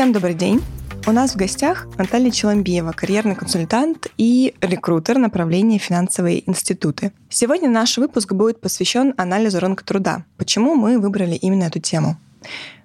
Всем 0.00 0.14
добрый 0.14 0.32
день. 0.32 0.62
У 1.06 1.12
нас 1.12 1.32
в 1.32 1.36
гостях 1.36 1.86
Наталья 1.98 2.30
Челомбиева, 2.30 2.92
карьерный 2.92 3.34
консультант 3.34 4.06
и 4.16 4.54
рекрутер 4.62 5.18
направления 5.18 5.76
финансовые 5.76 6.48
институты. 6.48 7.12
Сегодня 7.28 7.68
наш 7.68 7.98
выпуск 7.98 8.32
будет 8.32 8.62
посвящен 8.62 9.12
анализу 9.18 9.60
рынка 9.60 9.84
труда. 9.84 10.24
Почему 10.38 10.74
мы 10.74 10.98
выбрали 10.98 11.34
именно 11.34 11.64
эту 11.64 11.80
тему? 11.80 12.16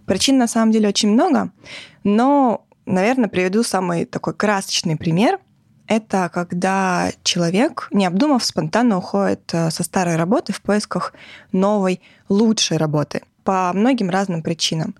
Причин 0.06 0.38
на 0.38 0.50
самом 0.50 0.74
деле 0.74 0.90
очень 0.90 1.10
много, 1.10 1.52
но, 2.04 2.66
наверное, 2.86 3.30
приведу 3.30 3.64
самый 3.64 4.04
такой 4.04 4.34
красочный 4.34 4.98
пример. 4.98 5.40
Это 5.88 6.30
когда 6.34 7.14
человек, 7.24 7.88
не 7.92 8.06
обдумав, 8.06 8.44
спонтанно 8.44 8.98
уходит 8.98 9.52
э, 9.54 9.72
со 9.72 9.84
старой 9.84 10.18
работы 10.18 10.52
в 10.52 10.62
поисках 10.62 11.14
новой, 11.54 12.02
лучшей 12.28 12.76
работы 12.76 13.22
по 13.46 13.72
многим 13.74 14.10
разным 14.10 14.42
причинам. 14.42 14.96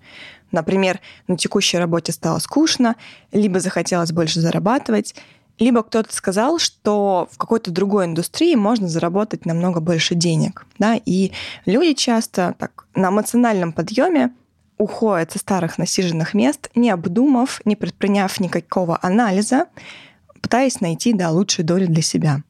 Например, 0.52 1.00
на 1.28 1.36
текущей 1.36 1.78
работе 1.78 2.12
стало 2.12 2.38
скучно, 2.38 2.96
либо 3.32 3.60
захотелось 3.60 4.12
больше 4.12 4.40
зарабатывать, 4.40 5.14
либо 5.58 5.82
кто-то 5.82 6.14
сказал, 6.14 6.58
что 6.58 7.28
в 7.30 7.38
какой-то 7.38 7.70
другой 7.70 8.04
индустрии 8.04 8.54
можно 8.54 8.88
заработать 8.88 9.46
намного 9.46 9.80
больше 9.80 10.14
денег. 10.14 10.66
Да? 10.78 11.00
И 11.04 11.32
люди 11.64 11.94
часто 11.94 12.54
так, 12.58 12.86
на 12.94 13.08
эмоциональном 13.08 13.72
подъеме 13.72 14.32
уходят 14.78 15.32
со 15.32 15.38
старых 15.38 15.78
насиженных 15.78 16.34
мест, 16.34 16.70
не 16.74 16.90
обдумав, 16.90 17.62
не 17.64 17.76
предприняв 17.76 18.38
никакого 18.40 18.98
анализа, 19.00 19.66
пытаясь 20.42 20.80
найти 20.80 21.14
да, 21.14 21.30
лучшую 21.30 21.64
долю 21.64 21.86
для 21.88 22.02
себя. 22.02 22.42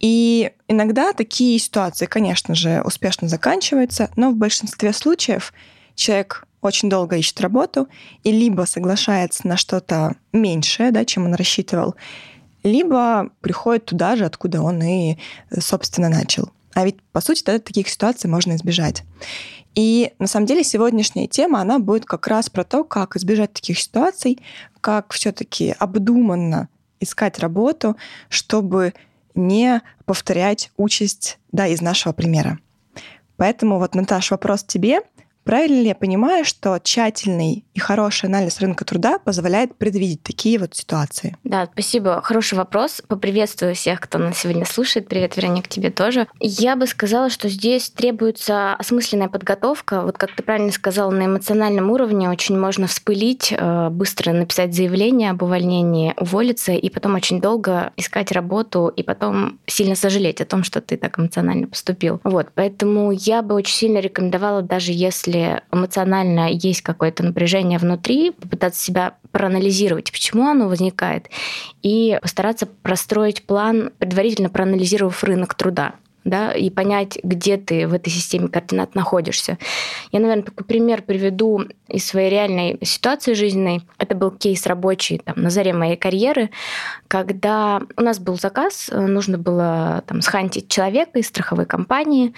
И 0.00 0.50
иногда 0.66 1.12
такие 1.12 1.58
ситуации, 1.58 2.06
конечно 2.06 2.54
же, 2.54 2.82
успешно 2.84 3.28
заканчиваются, 3.28 4.10
но 4.16 4.30
в 4.30 4.36
большинстве 4.36 4.92
случаев 4.92 5.52
человек 5.94 6.46
очень 6.62 6.88
долго 6.88 7.16
ищет 7.16 7.40
работу 7.40 7.88
и 8.22 8.32
либо 8.32 8.62
соглашается 8.62 9.46
на 9.46 9.56
что-то 9.56 10.16
меньшее, 10.32 10.92
да, 10.92 11.04
чем 11.04 11.26
он 11.26 11.34
рассчитывал, 11.34 11.96
либо 12.62 13.30
приходит 13.40 13.84
туда 13.84 14.16
же, 14.16 14.24
откуда 14.24 14.62
он 14.62 14.82
и, 14.82 15.18
собственно, 15.58 16.08
начал. 16.08 16.50
А 16.74 16.84
ведь, 16.84 17.02
по 17.12 17.20
сути, 17.20 17.42
тогда 17.42 17.58
таких 17.58 17.88
ситуаций 17.88 18.30
можно 18.30 18.54
избежать. 18.54 19.02
И 19.74 20.12
на 20.18 20.26
самом 20.26 20.46
деле 20.46 20.64
сегодняшняя 20.64 21.26
тема, 21.26 21.60
она 21.60 21.78
будет 21.78 22.04
как 22.04 22.26
раз 22.26 22.48
про 22.48 22.64
то, 22.64 22.84
как 22.84 23.16
избежать 23.16 23.52
таких 23.52 23.78
ситуаций, 23.78 24.38
как 24.80 25.12
все-таки 25.12 25.74
обдуманно 25.78 26.68
искать 27.00 27.38
работу, 27.38 27.96
чтобы 28.28 28.94
не 29.34 29.82
повторять 30.04 30.70
участь 30.76 31.38
да, 31.50 31.66
из 31.66 31.80
нашего 31.80 32.12
примера. 32.12 32.58
Поэтому 33.36 33.78
вот, 33.78 33.94
Наташ, 33.94 34.30
вопрос 34.30 34.62
тебе. 34.62 35.00
Правильно 35.44 35.80
ли 35.80 35.88
я 35.88 35.94
понимаю, 35.94 36.44
что 36.44 36.78
тщательный 36.82 37.64
и 37.74 37.80
хороший 37.80 38.26
анализ 38.26 38.60
рынка 38.60 38.84
труда 38.84 39.18
позволяет 39.18 39.76
предвидеть 39.76 40.22
такие 40.22 40.58
вот 40.58 40.74
ситуации? 40.74 41.36
Да, 41.42 41.68
спасибо. 41.72 42.20
Хороший 42.22 42.54
вопрос. 42.54 43.02
Поприветствую 43.06 43.74
всех, 43.74 44.00
кто 44.00 44.18
нас 44.18 44.38
сегодня 44.38 44.64
слушает. 44.64 45.08
Привет, 45.08 45.36
Вероника, 45.36 45.68
тебе 45.68 45.90
тоже. 45.90 46.28
Я 46.38 46.76
бы 46.76 46.86
сказала, 46.86 47.28
что 47.28 47.48
здесь 47.48 47.90
требуется 47.90 48.74
осмысленная 48.74 49.28
подготовка. 49.28 50.02
Вот 50.02 50.16
как 50.16 50.34
ты 50.36 50.42
правильно 50.42 50.70
сказала, 50.70 51.10
на 51.10 51.26
эмоциональном 51.26 51.90
уровне 51.90 52.30
очень 52.30 52.58
можно 52.58 52.86
вспылить, 52.86 53.52
э, 53.56 53.88
быстро 53.90 54.32
написать 54.32 54.74
заявление 54.74 55.30
об 55.30 55.42
увольнении, 55.42 56.14
уволиться 56.18 56.72
и 56.72 56.88
потом 56.88 57.14
очень 57.14 57.40
долго 57.40 57.92
искать 57.96 58.30
работу 58.32 58.88
и 58.88 59.02
потом 59.02 59.58
сильно 59.66 59.96
сожалеть 59.96 60.40
о 60.40 60.44
том, 60.44 60.62
что 60.62 60.80
ты 60.80 60.96
так 60.96 61.18
эмоционально 61.18 61.66
поступил. 61.66 62.20
Вот, 62.24 62.48
поэтому 62.54 63.10
я 63.12 63.42
бы 63.42 63.54
очень 63.54 63.74
сильно 63.74 63.98
рекомендовала, 63.98 64.62
даже 64.62 64.92
если 64.92 65.31
если 65.32 65.62
эмоционально 65.72 66.50
есть 66.50 66.82
какое-то 66.82 67.22
напряжение 67.22 67.78
внутри, 67.78 68.30
попытаться 68.30 68.82
себя 68.82 69.14
проанализировать, 69.30 70.12
почему 70.12 70.48
оно 70.48 70.68
возникает, 70.68 71.28
и 71.82 72.18
постараться 72.20 72.66
простроить 72.66 73.44
план, 73.44 73.90
предварительно 73.98 74.50
проанализировав 74.50 75.24
рынок 75.24 75.54
труда 75.54 75.94
да, 76.24 76.52
и 76.52 76.70
понять, 76.70 77.18
где 77.24 77.56
ты 77.56 77.88
в 77.88 77.94
этой 77.94 78.10
системе 78.10 78.46
координат 78.46 78.94
находишься. 78.94 79.58
Я, 80.12 80.20
наверное, 80.20 80.44
такой 80.44 80.64
пример 80.64 81.02
приведу 81.02 81.64
из 81.88 82.06
своей 82.06 82.30
реальной 82.30 82.78
ситуации 82.82 83.32
жизненной. 83.32 83.82
Это 83.98 84.14
был 84.14 84.30
кейс 84.30 84.64
рабочий 84.66 85.18
там, 85.18 85.42
на 85.42 85.50
заре 85.50 85.72
моей 85.72 85.96
карьеры, 85.96 86.50
когда 87.08 87.82
у 87.96 88.02
нас 88.02 88.20
был 88.20 88.38
заказ, 88.38 88.88
нужно 88.92 89.36
было 89.36 90.04
там, 90.06 90.22
схантить 90.22 90.68
человека 90.68 91.18
из 91.18 91.26
страховой 91.26 91.66
компании, 91.66 92.34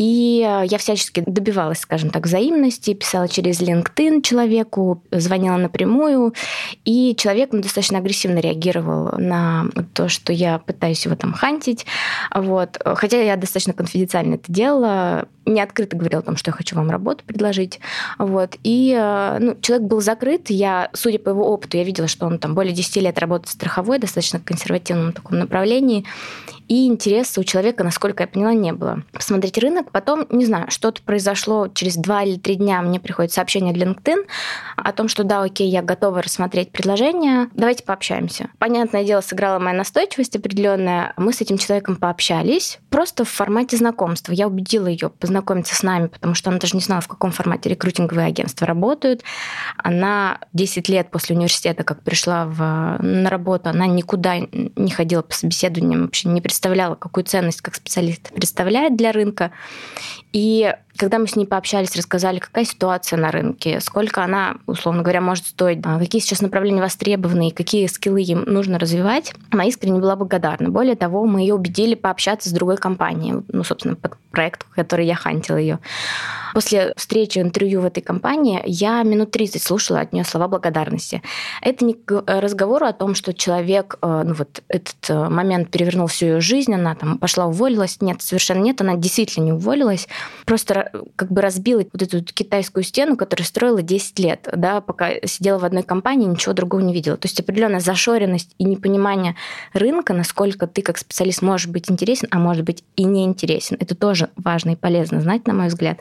и 0.00 0.42
э, 0.42 0.64
я 0.66 0.78
всячески 0.78 1.22
добивалась, 1.26 1.80
скажем 1.80 2.08
так, 2.08 2.24
взаимности, 2.24 2.94
писала 2.94 3.28
через 3.28 3.60
LinkedIn 3.60 4.22
человеку, 4.22 5.04
звонила 5.10 5.58
напрямую, 5.58 6.32
и 6.86 7.14
человек 7.18 7.50
ну, 7.52 7.60
достаточно 7.60 7.98
агрессивно 7.98 8.38
реагировал 8.38 9.18
на 9.18 9.66
то, 9.92 10.08
что 10.08 10.32
я 10.32 10.58
пытаюсь 10.58 11.04
его 11.04 11.16
там 11.16 11.34
хантить. 11.34 11.84
Вот. 12.34 12.80
Хотя 12.82 13.20
я 13.20 13.36
достаточно 13.36 13.74
конфиденциально 13.74 14.36
это 14.36 14.50
делала, 14.50 15.28
не 15.44 15.60
открыто 15.60 15.98
говорила 15.98 16.20
о 16.20 16.24
том, 16.24 16.36
что 16.36 16.48
я 16.48 16.54
хочу 16.54 16.76
вам 16.76 16.88
работу 16.88 17.22
предложить. 17.26 17.78
Вот. 18.18 18.56
И 18.62 18.96
э, 18.98 19.36
ну, 19.38 19.54
человек 19.60 19.86
был 19.86 20.00
закрыт. 20.00 20.48
Я, 20.48 20.88
судя 20.94 21.18
по 21.18 21.28
его 21.28 21.46
опыту, 21.52 21.76
я 21.76 21.84
видела, 21.84 22.08
что 22.08 22.24
он 22.24 22.38
там 22.38 22.54
более 22.54 22.72
10 22.72 22.96
лет 22.96 23.18
работает 23.18 23.50
страховой, 23.50 23.98
достаточно 23.98 24.40
консервативном 24.40 25.12
таком 25.12 25.40
направлении 25.40 26.06
и 26.70 26.86
интереса 26.86 27.40
у 27.40 27.44
человека, 27.44 27.82
насколько 27.82 28.22
я 28.22 28.28
поняла, 28.28 28.54
не 28.54 28.72
было. 28.72 29.02
Посмотреть 29.12 29.58
рынок, 29.58 29.90
потом, 29.90 30.24
не 30.30 30.46
знаю, 30.46 30.70
что-то 30.70 31.02
произошло 31.02 31.66
через 31.66 31.96
два 31.96 32.22
или 32.22 32.38
три 32.38 32.54
дня, 32.54 32.80
мне 32.80 33.00
приходит 33.00 33.32
сообщение 33.32 33.74
в 33.74 33.76
LinkedIn 33.76 34.24
о 34.76 34.92
том, 34.92 35.08
что 35.08 35.24
да, 35.24 35.42
окей, 35.42 35.68
я 35.68 35.82
готова 35.82 36.22
рассмотреть 36.22 36.70
предложение, 36.70 37.48
давайте 37.54 37.82
пообщаемся. 37.82 38.50
Понятное 38.58 39.02
дело, 39.02 39.20
сыграла 39.20 39.58
моя 39.58 39.76
настойчивость 39.76 40.36
определенная, 40.36 41.12
мы 41.16 41.32
с 41.32 41.40
этим 41.40 41.58
человеком 41.58 41.96
пообщались, 41.96 42.78
просто 42.88 43.24
в 43.24 43.28
формате 43.28 43.76
знакомства. 43.76 44.32
Я 44.32 44.46
убедила 44.46 44.86
ее 44.86 45.10
познакомиться 45.10 45.74
с 45.74 45.82
нами, 45.82 46.06
потому 46.06 46.36
что 46.36 46.50
она 46.50 46.60
даже 46.60 46.76
не 46.76 46.82
знала, 46.82 47.00
в 47.00 47.08
каком 47.08 47.32
формате 47.32 47.68
рекрутинговые 47.68 48.28
агентства 48.28 48.64
работают. 48.64 49.24
Она 49.76 50.38
10 50.52 50.88
лет 50.88 51.10
после 51.10 51.34
университета, 51.34 51.82
как 51.82 52.04
пришла 52.04 52.44
в, 52.46 52.98
на 53.02 53.28
работу, 53.28 53.70
она 53.70 53.88
никуда 53.88 54.36
не 54.38 54.90
ходила 54.92 55.22
по 55.22 55.34
собеседованиям, 55.34 56.02
вообще 56.02 56.28
не 56.28 56.40
представляла 56.40 56.59
представляла, 56.60 56.94
какую 56.94 57.24
ценность 57.24 57.62
как 57.62 57.74
специалист 57.74 58.30
представляет 58.34 58.94
для 58.94 59.12
рынка. 59.12 59.50
И 60.34 60.74
когда 60.96 61.18
мы 61.18 61.26
с 61.26 61.36
ней 61.36 61.46
пообщались, 61.46 61.96
рассказали, 61.96 62.38
какая 62.38 62.64
ситуация 62.64 63.18
на 63.18 63.30
рынке, 63.30 63.80
сколько 63.80 64.22
она, 64.22 64.56
условно 64.66 65.02
говоря, 65.02 65.20
может 65.20 65.46
стоить, 65.46 65.80
а 65.84 65.98
какие 65.98 66.20
сейчас 66.20 66.40
направления 66.40 66.80
востребованы, 66.80 67.50
какие 67.50 67.86
скиллы 67.86 68.22
им 68.22 68.44
нужно 68.46 68.78
развивать, 68.78 69.34
она 69.50 69.64
искренне 69.64 70.00
была 70.00 70.16
благодарна. 70.16 70.70
Более 70.70 70.96
того, 70.96 71.24
мы 71.24 71.40
ее 71.40 71.54
убедили 71.54 71.94
пообщаться 71.94 72.48
с 72.48 72.52
другой 72.52 72.76
компанией, 72.76 73.42
ну, 73.48 73.64
собственно, 73.64 73.96
по 73.96 74.10
проекту, 74.30 74.66
который 74.74 75.06
я 75.06 75.14
хантила 75.14 75.56
ее. 75.56 75.78
После 76.54 76.92
встречи, 76.96 77.38
интервью 77.38 77.80
в 77.80 77.84
этой 77.84 78.00
компании 78.00 78.60
я 78.64 79.02
минут 79.02 79.30
30 79.30 79.62
слушала 79.62 80.00
от 80.00 80.12
нее 80.12 80.24
слова 80.24 80.48
благодарности. 80.48 81.22
Это 81.62 81.84
не 81.84 81.96
разговор 82.08 82.84
о 82.84 82.92
том, 82.92 83.14
что 83.14 83.32
человек, 83.32 83.98
э, 84.02 84.22
ну 84.24 84.34
вот 84.34 84.62
этот 84.68 84.96
э, 85.08 85.28
момент 85.28 85.70
перевернул 85.70 86.06
всю 86.08 86.26
ее 86.26 86.40
жизнь, 86.40 86.74
она 86.74 86.94
там 86.94 87.18
пошла 87.18 87.46
уволилась. 87.46 87.98
Нет, 88.00 88.22
совершенно 88.22 88.62
нет, 88.62 88.80
она 88.80 88.96
действительно 88.96 89.44
не 89.44 89.52
уволилась. 89.52 90.08
Просто 90.44 90.79
как 91.16 91.30
бы 91.30 91.40
разбила 91.40 91.84
вот 91.92 92.02
эту 92.02 92.22
китайскую 92.22 92.82
стену, 92.84 93.16
которую 93.16 93.46
строила 93.46 93.82
10 93.82 94.18
лет, 94.18 94.48
да, 94.54 94.80
пока 94.80 95.10
сидела 95.24 95.58
в 95.58 95.64
одной 95.64 95.82
компании, 95.82 96.26
ничего 96.26 96.52
другого 96.52 96.80
не 96.80 96.92
видела. 96.92 97.16
То 97.16 97.26
есть 97.26 97.38
определенная 97.40 97.80
зашоренность 97.80 98.54
и 98.58 98.64
непонимание 98.64 99.36
рынка, 99.72 100.12
насколько 100.12 100.66
ты 100.66 100.82
как 100.82 100.98
специалист 100.98 101.42
можешь 101.42 101.68
быть 101.68 101.90
интересен, 101.90 102.28
а 102.30 102.38
может 102.38 102.64
быть 102.64 102.84
и 102.96 103.04
не 103.04 103.24
интересен. 103.24 103.76
Это 103.80 103.94
тоже 103.94 104.30
важно 104.36 104.70
и 104.70 104.76
полезно 104.76 105.20
знать, 105.20 105.46
на 105.46 105.54
мой 105.54 105.68
взгляд. 105.68 106.00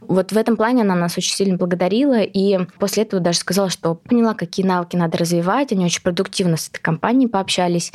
Вот 0.00 0.32
в 0.32 0.36
этом 0.36 0.56
плане 0.56 0.82
она 0.82 0.94
нас 0.94 1.16
очень 1.16 1.34
сильно 1.34 1.56
благодарила, 1.56 2.20
и 2.20 2.58
после 2.78 3.04
этого 3.04 3.22
даже 3.22 3.38
сказала, 3.38 3.70
что 3.70 3.94
поняла, 3.94 4.34
какие 4.34 4.66
навыки 4.66 4.96
надо 4.96 5.18
развивать. 5.18 5.72
Они 5.72 5.84
очень 5.84 6.02
продуктивно 6.02 6.56
с 6.56 6.68
этой 6.68 6.80
компанией 6.80 7.28
пообщались 7.28 7.92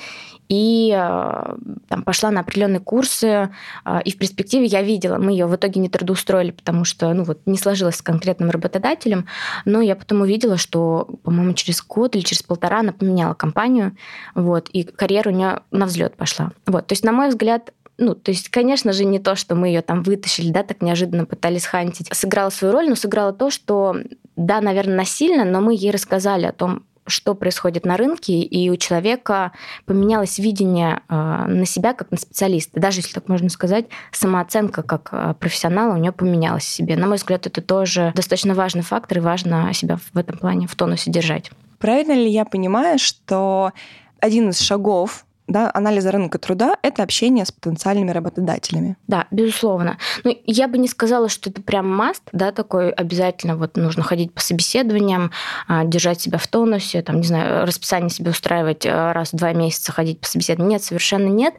и 0.49 0.91
э, 0.91 1.55
там, 1.87 2.03
пошла 2.03 2.31
на 2.31 2.41
определенные 2.41 2.79
курсы, 2.79 3.49
э, 3.85 4.01
и 4.03 4.11
в 4.11 4.17
перспективе 4.17 4.65
я 4.65 4.81
видела, 4.81 5.17
мы 5.17 5.31
ее 5.31 5.45
в 5.45 5.55
итоге 5.55 5.79
не 5.79 5.89
трудоустроили, 5.89 6.51
потому 6.51 6.85
что 6.85 7.13
ну, 7.13 7.23
вот, 7.23 7.41
не 7.45 7.57
сложилось 7.57 7.97
с 7.97 8.01
конкретным 8.01 8.49
работодателем, 8.49 9.27
но 9.65 9.81
я 9.81 9.95
потом 9.95 10.21
увидела, 10.21 10.57
что, 10.57 11.07
по-моему, 11.23 11.53
через 11.53 11.83
год 11.83 12.15
или 12.15 12.23
через 12.23 12.41
полтора 12.41 12.79
она 12.79 12.91
поменяла 12.91 13.35
компанию, 13.35 13.95
вот, 14.33 14.69
и 14.69 14.83
карьера 14.83 15.29
у 15.29 15.33
нее 15.33 15.61
на 15.69 15.85
взлет 15.85 16.17
пошла. 16.17 16.51
Вот, 16.65 16.87
то 16.87 16.93
есть, 16.93 17.03
на 17.03 17.11
мой 17.11 17.29
взгляд, 17.29 17.71
ну, 17.99 18.15
то 18.15 18.31
есть, 18.31 18.49
конечно 18.49 18.91
же, 18.91 19.05
не 19.05 19.19
то, 19.19 19.35
что 19.35 19.55
мы 19.55 19.67
ее 19.67 19.81
там 19.81 20.01
вытащили, 20.03 20.51
да, 20.51 20.63
так 20.63 20.81
неожиданно 20.81 21.25
пытались 21.25 21.65
хантить. 21.65 22.07
Сыграла 22.11 22.49
свою 22.49 22.73
роль, 22.73 22.89
но 22.89 22.95
сыграла 22.95 23.33
то, 23.33 23.51
что, 23.51 23.97
да, 24.35 24.61
наверное, 24.61 24.95
насильно, 24.95 25.45
но 25.45 25.61
мы 25.61 25.75
ей 25.75 25.91
рассказали 25.91 26.45
о 26.45 26.53
том, 26.53 26.85
что 27.09 27.35
происходит 27.35 27.85
на 27.85 27.97
рынке, 27.97 28.33
и 28.39 28.69
у 28.69 28.75
человека 28.77 29.51
поменялось 29.85 30.39
видение 30.39 31.01
э, 31.09 31.13
на 31.47 31.65
себя 31.65 31.93
как 31.93 32.11
на 32.11 32.17
специалиста. 32.17 32.79
Даже 32.79 32.99
если 32.99 33.13
так 33.13 33.27
можно 33.27 33.49
сказать, 33.49 33.85
самооценка 34.11 34.83
как 34.83 35.09
э, 35.11 35.33
профессионала 35.39 35.95
у 35.95 35.97
него 35.97 36.13
поменялась 36.13 36.65
себе. 36.65 36.95
На 36.95 37.07
мой 37.07 37.17
взгляд, 37.17 37.47
это 37.47 37.61
тоже 37.61 38.11
достаточно 38.15 38.53
важный 38.53 38.83
фактор, 38.83 39.17
и 39.17 39.21
важно 39.21 39.73
себя 39.73 39.97
в 39.97 40.17
этом 40.17 40.37
плане 40.37 40.67
в 40.67 40.75
тонусе 40.75 41.11
держать. 41.11 41.51
Правильно 41.79 42.13
ли 42.13 42.29
я 42.29 42.45
понимаю, 42.45 42.99
что 42.99 43.71
один 44.19 44.49
из 44.49 44.59
шагов 44.59 45.25
да, 45.49 45.71
анализа 45.73 46.11
рынка 46.11 46.37
труда— 46.37 46.77
это 46.83 47.03
общение 47.03 47.43
с 47.43 47.51
потенциальными 47.51 48.11
работодателями. 48.11 48.97
Да, 49.07 49.25
безусловно. 49.31 49.97
Ну, 50.23 50.37
я 50.45 50.67
бы 50.67 50.77
не 50.77 50.87
сказала, 50.87 51.27
что 51.27 51.49
это 51.49 51.61
прям 51.61 51.89
маст, 51.89 52.23
да, 52.31 52.51
такой 52.51 52.91
обязательно 52.91 53.57
вот 53.57 53.75
нужно 53.75 54.03
ходить 54.03 54.31
по 54.31 54.41
собеседованиям, 54.41 55.31
а, 55.67 55.83
держать 55.83 56.21
себя 56.21 56.37
в 56.37 56.47
тонусе, 56.47 57.01
там, 57.01 57.17
не 57.17 57.27
знаю, 57.27 57.65
расписание 57.65 58.11
себе 58.11 58.31
устраивать 58.31 58.85
а, 58.85 59.11
раз 59.11 59.33
в 59.33 59.37
два 59.37 59.53
месяца 59.53 59.91
ходить 59.91 60.21
по 60.21 60.27
собеседованиям. 60.27 60.69
Нет, 60.69 60.83
совершенно 60.83 61.27
нет. 61.27 61.55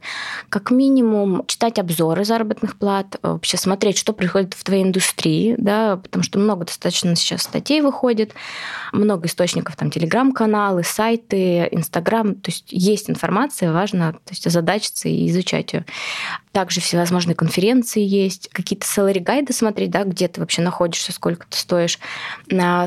Как 0.49 0.71
минимум 0.71 1.45
читать 1.47 1.79
обзоры 1.79 2.25
заработных 2.25 2.79
плат, 2.79 3.19
вообще 3.23 3.57
смотреть, 3.57 3.99
что 3.99 4.13
происходит 4.13 4.55
в 4.55 4.63
твоей 4.63 4.85
индустрии, 4.85 5.57
да, 5.59 5.97
потому 5.97 6.23
что 6.23 6.39
много 6.39 6.65
достаточно 6.65 7.17
сейчас 7.17 7.43
статей 7.43 7.81
выходит, 7.81 8.35
много 8.93 9.27
источников, 9.27 9.75
там, 9.75 9.91
телеграм-каналы, 9.91 10.85
сайты, 10.85 11.69
инстаграм, 11.73 12.35
то 12.37 12.51
есть 12.51 12.67
есть 12.71 13.11
информация, 13.11 13.80
важно 13.81 14.13
то 14.13 14.31
есть 14.31 14.47
озадачиться 14.47 15.09
и 15.09 15.27
изучать 15.29 15.73
ее. 15.73 15.87
Также 16.53 16.81
всевозможные 16.81 17.35
конференции 17.35 18.03
есть, 18.03 18.49
какие-то 18.53 18.85
salary 18.85 19.21
гайды 19.21 19.53
смотреть, 19.53 19.91
да, 19.91 20.05
где 20.05 20.29
ты 20.29 20.41
вообще 20.41 20.61
находишься, 20.63 21.13
сколько 21.13 21.47
ты 21.49 21.57
стоишь, 21.57 21.99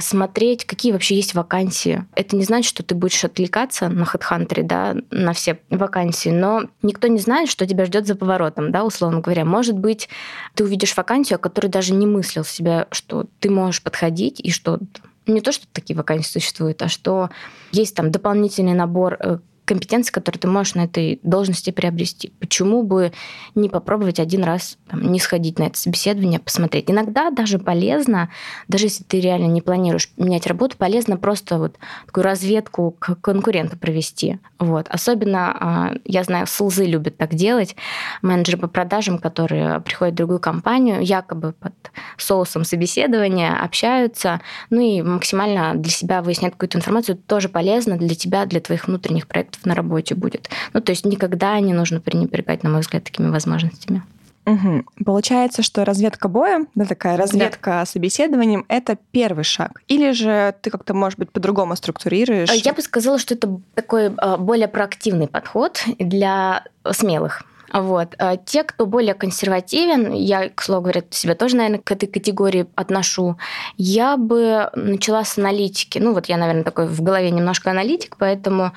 смотреть, 0.02 0.66
какие 0.66 0.92
вообще 0.92 1.16
есть 1.16 1.34
вакансии. 1.34 2.06
Это 2.16 2.36
не 2.36 2.44
значит, 2.44 2.70
что 2.70 2.84
ты 2.84 2.94
будешь 2.94 3.24
отвлекаться 3.24 3.90
на 3.90 4.04
HeadHunter, 4.04 4.64
да, 4.64 4.96
на 5.10 5.34
все 5.34 5.60
вакансии, 5.70 6.30
но 6.30 6.64
никто 6.82 7.08
не 7.08 7.20
знает, 7.20 7.50
что 7.50 7.66
тебя 7.66 7.86
ждет 7.86 8.06
за 8.06 8.16
поворотом, 8.16 8.72
да, 8.72 8.84
условно 8.84 9.22
говоря. 9.22 9.46
Может 9.46 9.78
быть, 9.78 10.10
ты 10.54 10.64
увидишь 10.64 10.96
вакансию, 10.96 11.38
о 11.38 11.40
которой 11.40 11.68
даже 11.68 11.94
не 11.94 12.06
мыслил 12.06 12.44
себя, 12.44 12.88
что 12.92 13.26
ты 13.40 13.50
можешь 13.50 13.82
подходить 13.82 14.40
и 14.40 14.52
что 14.52 14.80
не 15.26 15.42
то, 15.42 15.52
что 15.52 15.66
такие 15.72 15.96
вакансии 15.96 16.32
существуют, 16.32 16.82
а 16.82 16.90
что 16.90 17.30
есть 17.72 17.96
там 17.96 18.12
дополнительный 18.12 18.74
набор 18.74 19.18
э, 19.20 19.40
компетенции, 19.66 20.12
которые 20.12 20.40
ты 20.40 20.48
можешь 20.48 20.76
на 20.76 20.86
этой 20.86 21.20
должности 21.24 21.72
приобрести. 21.72 22.32
Почему 22.40 22.84
бы 22.84 23.14
не 23.56 23.70
попробовать 23.70 24.20
один 24.20 24.44
раз 24.44 24.78
там, 24.90 25.12
не 25.12 25.20
сходить 25.20 25.60
на 25.60 25.64
это 25.64 25.78
собеседование, 25.78 26.40
посмотреть? 26.40 26.90
Иногда 26.90 27.30
даже 27.30 27.60
полезно, 27.60 28.30
даже 28.68 28.86
если 28.88 29.04
ты 29.04 29.20
реально 29.20 29.48
не 29.48 29.62
планируешь 29.62 30.10
менять 30.18 30.48
работу, 30.48 30.78
полезно 30.78 31.18
просто 31.18 31.58
вот 31.58 31.78
такую 32.06 32.24
разведку 32.24 32.92
к 33.00 33.16
конкуренту 33.16 33.78
провести. 33.78 34.40
Вот. 34.60 34.88
Особенно, 34.90 35.56
а, 35.60 35.94
я 36.06 36.24
знаю, 36.24 36.48
СЛЗы 36.48 36.86
любят 36.86 37.18
так 37.18 37.34
делать, 37.34 37.76
менеджеры 38.22 38.58
по 38.58 38.68
продажам, 38.68 39.18
которые 39.18 39.80
приходят 39.82 40.14
в 40.14 40.18
другую 40.18 40.40
компанию, 40.40 41.02
якобы 41.02 41.54
под 41.54 41.74
соусом 42.18 42.64
собеседования, 42.66 43.54
общаются, 43.54 44.42
ну 44.70 44.82
и 44.82 45.02
максимально 45.02 45.76
для 45.76 45.92
себя 45.92 46.22
выясняют 46.22 46.56
какую-то 46.56 46.78
информацию, 46.78 47.18
тоже 47.18 47.50
полезно 47.50 47.98
для 47.98 48.16
тебя, 48.16 48.46
для 48.46 48.60
твоих 48.60 48.88
внутренних 48.88 49.28
проектов 49.28 49.53
проектов 49.54 49.66
на 49.66 49.76
работе 49.76 50.16
будет. 50.16 50.50
Ну, 50.74 50.82
то 50.82 50.92
есть 50.92 51.06
никогда 51.06 51.60
не 51.60 51.74
нужно 51.74 52.00
пренебрегать, 52.00 52.64
на 52.64 52.70
мой 52.70 52.82
взгляд, 52.82 53.04
такими 53.04 53.30
возможностями. 53.30 54.04
Угу. 54.46 54.84
Получается, 55.06 55.64
что 55.64 55.86
разведка 55.86 56.28
боя, 56.28 56.66
да, 56.76 56.86
такая 56.86 57.16
разведка 57.16 57.72
да. 57.72 57.86
собеседованием, 57.86 58.66
это 58.68 58.98
первый 59.12 59.46
шаг. 59.46 59.82
Или 59.88 60.12
же 60.12 60.54
ты 60.62 60.70
как-то, 60.70 60.94
может 60.94 61.18
быть, 61.18 61.32
по-другому 61.32 61.76
структурируешь? 61.78 62.52
Я 62.52 62.74
бы 62.74 62.82
сказала, 62.82 63.20
что 63.20 63.36
это 63.36 63.62
такой 63.74 64.14
а, 64.18 64.38
более 64.38 64.68
проактивный 64.68 65.28
подход 65.28 65.82
для 65.98 66.66
смелых. 66.92 67.44
Вот. 67.74 68.16
А 68.20 68.38
те, 68.38 68.64
кто 68.64 68.86
более 68.86 69.16
консервативен, 69.16 70.14
я, 70.14 70.50
к 70.50 70.62
слову 70.62 70.84
говоря, 70.84 71.04
себя 71.10 71.34
тоже, 71.34 71.56
наверное, 71.56 71.80
к 71.80 71.92
этой 71.92 72.06
категории 72.06 72.68
отношу, 72.76 73.38
я 73.78 74.16
бы 74.16 74.70
начала 74.76 75.24
с 75.24 75.38
аналитики. 75.40 75.98
Ну, 75.98 76.14
вот 76.14 76.28
я, 76.28 76.38
наверное, 76.38 76.64
такой 76.64 76.86
в 76.88 77.02
голове 77.02 77.32
немножко 77.32 77.72
аналитик, 77.72 78.16
поэтому 78.18 78.74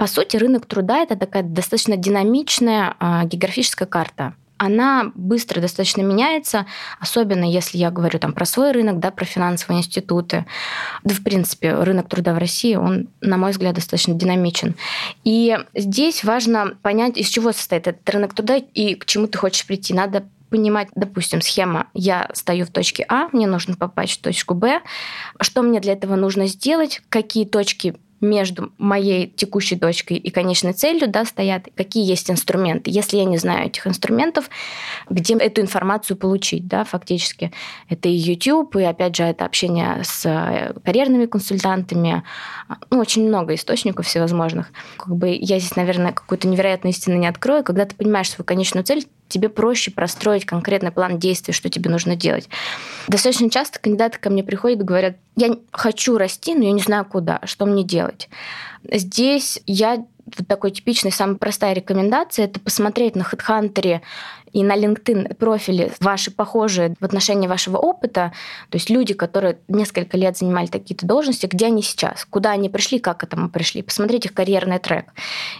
по 0.00 0.06
сути, 0.06 0.38
рынок 0.38 0.64
труда 0.64 1.02
это 1.02 1.14
такая 1.14 1.42
достаточно 1.42 1.94
динамичная 1.94 2.96
а, 2.98 3.24
географическая 3.26 3.84
карта 3.86 4.34
она 4.56 5.10
быстро 5.14 5.60
достаточно 5.60 6.02
меняется, 6.02 6.66
особенно 6.98 7.44
если 7.44 7.78
я 7.78 7.90
говорю 7.90 8.18
там 8.18 8.34
про 8.34 8.44
свой 8.44 8.72
рынок, 8.72 8.98
да, 8.98 9.10
про 9.10 9.24
финансовые 9.24 9.80
институты. 9.80 10.44
Да, 11.02 11.14
в 11.14 11.22
принципе, 11.22 11.72
рынок 11.72 12.10
труда 12.10 12.34
в 12.34 12.38
России, 12.38 12.74
он, 12.74 13.08
на 13.22 13.38
мой 13.38 13.52
взгляд, 13.52 13.74
достаточно 13.74 14.12
динамичен. 14.12 14.74
И 15.24 15.58
здесь 15.74 16.24
важно 16.24 16.76
понять, 16.82 17.16
из 17.16 17.28
чего 17.28 17.52
состоит 17.52 17.86
этот 17.86 18.08
рынок 18.10 18.34
труда 18.34 18.56
и 18.56 18.94
к 18.96 19.06
чему 19.06 19.28
ты 19.28 19.38
хочешь 19.38 19.66
прийти. 19.66 19.94
Надо 19.94 20.26
понимать, 20.50 20.88
допустим, 20.94 21.40
схема 21.40 21.86
«я 21.94 22.28
стою 22.34 22.66
в 22.66 22.70
точке 22.70 23.06
А, 23.08 23.28
мне 23.32 23.46
нужно 23.46 23.76
попасть 23.76 24.18
в 24.18 24.22
точку 24.22 24.52
Б», 24.52 24.82
что 25.40 25.62
мне 25.62 25.80
для 25.80 25.94
этого 25.94 26.16
нужно 26.16 26.46
сделать, 26.46 27.00
какие 27.08 27.46
точки 27.46 27.96
между 28.20 28.72
моей 28.78 29.28
текущей 29.28 29.76
точкой 29.76 30.16
и 30.16 30.30
конечной 30.30 30.72
целью 30.72 31.08
да, 31.08 31.24
стоят, 31.24 31.68
какие 31.74 32.04
есть 32.04 32.30
инструменты. 32.30 32.90
Если 32.90 33.16
я 33.16 33.24
не 33.24 33.38
знаю 33.38 33.66
этих 33.66 33.86
инструментов, 33.86 34.50
где 35.08 35.34
эту 35.34 35.60
информацию 35.60 36.16
получить, 36.16 36.66
да, 36.66 36.84
фактически. 36.84 37.52
Это 37.88 38.08
и 38.08 38.12
YouTube, 38.12 38.76
и, 38.76 38.82
опять 38.82 39.16
же, 39.16 39.24
это 39.24 39.44
общение 39.44 40.02
с 40.04 40.26
э, 40.26 40.74
карьерными 40.84 41.26
консультантами. 41.26 42.22
Ну, 42.90 42.98
очень 42.98 43.26
много 43.26 43.54
источников 43.54 44.06
всевозможных. 44.06 44.70
Как 44.96 45.14
бы 45.14 45.30
я 45.30 45.58
здесь, 45.58 45.76
наверное, 45.76 46.12
какую-то 46.12 46.48
невероятную 46.48 46.92
истину 46.92 47.16
не 47.16 47.26
открою. 47.26 47.64
Когда 47.64 47.84
ты 47.84 47.94
понимаешь 47.94 48.30
свою 48.30 48.44
конечную 48.44 48.84
цель, 48.84 49.06
тебе 49.30 49.48
проще 49.48 49.90
простроить 49.90 50.44
конкретный 50.44 50.90
план 50.90 51.18
действий, 51.18 51.54
что 51.54 51.70
тебе 51.70 51.90
нужно 51.90 52.16
делать. 52.16 52.48
Достаточно 53.08 53.48
часто 53.50 53.78
кандидаты 53.78 54.18
ко 54.18 54.28
мне 54.28 54.44
приходят 54.44 54.80
и 54.80 54.84
говорят, 54.84 55.16
я 55.36 55.56
хочу 55.72 56.18
расти, 56.18 56.54
но 56.54 56.64
я 56.64 56.72
не 56.72 56.82
знаю 56.82 57.04
куда, 57.06 57.40
что 57.44 57.64
мне 57.64 57.84
делать. 57.84 58.28
Здесь 58.84 59.62
я 59.66 60.04
вот 60.38 60.46
такой 60.46 60.70
типичный, 60.70 61.12
самая 61.12 61.36
простая 61.36 61.72
рекомендация– 61.72 62.44
это 62.46 62.60
посмотреть 62.60 63.16
на 63.16 63.22
HeadHunter 63.22 64.00
и 64.52 64.62
на 64.62 64.76
LinkedIn 64.76 65.34
профили 65.34 65.92
ваши 66.00 66.30
похожие 66.30 66.94
в 67.00 67.04
отношении 67.04 67.46
вашего 67.46 67.76
опыта, 67.76 68.32
то 68.68 68.76
есть 68.76 68.90
люди, 68.90 69.14
которые 69.14 69.58
несколько 69.68 70.16
лет 70.16 70.36
занимали 70.36 70.66
такие-то 70.66 71.06
должности, 71.06 71.46
где 71.46 71.66
они 71.66 71.82
сейчас, 71.82 72.26
куда 72.28 72.50
они 72.50 72.68
пришли, 72.68 72.98
как 72.98 73.18
к 73.18 73.24
этому 73.24 73.48
пришли, 73.50 73.82
посмотреть 73.82 74.26
их 74.26 74.34
карьерный 74.34 74.78
трек 74.78 75.06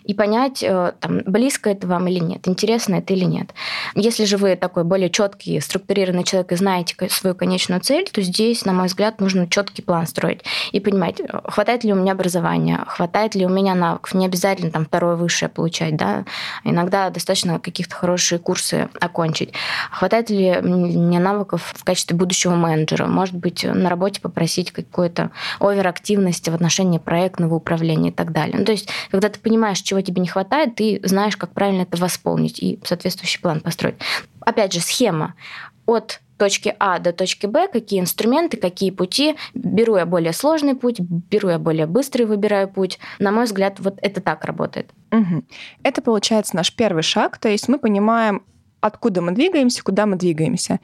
и 0.04 0.14
понять, 0.14 0.62
э, 0.62 0.92
там, 1.00 1.20
близко 1.26 1.70
это 1.70 1.86
вам 1.86 2.08
или 2.08 2.18
нет, 2.18 2.48
интересно 2.48 2.96
это 2.96 3.12
или 3.12 3.24
нет. 3.24 3.50
Если 3.94 4.24
же 4.24 4.36
вы 4.36 4.56
такой 4.56 4.84
более 4.84 5.10
четкий, 5.10 5.60
структурированный 5.60 6.24
человек 6.24 6.52
и 6.52 6.56
знаете 6.56 6.96
свою 7.10 7.34
конечную 7.34 7.80
цель, 7.80 8.08
то 8.10 8.22
здесь, 8.22 8.64
на 8.64 8.72
мой 8.72 8.86
взгляд, 8.86 9.20
нужно 9.20 9.48
четкий 9.48 9.82
план 9.82 10.06
строить 10.06 10.40
и 10.72 10.80
понимать, 10.80 11.20
э, 11.20 11.26
хватает 11.44 11.84
ли 11.84 11.92
у 11.92 11.96
меня 11.96 12.12
образования, 12.12 12.84
хватает 12.86 13.34
ли 13.34 13.46
у 13.46 13.48
меня 13.48 13.74
навыков, 13.74 14.14
не 14.14 14.26
обязательно 14.26 14.70
там 14.70 14.84
второе 14.84 15.16
высшее 15.16 15.48
получать, 15.48 15.96
да, 15.96 16.24
иногда 16.64 17.10
достаточно 17.10 17.58
каких-то 17.58 17.94
хорошие 17.94 18.38
курсы 18.38 18.79
окончить. 19.00 19.52
Хватает 19.90 20.30
ли 20.30 20.60
мне 20.60 21.18
навыков 21.18 21.72
в 21.74 21.84
качестве 21.84 22.16
будущего 22.16 22.54
менеджера? 22.54 23.06
Может 23.06 23.36
быть, 23.36 23.64
на 23.64 23.88
работе 23.90 24.20
попросить 24.20 24.70
какой-то 24.70 25.30
оверактивности 25.58 26.50
в 26.50 26.54
отношении 26.54 26.98
проектного 26.98 27.54
управления 27.54 28.10
и 28.10 28.12
так 28.12 28.32
далее. 28.32 28.56
Ну, 28.58 28.64
то 28.64 28.72
есть, 28.72 28.88
когда 29.10 29.28
ты 29.28 29.38
понимаешь, 29.40 29.80
чего 29.80 30.00
тебе 30.00 30.20
не 30.20 30.28
хватает, 30.28 30.76
ты 30.76 31.00
знаешь, 31.02 31.36
как 31.36 31.50
правильно 31.52 31.82
это 31.82 31.96
восполнить 31.96 32.58
и 32.58 32.78
соответствующий 32.84 33.40
план 33.40 33.60
построить. 33.60 33.96
Опять 34.40 34.72
же, 34.72 34.80
схема 34.80 35.34
от 35.86 36.20
точки 36.40 36.74
А 36.78 36.98
до 36.98 37.12
точки 37.12 37.46
Б, 37.46 37.68
какие 37.68 38.00
инструменты, 38.00 38.56
какие 38.56 38.90
пути. 38.90 39.36
Беру 39.52 39.96
я 39.96 40.06
более 40.06 40.32
сложный 40.32 40.74
путь, 40.74 40.98
беру 40.98 41.50
я 41.50 41.58
более 41.58 41.86
быстрый, 41.86 42.22
выбираю 42.22 42.66
путь. 42.66 42.98
На 43.18 43.30
мой 43.30 43.44
взгляд, 43.44 43.78
вот 43.78 43.98
это 44.00 44.22
так 44.22 44.46
работает. 44.46 44.90
Угу. 45.12 45.44
Это 45.82 46.00
получается 46.00 46.56
наш 46.56 46.72
первый 46.72 47.02
шаг, 47.02 47.36
то 47.36 47.50
есть 47.50 47.68
мы 47.68 47.78
понимаем, 47.78 48.42
откуда 48.80 49.22
мы 49.22 49.32
двигаемся, 49.32 49.82
куда 49.82 50.06
мы 50.06 50.16
двигаемся. 50.16 50.80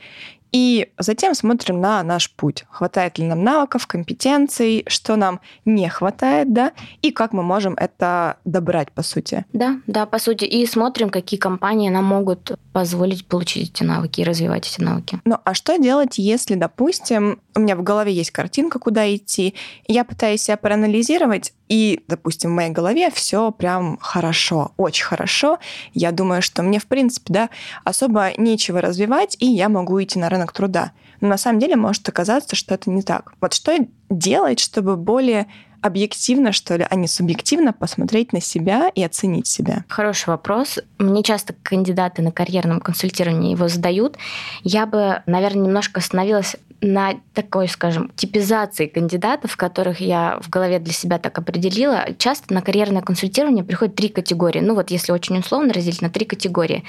И 0.53 0.88
затем 0.99 1.35
смотрим 1.35 1.81
на 1.81 2.03
наш 2.03 2.31
путь. 2.31 2.65
Хватает 2.71 3.19
ли 3.19 3.26
нам 3.26 3.45
навыков, 3.45 3.87
компетенций, 3.87 4.85
что 4.87 5.17
нам 5.17 5.41
не 5.65 5.88
хватает, 5.88 6.53
да, 6.53 6.73
и 7.03 7.11
как 7.11 7.33
мы 7.33 7.43
можем 7.43 7.75
это 7.75 8.38
добрать, 8.45 8.91
по 8.93 9.03
сути. 9.03 9.45
Да, 9.53 9.81
да, 9.87 10.07
по 10.07 10.19
сути. 10.19 10.45
И 10.45 10.65
смотрим, 10.65 11.11
какие 11.11 11.38
компании 11.38 11.91
нам 11.91 12.05
могут 12.05 12.53
позволить 12.73 13.26
получить 13.26 13.71
эти 13.71 13.83
навыки 13.83 14.21
и 14.21 14.25
развивать 14.25 14.67
эти 14.67 14.81
навыки. 14.81 15.21
Ну, 15.25 15.37
а 15.45 15.53
что 15.53 15.76
делать, 15.79 16.17
если, 16.17 16.55
допустим, 16.55 17.41
у 17.57 17.61
меня 17.61 17.75
в 17.75 17.83
голове 17.83 18.13
есть 18.13 18.31
картинка, 18.31 18.79
куда 18.79 19.13
идти, 19.15 19.55
я 19.89 20.05
пытаюсь 20.05 20.43
себя 20.43 20.57
проанализировать, 20.57 21.53
и, 21.69 22.05
допустим, 22.07 22.51
в 22.51 22.55
моей 22.55 22.71
голове 22.71 23.11
все 23.11 23.51
прям 23.51 23.99
хорошо, 24.01 24.73
очень 24.77 25.05
хорошо. 25.05 25.59
Я 25.95 26.13
думаю, 26.13 26.43
что 26.43 26.63
мне, 26.63 26.79
в 26.79 26.87
принципе, 26.87 27.33
да, 27.33 27.51
особо 27.83 28.31
нечего 28.37 28.81
развивать, 28.81 29.37
и 29.41 29.47
я 29.47 29.69
могу 29.69 30.01
идти 30.03 30.19
на 30.19 30.29
рынок 30.29 30.53
труда. 30.53 30.93
Но 31.21 31.29
на 31.29 31.39
самом 31.39 31.59
деле 31.59 31.77
может 31.77 32.09
оказаться, 32.09 32.55
что 32.55 32.75
это 32.75 32.91
не 32.91 33.03
так. 33.03 33.33
Вот 33.41 33.55
что 33.55 33.75
делать, 34.11 34.61
чтобы 34.61 34.97
более 34.97 35.47
объективно, 35.87 36.53
что 36.53 36.77
ли, 36.77 36.87
а 36.89 36.95
не 36.97 37.07
субъективно 37.07 37.73
посмотреть 37.73 38.33
на 38.33 38.41
себя 38.41 38.91
и 38.95 39.03
оценить 39.03 39.47
себя? 39.47 39.85
Хороший 39.89 40.31
вопрос. 40.31 40.79
Мне 40.99 41.23
часто 41.23 41.55
кандидаты 41.63 42.23
на 42.23 42.33
карьерном 42.33 42.81
консультировании 42.81 43.53
его 43.53 43.69
задают. 43.69 44.17
Я 44.63 44.87
бы, 44.87 45.23
наверное, 45.27 45.67
немножко 45.67 46.01
остановилась 46.01 46.57
на 46.80 47.14
такой, 47.35 47.68
скажем, 47.68 48.11
типизации 48.16 48.87
кандидатов, 48.87 49.56
которых 49.56 50.00
я 50.00 50.38
в 50.40 50.49
голове 50.49 50.78
для 50.78 50.92
себя 50.92 51.18
так 51.18 51.38
определила, 51.38 52.06
часто 52.18 52.52
на 52.52 52.62
карьерное 52.62 53.02
консультирование 53.02 53.64
приходят 53.64 53.95
три 53.95 54.09
категории. 54.09 54.61
Ну 54.61 54.75
вот 54.75 54.90
если 54.90 55.12
очень 55.12 55.38
условно 55.38 55.73
разделить 55.73 56.02
на 56.02 56.11
три 56.11 56.26
категории. 56.26 56.85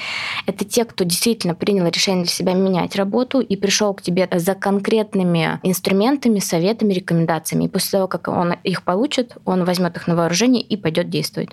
Это 0.46 0.66
те, 0.66 0.86
кто 0.86 1.04
действительно 1.04 1.56
принял 1.56 1.88
решение 1.88 2.24
для 2.24 2.34
себя 2.34 2.54
менять 2.54 2.96
работу 2.96 3.40
и 3.40 3.56
пришел 3.56 3.94
к 3.94 4.02
тебе 4.02 4.28
за 4.34 4.56
конкретными 4.56 5.60
инструментами, 5.64 6.40
советами, 6.40 6.94
рекомендациями. 6.94 7.66
И 7.66 7.70
после 7.70 7.92
того, 7.92 8.08
как 8.08 8.28
он 8.28 8.54
их 8.64 8.84
получит, 8.84 9.38
он 9.46 9.64
возьмет 9.64 9.96
их 9.96 10.08
на 10.08 10.16
вооружение 10.16 10.62
и 10.62 10.76
пойдет 10.78 11.10
действовать. 11.10 11.52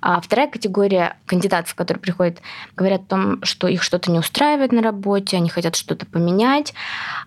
А 0.00 0.20
вторая 0.20 0.48
категория 0.48 1.16
кандидатов, 1.26 1.74
которые 1.74 2.00
приходят, 2.00 2.38
говорят 2.76 3.02
о 3.02 3.06
том, 3.06 3.44
что 3.44 3.68
их 3.68 3.82
что-то 3.82 4.10
не 4.10 4.18
устраивает 4.18 4.72
на 4.72 4.82
работе, 4.82 5.36
они 5.36 5.48
хотят 5.48 5.76
что-то 5.76 6.06
поменять, 6.06 6.74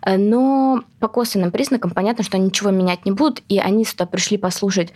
но 0.06 0.41
но 0.42 0.84
по 1.00 1.08
косвенным 1.08 1.52
признакам 1.52 1.92
понятно, 1.92 2.24
что 2.24 2.38
они 2.38 2.48
ничего 2.48 2.72
менять 2.72 3.06
не 3.06 3.12
будут, 3.12 3.44
и 3.50 3.60
они 3.60 3.86
сюда 3.86 4.06
пришли 4.06 4.38
послушать, 4.38 4.94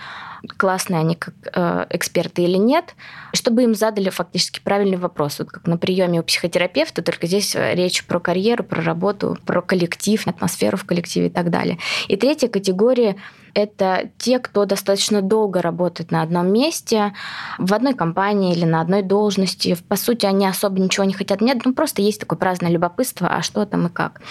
классные 0.58 1.00
они 1.00 1.16
как 1.16 1.34
э, 1.54 1.86
эксперты 1.90 2.44
или 2.44 2.58
нет, 2.58 2.96
чтобы 3.34 3.64
им 3.64 3.76
задали 3.76 4.10
фактически 4.10 4.60
правильный 4.64 4.98
вопрос. 4.98 5.40
Вот 5.40 5.50
как 5.50 5.68
на 5.68 5.78
приеме 5.78 6.20
у 6.20 6.24
психотерапевта, 6.24 7.02
только 7.02 7.28
здесь 7.28 7.56
речь 7.56 8.06
про 8.06 8.20
карьеру, 8.20 8.64
про 8.64 8.82
работу, 8.82 9.38
про 9.46 9.62
коллектив, 9.62 10.26
атмосферу 10.28 10.78
в 10.78 10.86
коллективе 10.86 11.28
и 11.28 11.32
так 11.32 11.50
далее. 11.50 11.78
И 12.08 12.16
третья 12.16 12.48
категория 12.48 13.16
это 13.56 14.10
те, 14.18 14.38
кто 14.38 14.66
достаточно 14.66 15.22
долго 15.22 15.62
работает 15.62 16.12
на 16.12 16.22
одном 16.22 16.52
месте, 16.52 17.14
в 17.58 17.74
одной 17.74 17.94
компании 17.94 18.54
или 18.54 18.66
на 18.66 18.82
одной 18.82 19.02
должности. 19.02 19.78
По 19.88 19.96
сути, 19.96 20.26
они 20.26 20.46
особо 20.46 20.80
ничего 20.80 21.06
не 21.06 21.14
хотят 21.14 21.42
менять, 21.42 21.66
ну 21.66 21.74
просто 21.74 22.02
есть 22.02 22.20
такое 22.20 22.38
праздное 22.38 22.70
любопытство, 22.70 23.30
а 23.30 23.42
что 23.42 23.66
там 23.66 23.88
и 23.88 23.90
как. 23.90 24.22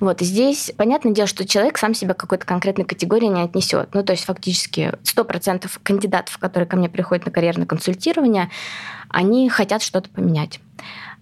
Вот, 0.00 0.22
и 0.22 0.24
здесь 0.24 0.72
понятное 0.76 1.12
дело, 1.12 1.28
что 1.28 1.46
человек 1.46 1.78
сам 1.78 1.94
себя 1.94 2.14
к 2.14 2.18
какой-то 2.18 2.46
конкретной 2.46 2.86
категории 2.86 3.26
не 3.26 3.42
отнесет. 3.42 3.90
Ну, 3.94 4.02
то 4.02 4.12
есть 4.12 4.24
фактически 4.24 4.94
100% 5.04 5.70
кандидатов, 5.82 6.38
которые 6.38 6.66
ко 6.66 6.76
мне 6.76 6.88
приходят 6.88 7.26
на 7.26 7.32
карьерное 7.32 7.66
консультирование, 7.66 8.50
они 9.10 9.48
хотят 9.50 9.82
что-то 9.82 10.08
поменять. 10.08 10.60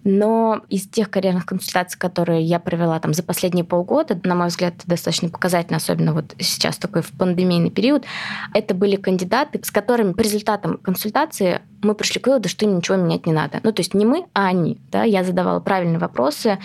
Но 0.03 0.61
из 0.69 0.87
тех 0.87 1.09
карьерных 1.09 1.45
консультаций, 1.45 1.99
которые 1.99 2.41
я 2.41 2.59
провела 2.59 2.99
там 2.99 3.13
за 3.13 3.21
последние 3.23 3.65
полгода, 3.65 4.19
на 4.23 4.35
мой 4.35 4.47
взгляд, 4.47 4.75
достаточно 4.85 5.29
показательно, 5.29 5.77
особенно 5.77 6.13
вот 6.13 6.35
сейчас 6.39 6.77
такой 6.77 7.01
в 7.01 7.11
пандемийный 7.11 7.69
период, 7.69 8.05
это 8.53 8.73
были 8.73 8.95
кандидаты, 8.95 9.59
с 9.63 9.71
которыми 9.71 10.13
по 10.13 10.21
результатам 10.21 10.77
консультации 10.77 11.61
мы 11.81 11.95
пришли 11.95 12.19
к 12.19 12.27
выводу, 12.27 12.49
что 12.49 12.65
им 12.65 12.77
ничего 12.77 12.97
менять 12.97 13.25
не 13.25 13.33
надо. 13.33 13.59
Ну, 13.63 13.71
то 13.71 13.79
есть 13.81 13.93
не 13.93 14.05
мы, 14.05 14.25
а 14.33 14.47
они. 14.47 14.77
Да? 14.91 15.03
Я 15.03 15.23
задавала 15.23 15.59
правильные 15.59 15.99
вопросы, 15.99 16.59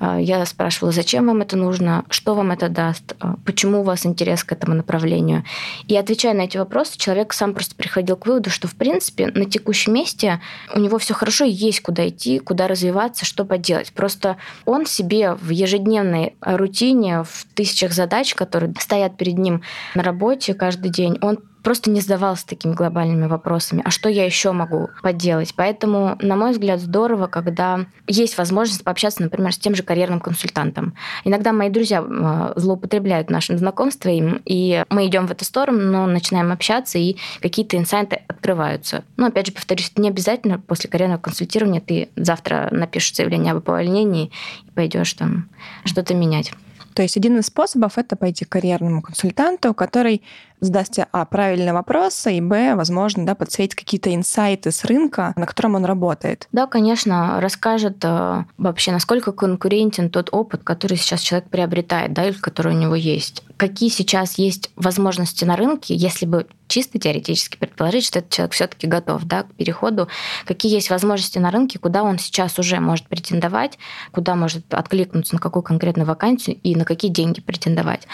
а, 0.00 0.20
я 0.20 0.44
спрашивала, 0.46 0.92
зачем 0.92 1.26
вам 1.26 1.42
это 1.42 1.56
нужно, 1.56 2.04
что 2.10 2.34
вам 2.34 2.50
это 2.50 2.68
даст, 2.68 3.14
а, 3.20 3.36
почему 3.44 3.80
у 3.80 3.82
вас 3.82 4.06
интерес 4.06 4.44
к 4.44 4.52
этому 4.52 4.74
направлению. 4.74 5.44
И 5.88 5.96
отвечая 5.96 6.34
на 6.34 6.42
эти 6.42 6.56
вопросы, 6.56 6.98
человек 6.98 7.32
сам 7.32 7.54
просто 7.54 7.74
приходил 7.74 8.16
к 8.16 8.26
выводу, 8.26 8.50
что, 8.50 8.68
в 8.68 8.74
принципе, 8.74 9.28
на 9.28 9.44
текущем 9.44 9.94
месте 9.94 10.40
у 10.74 10.78
него 10.78 10.98
все 10.98 11.14
хорошо, 11.14 11.44
есть 11.44 11.80
куда 11.80 12.08
идти, 12.08 12.38
куда 12.38 12.68
развиваться, 12.68 13.24
что 13.24 13.44
поделать. 13.44 13.92
Просто 13.92 14.36
он 14.64 14.86
себе 14.86 15.34
в 15.34 15.50
ежедневной 15.50 16.36
рутине, 16.40 17.22
в 17.22 17.46
тысячах 17.54 17.92
задач, 17.92 18.34
которые 18.34 18.74
стоят 18.78 19.16
перед 19.16 19.38
ним 19.38 19.62
на 19.94 20.02
работе 20.02 20.54
каждый 20.54 20.90
день, 20.90 21.18
он 21.20 21.38
просто 21.66 21.90
не 21.90 22.00
задавался 22.00 22.46
такими 22.46 22.74
глобальными 22.74 23.26
вопросами, 23.26 23.82
а 23.84 23.90
что 23.90 24.08
я 24.08 24.24
еще 24.24 24.52
могу 24.52 24.88
поделать. 25.02 25.52
Поэтому, 25.56 26.16
на 26.20 26.36
мой 26.36 26.52
взгляд, 26.52 26.80
здорово, 26.80 27.26
когда 27.26 27.86
есть 28.06 28.38
возможность 28.38 28.84
пообщаться, 28.84 29.20
например, 29.20 29.52
с 29.52 29.58
тем 29.58 29.74
же 29.74 29.82
карьерным 29.82 30.20
консультантом. 30.20 30.94
Иногда 31.24 31.52
мои 31.52 31.68
друзья 31.68 32.04
э, 32.06 32.52
злоупотребляют 32.54 33.30
нашим 33.30 33.58
знакомством, 33.58 34.40
и 34.44 34.84
мы 34.90 35.08
идем 35.08 35.26
в 35.26 35.32
эту 35.32 35.44
сторону, 35.44 35.80
но 35.90 36.06
начинаем 36.06 36.52
общаться, 36.52 36.98
и 36.98 37.16
какие-то 37.42 37.76
инсайты 37.76 38.22
открываются. 38.28 39.02
Но, 39.16 39.26
опять 39.26 39.46
же, 39.46 39.52
повторюсь, 39.52 39.90
не 39.96 40.08
обязательно 40.08 40.60
после 40.60 40.88
карьерного 40.88 41.18
консультирования 41.18 41.80
ты 41.80 42.10
завтра 42.14 42.68
напишешь 42.70 43.16
заявление 43.16 43.54
об 43.54 43.68
увольнении 43.68 44.30
и 44.68 44.70
пойдешь 44.70 45.12
там 45.14 45.48
что-то 45.84 46.14
менять. 46.14 46.52
То 46.96 47.02
есть 47.02 47.18
один 47.18 47.38
из 47.38 47.46
способов— 47.46 47.92
это 47.98 48.16
пойти 48.16 48.46
к 48.46 48.48
карьерному 48.48 49.02
консультанту, 49.02 49.74
который 49.74 50.22
задаст 50.60 50.92
тебе, 50.92 51.06
а, 51.12 51.24
правильные 51.24 51.72
вопросы, 51.72 52.36
и, 52.36 52.40
б, 52.40 52.74
возможно, 52.74 53.26
да, 53.26 53.34
подсветить 53.34 53.74
какие-то 53.74 54.14
инсайты 54.14 54.70
с 54.70 54.84
рынка, 54.84 55.32
на 55.36 55.46
котором 55.46 55.74
он 55.74 55.84
работает. 55.84 56.48
Да, 56.52 56.66
конечно, 56.66 57.40
расскажет 57.40 57.98
э, 58.02 58.44
вообще, 58.58 58.92
насколько 58.92 59.32
конкурентен 59.32 60.10
тот 60.10 60.28
опыт, 60.32 60.62
который 60.64 60.96
сейчас 60.96 61.20
человек 61.20 61.48
приобретает, 61.50 62.12
да, 62.12 62.26
или 62.26 62.36
который 62.36 62.74
у 62.74 62.78
него 62.78 62.94
есть. 62.94 63.42
Какие 63.56 63.88
сейчас 63.88 64.38
есть 64.38 64.70
возможности 64.76 65.44
на 65.44 65.56
рынке, 65.56 65.94
если 65.94 66.26
бы 66.26 66.46
чисто 66.68 66.98
теоретически 66.98 67.56
предположить, 67.56 68.04
что 68.04 68.18
этот 68.18 68.30
человек 68.32 68.52
все-таки 68.52 68.86
готов 68.86 69.24
да, 69.24 69.44
к 69.44 69.54
переходу, 69.54 70.08
какие 70.44 70.72
есть 70.72 70.90
возможности 70.90 71.38
на 71.38 71.50
рынке, 71.50 71.78
куда 71.78 72.02
он 72.02 72.18
сейчас 72.18 72.58
уже 72.58 72.80
может 72.80 73.06
претендовать, 73.06 73.78
куда 74.12 74.34
может 74.34 74.72
откликнуться 74.74 75.34
на 75.34 75.40
какую 75.40 75.62
конкретную 75.62 76.06
вакансию 76.06 76.58
и 76.62 76.74
на 76.74 76.84
какие 76.84 77.10
деньги 77.10 77.40
претендовать. 77.40 78.06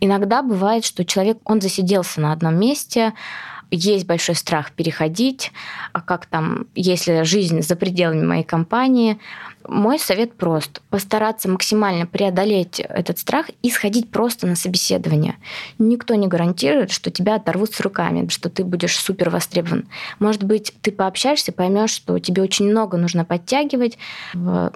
Иногда 0.00 0.42
бывает, 0.42 0.84
что 0.84 1.04
человек, 1.04 1.38
он 1.44 1.60
засиделся 1.76 2.20
на 2.20 2.32
одном 2.32 2.58
месте, 2.58 3.12
есть 3.70 4.06
большой 4.06 4.36
страх 4.36 4.72
переходить, 4.72 5.52
а 5.92 6.00
как 6.00 6.26
там, 6.26 6.66
если 6.74 7.24
жизнь 7.24 7.62
за 7.62 7.76
пределами 7.76 8.24
моей 8.24 8.44
компании. 8.44 9.18
Мой 9.68 9.98
совет 9.98 10.34
прост. 10.34 10.80
Постараться 10.90 11.48
максимально 11.48 12.06
преодолеть 12.06 12.80
этот 12.80 13.18
страх 13.18 13.50
и 13.62 13.70
сходить 13.70 14.10
просто 14.10 14.46
на 14.46 14.56
собеседование. 14.56 15.36
Никто 15.78 16.14
не 16.14 16.28
гарантирует, 16.28 16.90
что 16.90 17.10
тебя 17.10 17.36
оторвут 17.36 17.72
с 17.72 17.80
руками, 17.80 18.28
что 18.28 18.50
ты 18.50 18.64
будешь 18.64 18.96
супер 18.96 19.30
востребован. 19.30 19.88
Может 20.18 20.44
быть, 20.44 20.72
ты 20.82 20.92
пообщаешься, 20.92 21.52
поймешь, 21.52 21.90
что 21.90 22.18
тебе 22.18 22.42
очень 22.42 22.68
много 22.70 22.96
нужно 22.96 23.24
подтягивать 23.24 23.98
в 24.34 24.72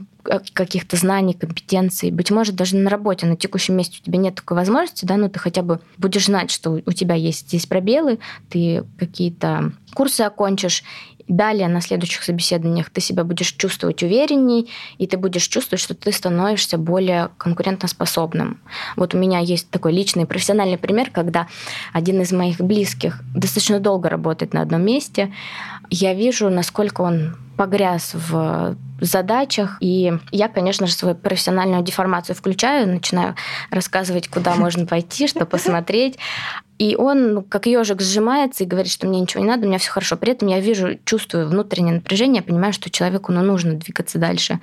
каких-то 0.53 0.97
знаний, 0.97 1.35
компетенций. 1.35 2.11
Быть 2.11 2.31
может, 2.31 2.55
даже 2.55 2.77
на 2.77 2.91
работе, 2.91 3.27
на 3.27 3.37
текущем 3.37 3.77
месте 3.77 4.01
у 4.03 4.05
тебя 4.05 4.19
нет 4.19 4.35
такой 4.35 4.57
возможности, 4.57 5.05
да, 5.05 5.17
но 5.17 5.29
ты 5.29 5.39
хотя 5.39 5.63
бы 5.63 5.81
будешь 5.97 6.27
знать, 6.27 6.51
что 6.51 6.73
у 6.85 6.93
тебя 6.93 7.15
есть 7.15 7.49
здесь 7.49 7.67
пробелы, 7.67 8.19
ты 8.51 8.85
какие-то 8.99 9.73
курсы 9.95 10.21
окончишь, 10.23 10.85
Далее 11.31 11.69
на 11.69 11.81
следующих 11.81 12.25
собеседованиях 12.25 12.91
ты 12.91 13.01
себя 13.01 13.23
будешь 13.23 13.53
чувствовать 13.53 14.03
уверенней, 14.03 14.69
и 14.99 15.07
ты 15.07 15.17
будешь 15.17 15.47
чувствовать, 15.47 15.81
что 15.81 15.95
ты 15.95 16.11
становишься 16.11 16.77
более 16.77 17.31
конкурентоспособным. 17.39 18.61
Вот 18.97 19.15
у 19.15 19.19
меня 19.19 19.39
есть 19.39 19.71
такой 19.71 19.93
личный 19.93 20.27
профессиональный 20.27 20.77
пример, 20.77 21.11
когда 21.13 21.47
один 21.93 22.21
из 22.21 22.33
моих 22.33 22.61
близких 22.61 23.21
достаточно 23.33 23.79
долго 23.79 24.09
работает 24.09 24.55
на 24.55 24.63
одном 24.63 24.83
месте. 24.83 25.33
Я 25.89 26.15
вижу, 26.15 26.51
насколько 26.51 27.03
он 27.03 27.37
погряз 27.57 28.11
в 28.15 28.77
задачах. 29.01 29.77
И 29.81 30.13
я, 30.33 30.49
конечно 30.49 30.89
же, 30.89 30.95
свою 30.95 31.15
профессиональную 31.15 31.85
деформацию 31.85 32.35
включаю, 32.35 32.89
начинаю 32.89 33.37
рассказывать, 33.71 34.27
куда 34.27 34.57
можно 34.57 34.85
пойти, 34.85 35.29
что 35.29 35.47
посмотреть. 35.47 36.19
И 36.81 36.97
он, 36.97 37.35
ну, 37.35 37.43
как 37.43 37.67
ежик, 37.67 38.01
сжимается 38.01 38.65
и 38.65 38.67
говорит, 38.67 38.91
что 38.91 39.07
мне 39.07 39.21
ничего 39.21 39.43
не 39.43 39.51
надо, 39.51 39.67
у 39.67 39.69
меня 39.69 39.77
все 39.77 39.91
хорошо. 39.91 40.17
При 40.17 40.33
этом 40.33 40.49
я 40.49 40.61
вижу, 40.61 40.99
чувствую 41.05 41.47
внутреннее 41.47 41.97
напряжение, 41.97 42.41
понимаю, 42.41 42.73
что 42.73 42.89
человеку 42.89 43.33
ну, 43.33 43.43
нужно 43.43 43.75
двигаться 43.75 44.19
дальше. 44.19 44.61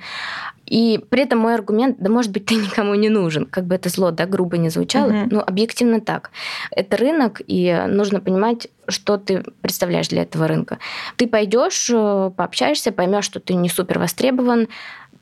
И 0.66 0.98
при 1.10 1.22
этом 1.22 1.38
мой 1.38 1.54
аргумент, 1.54 1.98
да, 2.00 2.10
может 2.10 2.32
быть, 2.32 2.46
ты 2.46 2.56
никому 2.56 2.96
не 2.96 3.08
нужен, 3.08 3.46
как 3.46 3.66
бы 3.66 3.76
это 3.76 3.88
зло, 3.88 4.10
да, 4.10 4.26
грубо 4.26 4.58
не 4.58 4.68
звучало, 4.68 5.10
угу. 5.10 5.28
но 5.30 5.40
объективно 5.40 6.00
так. 6.00 6.32
Это 6.72 6.96
рынок, 6.96 7.40
и 7.46 7.84
нужно 7.86 8.18
понимать, 8.18 8.66
что 8.88 9.16
ты 9.16 9.44
представляешь 9.62 10.08
для 10.08 10.22
этого 10.22 10.48
рынка. 10.48 10.78
Ты 11.14 11.28
пойдешь, 11.28 11.88
э, 11.88 12.32
пообщаешься, 12.36 12.90
поймешь, 12.90 13.26
что 13.26 13.38
ты 13.38 13.54
не 13.54 13.68
супер 13.68 14.00
востребован, 14.00 14.66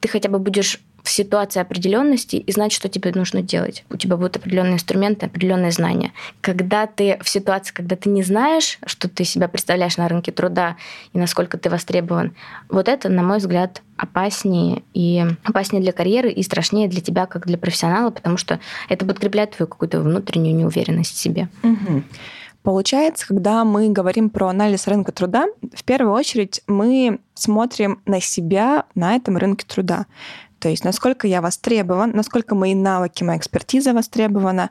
ты 0.00 0.09
хотя 0.09 0.31
бы 0.31 0.38
будешь 0.38 0.81
в 1.07 1.11
ситуации 1.11 1.61
определенности 1.61 2.35
и 2.35 2.51
знать, 2.51 2.73
что 2.73 2.89
тебе 2.89 3.13
нужно 3.15 3.41
делать. 3.41 3.85
У 3.91 3.97
тебя 3.97 4.17
будут 4.17 4.39
определенные 4.39 4.75
инструменты, 4.75 5.27
определенные 5.27 5.71
знания. 5.71 6.13
Когда 6.41 6.89
ты 6.89 7.17
в 7.23 7.29
ситуации, 7.29 7.73
когда 7.73 7.95
ты 7.95 8.09
не 8.09 8.25
знаешь, 8.25 8.81
что 8.87 9.09
ты 9.09 9.23
себя 9.23 9.47
представляешь 9.47 9.97
на 9.99 10.09
рынке 10.09 10.33
труда 10.33 10.77
и 11.13 11.19
насколько 11.19 11.59
ты 11.59 11.71
востребован, 11.71 12.35
вот 12.69 12.89
это, 12.89 13.09
на 13.09 13.23
мой 13.23 13.39
взгляд, 13.39 13.83
опаснее 13.97 14.83
и 14.95 15.25
опаснее 15.45 15.81
для 15.81 15.93
карьеры 15.93 16.33
и 16.33 16.43
страшнее 16.43 16.89
для 16.89 17.01
тебя 17.01 17.27
как 17.27 17.47
для 17.47 17.57
профессионала, 17.57 18.11
потому 18.11 18.37
что 18.37 18.59
это 18.89 19.07
подкрепляет 19.07 19.53
твою 19.53 19.69
какую-то 19.69 20.01
внутреннюю 20.01 20.57
неуверенность 20.57 21.15
в 21.15 21.19
себе. 21.19 21.49
Угу. 21.63 22.03
Получается, 22.67 23.29
когда 23.29 23.63
мы 23.63 23.91
говорим 23.91 24.29
про 24.29 24.49
анализ 24.49 24.89
рынка 24.89 25.13
труда, 25.13 25.47
в 25.73 25.85
первую 25.85 26.13
очередь 26.13 26.63
мы 26.67 27.21
смотрим 27.35 28.03
на 28.07 28.21
себя 28.21 28.87
на 28.97 29.15
этом 29.15 29.37
рынке 29.37 29.65
труда. 29.65 30.07
То 30.59 30.69
есть 30.69 30.85
насколько 30.85 31.27
я 31.27 31.41
востребован, 31.41 32.13
насколько 32.15 32.55
мои 32.55 32.75
навыки, 32.75 33.25
моя 33.25 33.39
экспертиза 33.39 33.93
востребована, 33.93 34.71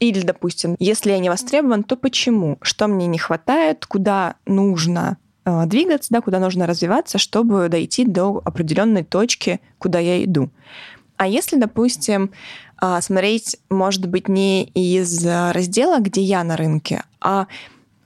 Или, 0.00 0.22
допустим, 0.22 0.76
если 0.78 1.10
я 1.10 1.18
не 1.18 1.28
востребован, 1.28 1.82
то 1.82 1.96
почему? 1.96 2.58
Что 2.62 2.86
мне 2.86 3.06
не 3.08 3.18
хватает? 3.18 3.84
Куда 3.84 4.36
нужно 4.46 5.16
э, 5.44 5.66
двигаться, 5.66 6.08
да, 6.12 6.20
куда 6.20 6.38
нужно 6.38 6.66
развиваться, 6.66 7.18
чтобы 7.18 7.68
дойти 7.68 8.04
до 8.04 8.40
определенной 8.44 9.02
точки, 9.02 9.60
куда 9.78 9.98
я 9.98 10.22
иду. 10.22 10.50
А 11.16 11.26
если, 11.26 11.58
допустим, 11.58 12.30
э, 12.80 13.00
смотреть, 13.00 13.56
может 13.70 14.06
быть, 14.08 14.28
не 14.28 14.64
из 14.66 15.26
раздела, 15.26 15.98
где 15.98 16.20
я 16.20 16.44
на 16.44 16.56
рынке, 16.56 17.02
а 17.20 17.48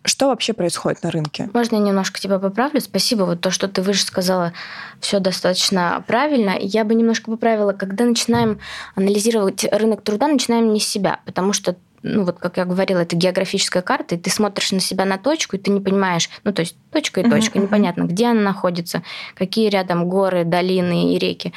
что 0.04 0.28
вообще 0.28 0.52
происходит 0.52 1.02
на 1.02 1.10
рынке? 1.10 1.48
Можно 1.52 1.76
я 1.76 1.82
немножко 1.82 2.20
тебя 2.20 2.38
поправлю? 2.38 2.80
Спасибо. 2.80 3.22
Вот 3.22 3.40
то, 3.40 3.50
что 3.50 3.68
ты 3.68 3.82
выше 3.82 4.04
сказала, 4.04 4.52
все 5.00 5.20
достаточно 5.20 6.02
правильно. 6.06 6.56
Я 6.58 6.84
бы 6.84 6.94
немножко 6.94 7.30
поправила, 7.30 7.72
когда 7.72 8.04
начинаем 8.04 8.58
анализировать 8.96 9.64
рынок 9.70 10.02
труда, 10.02 10.26
начинаем 10.26 10.72
не 10.72 10.80
с 10.80 10.86
себя, 10.86 11.20
потому 11.24 11.52
что 11.52 11.76
ну 12.02 12.24
вот 12.24 12.38
как 12.38 12.56
я 12.56 12.64
говорила, 12.64 12.98
это 12.98 13.14
географическая 13.14 13.80
карта, 13.80 14.16
и 14.16 14.18
ты 14.18 14.28
смотришь 14.28 14.72
на 14.72 14.80
себя 14.80 15.04
на 15.04 15.18
точку, 15.18 15.56
и 15.56 15.58
ты 15.58 15.70
не 15.70 15.80
понимаешь, 15.80 16.28
ну 16.42 16.52
то 16.52 16.60
есть 16.60 16.76
точка 16.90 17.20
и 17.20 17.30
точка, 17.30 17.58
uh-huh, 17.58 17.62
непонятно, 17.62 18.02
где 18.04 18.26
она 18.26 18.40
находится, 18.40 19.02
какие 19.36 19.68
рядом 19.68 20.08
горы, 20.08 20.44
долины 20.44 21.14
и 21.14 21.18
реки. 21.18 21.52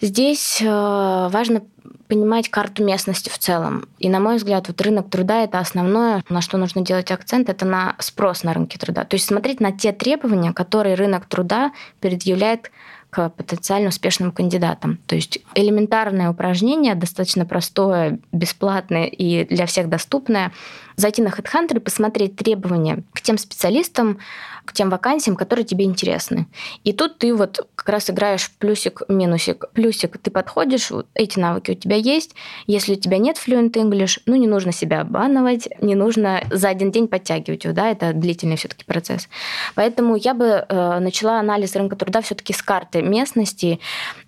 Здесь 0.00 0.60
э, 0.60 1.28
важно 1.30 1.62
понимать 2.08 2.48
карту 2.48 2.84
местности 2.84 3.28
в 3.28 3.38
целом. 3.38 3.88
И, 3.98 4.08
на 4.08 4.20
мой 4.20 4.36
взгляд, 4.36 4.68
вот 4.68 4.80
рынок 4.80 5.10
труда– 5.10 5.42
это 5.44 5.58
основное, 5.58 6.22
на 6.28 6.40
что 6.40 6.56
нужно 6.56 6.82
делать 6.82 7.10
акцент, 7.10 7.48
это 7.48 7.64
на 7.64 7.96
спрос 7.98 8.44
на 8.44 8.52
рынке 8.52 8.78
труда. 8.78 9.04
То 9.04 9.16
есть 9.16 9.26
смотреть 9.26 9.60
на 9.60 9.72
те 9.72 9.92
требования, 9.92 10.52
которые 10.52 10.94
рынок 10.94 11.26
труда 11.26 11.72
предъявляет 12.00 12.70
к 13.10 13.30
потенциально 13.30 13.88
успешным 13.88 14.32
кандидатам. 14.32 14.98
То 15.06 15.14
есть 15.14 15.38
элементарное 15.54 16.30
упражнение, 16.30 16.94
достаточно 16.94 17.46
простое, 17.46 18.18
бесплатное 18.32 19.06
и 19.06 19.44
для 19.44 19.66
всех 19.66 19.88
доступное. 19.88 20.52
Зайти 20.96 21.20
на 21.22 21.28
HeadHunter 21.28 21.76
и 21.76 21.80
посмотреть 21.80 22.36
требования 22.36 23.02
к 23.12 23.20
тем 23.20 23.36
специалистам, 23.36 24.18
к 24.64 24.72
тем 24.72 24.90
вакансиям, 24.90 25.36
которые 25.36 25.64
тебе 25.64 25.84
интересны. 25.84 26.46
И 26.84 26.92
тут 26.92 27.18
ты 27.18 27.34
вот 27.34 27.66
как 27.74 27.88
раз 27.88 28.10
играешь 28.10 28.44
в 28.44 28.58
плюсик-минусик. 28.58 29.66
Плюсик, 29.72 30.18
ты 30.18 30.30
подходишь, 30.30 30.90
вот 30.90 31.06
эти 31.14 31.38
навыки 31.38 31.70
у 31.70 31.74
тебя 31.74 31.96
есть. 31.96 32.34
Если 32.66 32.94
у 32.94 32.96
тебя 32.96 33.18
нет 33.18 33.36
Fluent 33.36 33.72
English, 33.72 34.20
ну 34.26 34.34
не 34.36 34.46
нужно 34.46 34.72
себя 34.72 35.02
обманывать, 35.02 35.68
не 35.80 35.94
нужно 35.94 36.42
за 36.50 36.68
один 36.68 36.90
день 36.90 37.08
подтягивать 37.08 37.64
его, 37.64 37.74
да, 37.74 37.90
это 37.90 38.12
длительный 38.12 38.56
все 38.56 38.68
таки 38.68 38.84
процесс. 38.84 39.28
Поэтому 39.74 40.16
я 40.16 40.34
бы 40.34 40.66
э, 40.68 40.98
начала 40.98 41.38
анализ 41.38 41.76
рынка 41.76 41.96
труда 41.96 42.20
все 42.20 42.34
таки 42.34 42.52
с 42.52 42.62
карты 42.62 42.95
местности 43.02 43.80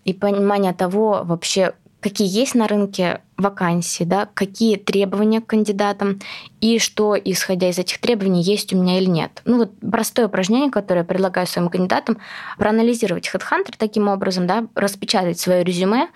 и 0.05 0.13
понимания 0.13 0.73
того 0.73 1.23
вообще, 1.25 1.75
какие 2.01 2.29
есть 2.29 2.55
на 2.55 2.69
рынке 2.69 3.23
вакансии, 3.37 4.05
да, 4.05 4.29
какие 4.35 4.77
требования 4.77 5.41
к 5.41 5.47
кандидатам 5.47 6.21
и 6.61 6.79
что, 6.79 7.17
исходя 7.17 7.69
из 7.69 7.79
этих 7.79 8.01
требований, 8.01 8.43
есть 8.43 8.73
у 8.73 8.81
меня 8.81 8.99
или 8.99 9.07
нет. 9.07 9.43
Ну 9.45 9.59
вот 9.59 9.73
простое 9.81 10.27
упражнение, 10.27 10.71
которое 10.71 11.01
я 11.01 11.05
предлагаю 11.05 11.47
своим 11.47 11.69
кандидатам, 11.69 12.19
проанализировать 12.57 13.31
HeadHunter 13.33 13.75
таким 13.77 14.09
образом, 14.09 14.47
да, 14.47 14.67
распечатать 14.75 15.39
свое 15.39 15.63
резюме 15.63 16.09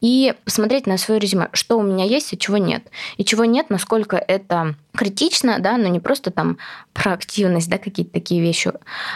и 0.00 0.34
посмотреть 0.44 0.86
на 0.86 0.98
свое 0.98 1.20
резюме, 1.20 1.48
что 1.52 1.78
у 1.78 1.82
меня 1.82 2.04
есть 2.04 2.32
и 2.32 2.38
чего 2.38 2.58
нет. 2.58 2.90
И 3.16 3.24
чего 3.24 3.44
нет, 3.44 3.70
насколько 3.70 4.16
это 4.16 4.74
критично, 4.96 5.58
да, 5.60 5.76
но 5.76 5.88
не 5.88 6.00
просто 6.00 6.30
там 6.30 6.58
про 6.92 7.12
активность, 7.12 7.70
да, 7.70 7.78
какие-то 7.78 8.12
такие 8.12 8.40
вещи, 8.40 8.72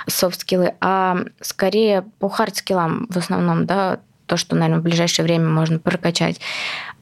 софт-скиллы, 0.07 0.75
а 0.81 1.19
скорее 1.41 2.03
по 2.19 2.29
хард-скиллам 2.29 3.07
в 3.11 3.17
основном, 3.17 3.67
да, 3.67 4.01
то, 4.28 4.37
что, 4.37 4.54
наверное, 4.54 4.80
в 4.80 4.85
ближайшее 4.85 5.25
время 5.25 5.49
можно 5.49 5.78
прокачать, 5.80 6.40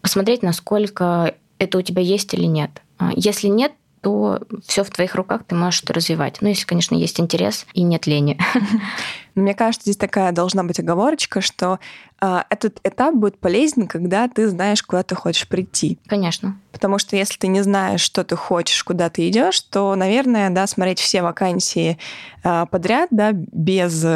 посмотреть, 0.00 0.42
насколько 0.42 1.34
это 1.58 1.78
у 1.78 1.82
тебя 1.82 2.00
есть 2.00 2.32
или 2.32 2.44
нет. 2.44 2.70
А 2.98 3.10
если 3.14 3.48
нет, 3.48 3.72
то 4.00 4.40
все 4.64 4.84
в 4.84 4.90
твоих 4.90 5.14
руках, 5.14 5.42
ты 5.46 5.54
можешь 5.54 5.82
это 5.82 5.92
развивать. 5.92 6.38
Ну, 6.40 6.48
если, 6.48 6.64
конечно, 6.64 6.94
есть 6.94 7.18
интерес 7.20 7.66
и 7.74 7.82
нет 7.82 8.06
лени. 8.06 8.38
Мне 9.36 9.54
кажется, 9.54 9.84
здесь 9.84 9.98
такая 9.98 10.32
должна 10.32 10.64
быть 10.64 10.80
оговорочка, 10.80 11.42
что 11.42 11.78
э, 12.22 12.38
этот 12.48 12.80
этап 12.84 13.14
будет 13.14 13.38
полезен, 13.38 13.86
когда 13.86 14.28
ты 14.28 14.48
знаешь, 14.48 14.82
куда 14.82 15.02
ты 15.02 15.14
хочешь 15.14 15.46
прийти. 15.46 15.98
Конечно. 16.06 16.58
Потому 16.72 16.98
что 16.98 17.16
если 17.16 17.38
ты 17.38 17.48
не 17.48 17.62
знаешь, 17.62 18.00
что 18.00 18.24
ты 18.24 18.34
хочешь, 18.34 18.82
куда 18.82 19.10
ты 19.10 19.28
идешь, 19.28 19.60
то, 19.60 19.94
наверное, 19.94 20.48
да, 20.48 20.66
смотреть 20.66 21.00
все 21.00 21.20
вакансии 21.20 21.98
э, 22.44 22.64
подряд, 22.70 23.08
да, 23.10 23.32
без 23.32 24.06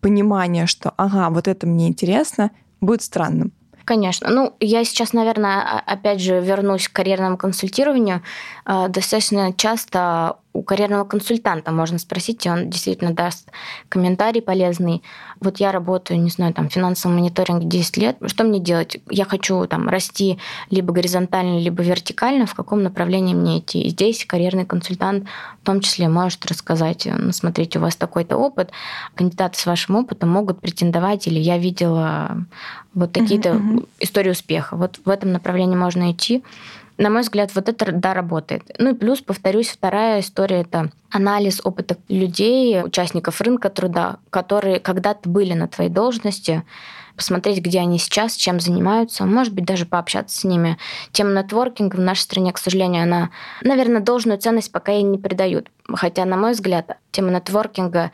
понимания, 0.00 0.66
что, 0.66 0.92
ага, 0.98 1.30
вот 1.30 1.48
это 1.48 1.66
мне 1.66 1.88
интересно, 1.88 2.50
будет 2.82 3.00
странным. 3.00 3.52
Конечно. 3.86 4.28
Ну, 4.28 4.52
я 4.58 4.84
сейчас, 4.84 5.12
наверное, 5.12 5.80
опять 5.86 6.20
же 6.20 6.40
вернусь 6.40 6.88
к 6.88 6.92
карьерному 6.92 7.38
консультированию. 7.38 8.20
Э, 8.66 8.88
достаточно 8.88 9.54
часто 9.54 10.36
у 10.56 10.62
карьерного 10.62 11.04
консультанта 11.04 11.70
можно 11.72 11.98
спросить, 11.98 12.46
и 12.46 12.50
он 12.50 12.70
действительно 12.70 13.12
даст 13.12 13.50
комментарий 13.88 14.42
полезный. 14.42 15.02
Вот 15.40 15.58
я 15.58 15.72
работаю, 15.72 16.20
не 16.20 16.30
знаю, 16.30 16.54
там, 16.54 16.68
в 16.68 16.72
финансовом 16.72 17.16
мониторинге 17.16 17.66
10 17.66 17.96
лет. 17.98 18.16
Что 18.26 18.44
мне 18.44 18.58
делать? 18.58 18.98
Я 19.10 19.24
хочу 19.24 19.66
там 19.66 19.88
расти 19.88 20.38
либо 20.70 20.92
горизонтально, 20.92 21.58
либо 21.58 21.82
вертикально. 21.82 22.46
В 22.46 22.54
каком 22.54 22.82
направлении 22.82 23.34
мне 23.34 23.58
идти? 23.58 23.82
И 23.82 23.90
здесь 23.90 24.24
карьерный 24.24 24.64
консультант 24.64 25.26
в 25.62 25.66
том 25.66 25.80
числе 25.80 26.08
может 26.08 26.46
рассказать, 26.46 27.06
ну, 27.06 27.32
смотрите, 27.32 27.78
у 27.78 27.82
вас 27.82 27.96
такой-то 27.96 28.36
опыт, 28.36 28.70
кандидаты 29.14 29.58
с 29.58 29.66
вашим 29.66 29.96
опытом 29.96 30.30
могут 30.30 30.60
претендовать, 30.60 31.26
или 31.26 31.38
я 31.38 31.58
видела 31.58 32.44
вот 32.94 33.12
такие-то 33.12 33.50
uh-huh. 33.50 33.88
истории 34.00 34.30
успеха. 34.30 34.76
Вот 34.76 35.00
в 35.04 35.10
этом 35.10 35.32
направлении 35.32 35.76
можно 35.76 36.12
идти. 36.12 36.42
На 36.98 37.10
мой 37.10 37.22
взгляд, 37.22 37.54
вот 37.54 37.68
это 37.68 37.92
да, 37.92 38.14
работает. 38.14 38.62
Ну 38.78 38.90
и 38.90 38.94
плюс, 38.94 39.20
повторюсь, 39.20 39.68
вторая 39.68 40.20
история— 40.20 40.60
это 40.62 40.90
анализ 41.10 41.60
опыта 41.62 41.98
людей, 42.08 42.82
участников 42.82 43.40
рынка 43.40 43.68
труда, 43.68 44.16
которые 44.30 44.80
когда-то 44.80 45.28
были 45.28 45.52
на 45.52 45.68
твоей 45.68 45.90
должности, 45.90 46.64
посмотреть, 47.14 47.60
где 47.60 47.80
они 47.80 47.98
сейчас, 47.98 48.34
чем 48.34 48.60
занимаются, 48.60 49.24
может 49.24 49.52
быть, 49.52 49.64
даже 49.64 49.86
пообщаться 49.86 50.38
с 50.38 50.44
ними. 50.44 50.78
Тема 51.12 51.32
нетворкинга 51.32 51.96
в 51.96 52.00
нашей 52.00 52.20
стране, 52.20 52.52
к 52.52 52.58
сожалению, 52.58 53.02
она, 53.02 53.30
наверное, 53.62 54.00
должную 54.00 54.38
ценность 54.38 54.70
пока 54.70 54.92
и 54.92 55.02
не 55.02 55.18
придают. 55.18 55.70
Хотя, 55.88 56.24
на 56.24 56.36
мой 56.36 56.52
взгляд, 56.52 56.98
тема 57.10 57.30
нетворкинга 57.30 58.12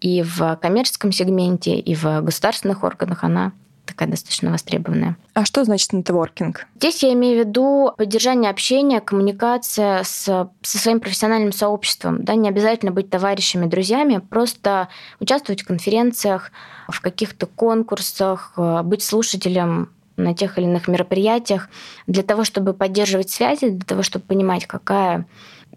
и 0.00 0.22
в 0.22 0.58
коммерческом 0.60 1.12
сегменте, 1.12 1.78
и 1.78 1.94
в 1.94 2.20
государственных 2.20 2.82
органах, 2.82 3.24
она 3.24 3.52
такая 3.92 4.08
достаточно 4.08 4.50
востребованная. 4.50 5.16
А 5.34 5.44
что 5.44 5.64
значит 5.64 5.92
нетворкинг? 5.92 6.66
Здесь 6.76 7.02
я 7.02 7.12
имею 7.12 7.42
в 7.42 7.46
виду 7.46 7.92
поддержание 7.96 8.50
общения, 8.50 9.00
коммуникация 9.00 10.02
с, 10.02 10.24
со 10.62 10.78
своим 10.78 11.00
профессиональным 11.00 11.52
сообществом. 11.52 12.24
Да, 12.24 12.34
не 12.34 12.48
обязательно 12.48 12.92
быть 12.92 13.10
товарищами, 13.10 13.66
друзьями, 13.66 14.18
просто 14.18 14.88
участвовать 15.20 15.62
в 15.62 15.66
конференциях, 15.66 16.52
в 16.88 17.00
каких-то 17.00 17.46
конкурсах, 17.46 18.52
э, 18.56 18.82
быть 18.82 19.02
слушателем 19.02 19.90
на 20.16 20.34
тех 20.34 20.58
или 20.58 20.66
иных 20.66 20.88
мероприятиях 20.88 21.68
для 22.06 22.22
того, 22.22 22.44
чтобы 22.44 22.74
поддерживать 22.74 23.30
связи, 23.30 23.70
для 23.70 23.84
того, 23.84 24.02
чтобы 24.02 24.24
понимать, 24.24 24.66
какая 24.66 25.26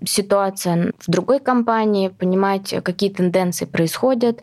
ситуация 0.04 0.92
в 1.00 1.10
другой 1.10 1.40
компании, 1.40 2.10
понимать, 2.10 2.76
какие 2.84 3.10
тенденции 3.10 3.66
происходят, 3.66 4.42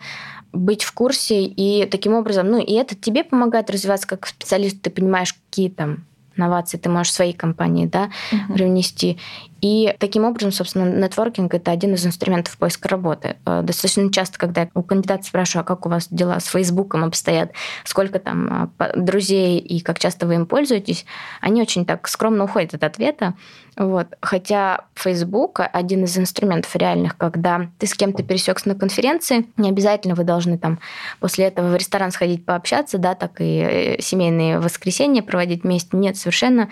быть 0.53 0.85
в 0.85 0.93
курсе 0.93 1.45
и 1.45 1.87
таким 1.87 2.15
образом, 2.15 2.49
ну 2.49 2.59
и 2.59 2.73
это 2.75 2.95
тебе 2.95 3.25
помогает 3.25 3.71
развиваться 3.71 4.07
как 4.07 4.27
специалист, 4.27 4.81
ты 4.81 4.91
понимаешь, 4.91 5.35
какие 5.35 5.69
там 5.69 6.05
инновации 6.37 6.79
ты 6.79 6.88
можешь 6.88 7.12
в 7.12 7.17
своей 7.17 7.33
компании 7.33 7.87
да, 7.87 8.11
uh-huh. 8.31 8.55
привнести. 8.55 9.19
И 9.62 9.94
таким 10.01 10.25
образом, 10.25 10.51
собственно, 10.51 10.85
нетворкинг– 10.85 11.55
это 11.55 11.70
один 11.70 11.94
из 11.94 12.05
инструментов 12.05 12.59
поиска 12.59 12.88
работы. 12.88 13.37
Э, 13.46 13.62
достаточно 13.62 14.12
часто, 14.12 14.37
когда 14.37 14.68
у 14.75 14.83
кандидата 14.83 15.22
спрашиваю, 15.22 15.62
а 15.62 15.64
как 15.64 15.87
у 15.87 15.88
вас 15.88 16.09
дела 16.11 16.40
с 16.40 16.46
Фейсбуком 16.46 17.05
обстоят, 17.05 17.53
сколько 17.85 18.18
там 18.18 18.72
а, 18.79 18.92
друзей 18.96 19.61
и 19.61 19.79
как 19.79 20.01
часто 20.01 20.27
вы 20.27 20.35
им 20.35 20.46
пользуетесь, 20.46 21.07
они 21.40 21.62
очень 21.62 21.87
так 21.87 22.09
скромно 22.09 22.44
уходят 22.44 22.75
от 22.75 22.83
ответа. 22.83 23.35
Вот. 23.77 24.09
Хотя 24.20 24.85
Facebook– 24.94 25.61
один 25.72 26.05
из 26.05 26.18
инструментов 26.18 26.75
реальных, 26.77 27.16
когда 27.16 27.68
ты 27.79 27.87
с 27.87 27.94
кем-то 27.94 28.22
пересекся 28.22 28.68
на 28.68 28.75
конференции, 28.75 29.46
не 29.57 29.70
обязательно 29.70 30.14
вы 30.14 30.25
должны 30.25 30.59
там 30.59 30.79
после 31.20 31.46
этого 31.46 31.68
в 31.68 31.77
ресторан 31.77 32.11
сходить 32.11 32.44
пообщаться, 32.44 32.98
да, 32.98 33.14
так 33.14 33.40
и 33.40 33.61
э, 33.61 34.01
семейные 34.01 34.59
воскресенья 34.59 35.22
проводить 35.22 35.62
вместе. 35.62 35.96
Нет, 35.96 36.16
совершенно. 36.16 36.68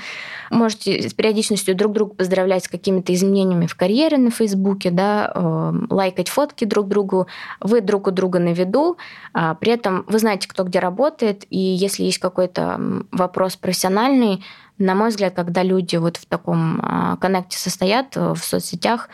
Можете 0.50 1.08
с 1.08 1.14
периодичностью 1.14 1.74
друг 1.74 1.92
друга 1.92 2.14
поздравлять 2.14 2.64
с 2.64 2.68
какими-то 2.80 3.12
изменениями 3.12 3.66
в 3.66 3.76
карьере 3.76 4.16
на 4.16 4.30
Фейсбуке, 4.30 4.90
да, 4.90 5.30
э, 5.34 5.72
лайкать 5.90 6.28
фотки 6.28 6.64
друг 6.64 6.88
другу, 6.88 7.26
вы 7.60 7.82
друг 7.82 8.06
у 8.06 8.10
друга 8.10 8.38
на 8.38 8.54
виду, 8.54 8.96
а 9.34 9.54
при 9.54 9.72
этом 9.72 10.04
вы 10.08 10.18
знаете, 10.18 10.48
кто 10.48 10.64
где 10.64 10.78
работает, 10.78 11.44
и 11.50 11.58
если 11.58 12.04
есть 12.04 12.18
какой-то 12.18 12.80
вопрос 13.12 13.56
профессиональный, 13.56 14.42
на 14.78 14.94
мой 14.94 15.10
взгляд, 15.10 15.34
когда 15.34 15.62
люди 15.62 15.96
вот 15.96 16.16
в 16.16 16.24
таком 16.24 16.80
а, 16.82 17.16
коннекте 17.18 17.58
состоят 17.58 18.16
э, 18.16 18.32
в 18.32 18.38
соцсетях, 18.38 19.10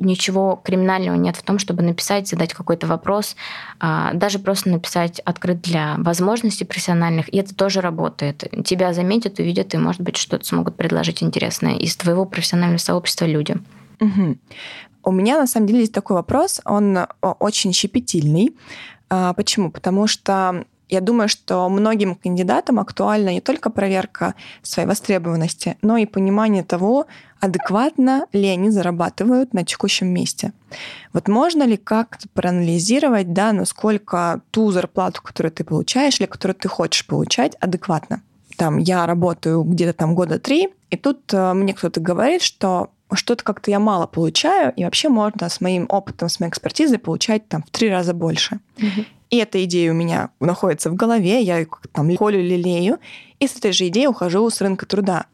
ничего 0.00 0.60
криминального 0.62 1.16
нет 1.16 1.36
в 1.36 1.42
том, 1.42 1.58
чтобы 1.58 1.82
написать, 1.82 2.28
задать 2.28 2.54
какой-то 2.54 2.86
вопрос, 2.86 3.36
а, 3.78 4.12
даже 4.14 4.38
просто 4.38 4.70
написать 4.70 5.20
открыт 5.20 5.60
для 5.60 5.96
возможностей 5.98 6.64
профессиональных, 6.64 7.32
и 7.32 7.38
это 7.38 7.54
тоже 7.54 7.80
работает. 7.80 8.44
Тебя 8.64 8.92
заметят, 8.92 9.38
увидят, 9.38 9.74
и, 9.74 9.78
может 9.78 10.00
быть, 10.00 10.16
что-то 10.16 10.44
смогут 10.44 10.76
предложить 10.76 11.22
интересное 11.22 11.76
из 11.76 11.96
твоего 11.96 12.24
профессионального 12.24 12.78
сообщества 12.78 13.26
людям. 13.26 13.64
Угу. 14.00 14.38
У 15.04 15.12
меня, 15.12 15.38
на 15.38 15.46
самом 15.46 15.66
деле, 15.66 15.80
есть 15.80 15.94
такой 15.94 16.16
вопрос, 16.16 16.60
он 16.64 16.98
очень 17.20 17.72
щепетильный. 17.72 18.54
А, 19.08 19.32
почему? 19.34 19.70
Потому 19.70 20.06
что 20.06 20.64
я 20.90 21.00
думаю, 21.00 21.28
что 21.28 21.68
многим 21.68 22.14
кандидатам 22.14 22.80
актуальна 22.80 23.30
не 23.30 23.40
только 23.40 23.70
проверка 23.70 24.34
своей 24.62 24.88
востребованности, 24.88 25.76
но 25.82 25.96
и 25.96 26.06
понимание 26.06 26.64
того, 26.64 27.06
адекватно 27.38 28.26
ли 28.32 28.46
они 28.48 28.70
зарабатывают 28.70 29.54
на 29.54 29.64
текущем 29.64 30.08
месте. 30.08 30.52
Вот 31.12 31.28
можно 31.28 31.62
ли 31.62 31.76
как-то 31.76 32.28
проанализировать, 32.34 33.32
да, 33.32 33.52
насколько 33.52 34.42
ту 34.50 34.70
зарплату, 34.72 35.22
которую 35.22 35.52
ты 35.52 35.64
получаешь 35.64 36.20
или 36.20 36.26
которую 36.26 36.56
ты 36.56 36.68
хочешь 36.68 37.06
получать, 37.06 37.54
адекватно? 37.60 38.22
Там 38.56 38.78
я 38.78 39.06
работаю 39.06 39.62
где-то 39.62 39.94
там 39.94 40.14
года 40.14 40.38
три, 40.38 40.68
и 40.90 40.96
тут 40.96 41.32
э, 41.32 41.54
мне 41.54 41.72
кто-то 41.72 42.00
говорит, 42.00 42.42
что 42.42 42.90
что-то 43.12 43.42
как-то 43.42 43.70
я 43.70 43.80
мало 43.80 44.06
получаю, 44.06 44.72
и 44.76 44.84
вообще 44.84 45.08
можно 45.08 45.48
с 45.48 45.60
моим 45.60 45.86
опытом, 45.88 46.28
с 46.28 46.40
моей 46.40 46.50
экспертизой 46.50 46.98
получать 46.98 47.48
там 47.48 47.62
в 47.62 47.70
три 47.70 47.88
раза 47.88 48.12
больше. 48.12 48.60
Угу. 48.76 49.04
И 49.30 49.36
эта 49.36 49.64
идея 49.64 49.92
у 49.92 49.94
меня 49.94 50.30
находится 50.40 50.90
в 50.90 50.96
голове, 50.96 51.40
я 51.40 51.58
ее 51.58 51.68
там 51.92 52.14
холю, 52.16 52.42
лелею, 52.42 52.98
и 53.38 53.46
с 53.46 53.56
этой 53.56 53.72
же 53.72 53.86
идеей 53.88 54.08
ухожу 54.08 54.48
с 54.50 54.60
рынка 54.60 54.86
труда. 54.86 55.26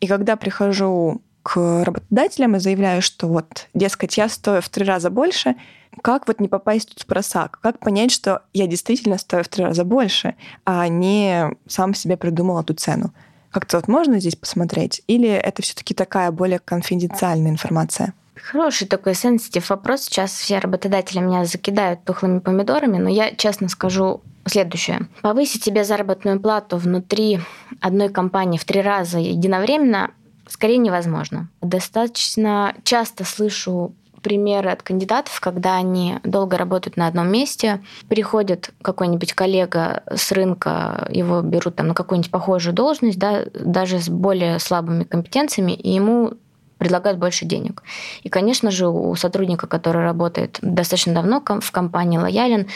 И 0.00 0.06
когда 0.06 0.36
прихожу 0.36 1.22
к 1.42 1.84
работодателям 1.84 2.56
и 2.56 2.58
заявляю, 2.58 3.00
что 3.00 3.26
вот, 3.26 3.68
дескать, 3.72 4.18
я 4.18 4.28
стою 4.28 4.60
в 4.60 4.68
три 4.68 4.84
раза 4.84 5.08
больше, 5.10 5.56
как 6.02 6.28
вот 6.28 6.38
не 6.38 6.48
попасть 6.48 6.90
тут 6.90 7.00
в 7.00 7.06
просак? 7.06 7.58
Как 7.62 7.78
понять, 7.78 8.12
что 8.12 8.42
я 8.52 8.66
действительно 8.66 9.18
стою 9.18 9.42
в 9.42 9.48
три 9.48 9.64
раза 9.64 9.84
больше, 9.84 10.34
а 10.64 10.86
не 10.88 11.50
сам 11.66 11.94
себе 11.94 12.16
придумал 12.16 12.60
эту 12.60 12.74
цену? 12.74 13.12
Как-то 13.50 13.78
вот 13.78 13.88
можно 13.88 14.20
здесь 14.20 14.36
посмотреть? 14.36 15.02
Или 15.08 15.28
это 15.28 15.62
все 15.62 15.74
таки 15.74 15.94
такая 15.94 16.30
более 16.30 16.60
конфиденциальная 16.60 17.50
информация? 17.50 18.14
Хороший 18.42 18.86
такой 18.86 19.14
сенситив 19.14 19.70
вопрос. 19.70 20.02
Сейчас 20.02 20.32
все 20.32 20.58
работодатели 20.58 21.20
меня 21.20 21.44
закидают 21.44 22.04
тухлыми 22.04 22.40
помидорами, 22.40 22.98
но 22.98 23.08
я 23.08 23.34
честно 23.34 23.68
скажу 23.68 24.22
следующее. 24.46 25.08
Повысить 25.22 25.64
себе 25.64 25.84
заработную 25.84 26.40
плату 26.40 26.76
внутри 26.76 27.40
одной 27.80 28.08
компании 28.08 28.58
в 28.58 28.64
три 28.64 28.80
раза 28.80 29.18
единовременно 29.18 30.10
скорее 30.48 30.78
невозможно. 30.78 31.48
Достаточно 31.60 32.74
часто 32.82 33.24
слышу 33.24 33.94
примеры 34.22 34.70
от 34.70 34.82
кандидатов, 34.82 35.40
когда 35.40 35.76
они 35.76 36.18
долго 36.24 36.58
работают 36.58 36.96
на 36.96 37.06
одном 37.06 37.30
месте, 37.30 37.80
приходит 38.08 38.70
какой-нибудь 38.82 39.32
коллега 39.32 40.02
с 40.14 40.30
рынка, 40.32 41.08
его 41.10 41.40
берут 41.40 41.76
там 41.76 41.88
на 41.88 41.94
какую-нибудь 41.94 42.30
похожую 42.30 42.74
должность, 42.74 43.18
да, 43.18 43.44
даже 43.54 43.98
с 43.98 44.08
более 44.08 44.58
слабыми 44.58 45.04
компетенциями, 45.04 45.72
и 45.72 45.90
ему 45.90 46.34
предлагают 46.80 47.18
больше 47.18 47.44
денег. 47.44 47.84
И, 48.24 48.28
конечно 48.28 48.72
же, 48.72 48.88
у 48.88 49.14
сотрудника, 49.14 49.68
который 49.68 50.02
работает 50.02 50.58
достаточно 50.62 51.14
давно 51.14 51.40
в 51.60 51.70
компании, 51.70 52.18
лоялен, 52.18 52.66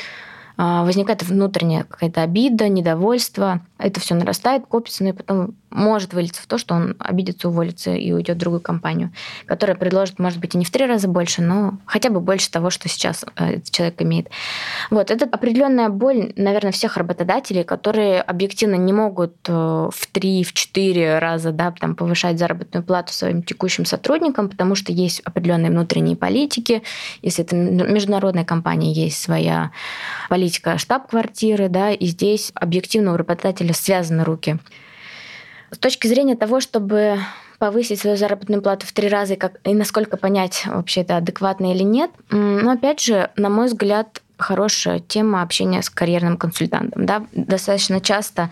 а, 0.56 0.84
возникает 0.84 1.22
внутренняя 1.24 1.84
какая-то 1.84 2.22
обида, 2.22 2.68
недовольство. 2.68 3.60
Это 3.84 4.00
все 4.00 4.14
нарастает, 4.14 4.64
копится, 4.66 5.04
ну 5.04 5.10
и 5.10 5.12
потом 5.12 5.54
может 5.68 6.14
вылиться 6.14 6.40
в 6.40 6.46
то, 6.46 6.56
что 6.56 6.74
он 6.74 6.96
обидится, 6.98 7.48
уволится 7.48 7.92
и 7.92 8.12
уйдет 8.12 8.36
в 8.36 8.40
другую 8.40 8.62
компанию, 8.62 9.12
которая 9.44 9.76
предложит, 9.76 10.18
может 10.18 10.38
быть, 10.38 10.54
и 10.54 10.58
не 10.58 10.64
в 10.64 10.70
три 10.70 10.86
раза 10.86 11.06
больше, 11.06 11.42
но 11.42 11.74
хотя 11.84 12.08
бы 12.08 12.20
больше 12.20 12.50
того, 12.50 12.70
что 12.70 12.88
сейчас 12.88 13.26
э, 13.36 13.56
этот 13.56 13.70
человек 13.70 14.00
имеет. 14.00 14.30
Вот, 14.90 15.10
это 15.10 15.26
определенная 15.26 15.90
боль, 15.90 16.32
наверное, 16.36 16.72
всех 16.72 16.96
работодателей, 16.96 17.62
которые 17.62 18.22
объективно 18.22 18.76
не 18.76 18.94
могут 18.94 19.34
э, 19.48 19.52
в 19.52 20.06
три, 20.12 20.44
в 20.44 20.54
четыре 20.54 21.18
раза 21.18 21.50
да, 21.50 21.72
там, 21.78 21.94
повышать 21.94 22.38
заработную 22.38 22.84
плату 22.84 23.12
своим 23.12 23.42
текущим 23.42 23.84
сотрудникам, 23.84 24.48
потому 24.48 24.76
что 24.76 24.92
есть 24.92 25.20
определенные 25.20 25.70
внутренние 25.70 26.16
политики. 26.16 26.82
Если 27.20 27.44
это 27.44 27.54
международная 27.54 28.44
компания, 28.44 28.92
есть 28.92 29.20
своя 29.20 29.72
политика 30.30 30.78
штаб-квартиры, 30.78 31.68
да, 31.68 31.90
и 31.90 32.06
здесь 32.06 32.50
объективно 32.54 33.12
у 33.12 33.16
работодателя 33.16 33.73
связаны 33.74 34.24
руки. 34.24 34.58
С 35.70 35.78
точки 35.78 36.06
зрения 36.06 36.36
того, 36.36 36.60
чтобы 36.60 37.18
повысить 37.58 38.00
свою 38.00 38.16
заработную 38.16 38.62
плату 38.62 38.86
в 38.86 38.92
три 38.92 39.08
раза 39.08 39.34
и, 39.34 39.36
как, 39.36 39.58
и 39.64 39.74
насколько 39.74 40.16
понять, 40.16 40.64
вообще 40.66 41.00
это 41.00 41.16
адекватно 41.16 41.72
или 41.72 41.82
нет. 41.82 42.10
Но 42.30 42.70
опять 42.70 43.00
же, 43.00 43.30
на 43.36 43.48
мой 43.48 43.66
взгляд, 43.66 44.22
хорошая 44.36 44.98
тема 44.98 45.42
общения 45.42 45.82
с 45.82 45.90
карьерным 45.90 46.36
консультантом. 46.36 47.06
Да? 47.06 47.26
Достаточно 47.32 48.00
часто 48.00 48.50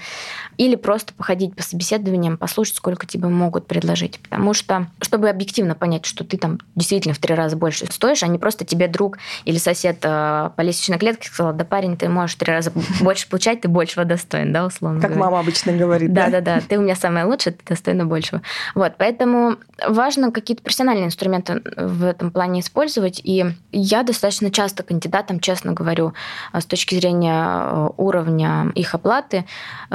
или 0.56 0.76
просто 0.76 1.12
походить 1.12 1.56
по 1.56 1.62
собеседованиям, 1.62 2.36
послушать, 2.36 2.76
сколько 2.76 3.06
тебе 3.06 3.28
могут 3.28 3.66
предложить. 3.66 4.20
Потому 4.20 4.54
что, 4.54 4.86
чтобы 5.00 5.28
объективно 5.28 5.74
понять, 5.74 6.06
что 6.06 6.24
ты 6.24 6.36
там 6.36 6.60
действительно 6.76 7.14
в 7.14 7.18
три 7.18 7.34
раза 7.34 7.56
больше 7.56 7.86
стоишь, 7.86 8.22
а 8.22 8.28
не 8.28 8.38
просто 8.38 8.64
тебе 8.64 8.86
друг 8.86 9.18
или 9.44 9.58
сосед 9.58 9.98
э, 10.02 10.50
по 10.54 10.60
лестничной 10.60 10.98
клетке 10.98 11.28
сказал, 11.28 11.52
да, 11.52 11.64
парень, 11.64 11.96
ты 11.96 12.08
можешь 12.08 12.36
в 12.36 12.38
три 12.38 12.52
раза 12.52 12.72
больше 13.00 13.28
получать, 13.28 13.62
ты 13.62 13.68
большего 13.68 14.04
достоин, 14.04 14.52
да, 14.52 14.66
условно 14.66 15.00
Как 15.00 15.10
говоря. 15.10 15.30
мама 15.30 15.40
обычно 15.40 15.72
говорит, 15.72 16.12
да? 16.12 16.26
Да-да-да, 16.26 16.60
ты 16.66 16.78
у 16.78 16.82
меня 16.82 16.94
самая 16.94 17.26
лучшая, 17.26 17.54
ты 17.54 17.64
достойна 17.66 18.06
большего. 18.06 18.42
Вот, 18.74 18.94
поэтому 18.98 19.56
важно 19.86 20.30
какие-то 20.30 20.62
профессиональные 20.62 21.06
инструменты 21.06 21.62
в 21.76 22.04
этом 22.04 22.30
плане 22.30 22.60
использовать, 22.60 23.20
и 23.24 23.46
я 23.72 24.02
достаточно 24.02 24.50
часто 24.50 24.82
кандидатам 24.82 25.40
честно 25.40 25.71
говорю 25.74 26.14
э, 26.52 26.60
с 26.60 26.66
точки 26.66 26.94
зрения 26.94 27.44
э, 27.44 27.88
уровня 27.96 28.70
их 28.74 28.94
оплаты, 28.94 29.44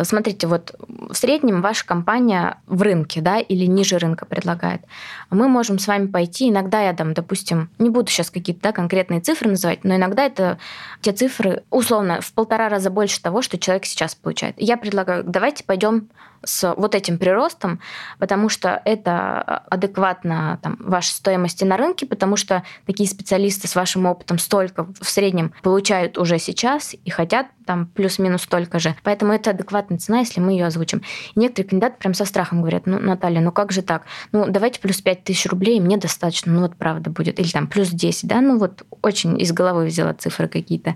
смотрите, 0.03 0.47
вот 0.47 0.75
в 0.87 1.13
среднем 1.13 1.61
ваша 1.61 1.85
компания 1.85 2.57
в 2.67 2.81
рынке, 2.81 3.21
да, 3.21 3.39
или 3.39 3.65
ниже 3.65 3.97
рынка 3.97 4.25
предлагает. 4.25 4.81
Мы 5.29 5.47
можем 5.47 5.79
с 5.79 5.87
вами 5.87 6.07
пойти, 6.07 6.49
иногда 6.49 6.81
я 6.81 6.93
там, 6.93 7.13
допустим, 7.13 7.69
не 7.79 7.89
буду 7.89 8.09
сейчас 8.09 8.29
какие-то 8.29 8.61
да, 8.61 8.71
конкретные 8.71 9.21
цифры 9.21 9.49
называть, 9.49 9.83
но 9.83 9.95
иногда 9.95 10.25
это 10.25 10.57
те 11.01 11.11
цифры, 11.11 11.63
условно, 11.69 12.21
в 12.21 12.31
полтора 12.33 12.69
раза 12.69 12.89
больше 12.89 13.21
того, 13.21 13.41
что 13.41 13.57
человек 13.57 13.85
сейчас 13.85 14.15
получает. 14.15 14.55
Я 14.57 14.77
предлагаю, 14.77 15.23
давайте 15.23 15.63
пойдем 15.63 16.09
с 16.43 16.73
вот 16.75 16.95
этим 16.95 17.17
приростом, 17.17 17.79
потому 18.19 18.49
что 18.49 18.81
это 18.85 19.41
адекватно 19.69 20.59
там, 20.61 20.77
вашей 20.79 21.11
стоимости 21.11 21.63
на 21.63 21.77
рынке, 21.77 22.05
потому 22.05 22.35
что 22.35 22.63
такие 22.85 23.09
специалисты 23.09 23.67
с 23.67 23.75
вашим 23.75 24.05
опытом 24.05 24.39
столько 24.39 24.85
в 24.99 25.09
среднем 25.09 25.53
получают 25.63 26.17
уже 26.17 26.39
сейчас 26.39 26.95
и 27.03 27.09
хотят 27.09 27.47
там 27.65 27.87
плюс-минус 27.87 28.43
столько 28.43 28.79
же. 28.79 28.95
Поэтому 29.03 29.33
это 29.33 29.51
адекватная 29.51 29.99
цена, 29.99 30.19
если 30.19 30.39
мы 30.39 30.53
ее 30.53 30.65
озвучим. 30.65 31.03
И 31.35 31.39
некоторые 31.39 31.69
кандидаты 31.69 31.97
прям 31.99 32.13
со 32.13 32.25
страхом 32.25 32.61
говорят, 32.61 32.87
ну, 32.87 32.97
Наталья, 32.99 33.41
ну 33.41 33.51
как 33.51 33.71
же 33.71 33.81
так? 33.81 34.03
Ну, 34.31 34.45
давайте 34.47 34.79
плюс 34.79 35.01
5 35.01 35.23
тысяч 35.23 35.45
рублей, 35.47 35.79
мне 35.79 35.97
достаточно, 35.97 36.51
ну 36.51 36.61
вот 36.61 36.75
правда 36.75 37.09
будет. 37.09 37.39
Или 37.39 37.49
там 37.49 37.67
плюс 37.67 37.89
10, 37.89 38.27
да, 38.27 38.41
ну 38.41 38.57
вот 38.57 38.83
очень 39.01 39.39
из 39.39 39.51
головы 39.51 39.85
взяла 39.85 40.13
цифры 40.13 40.47
какие-то. 40.47 40.95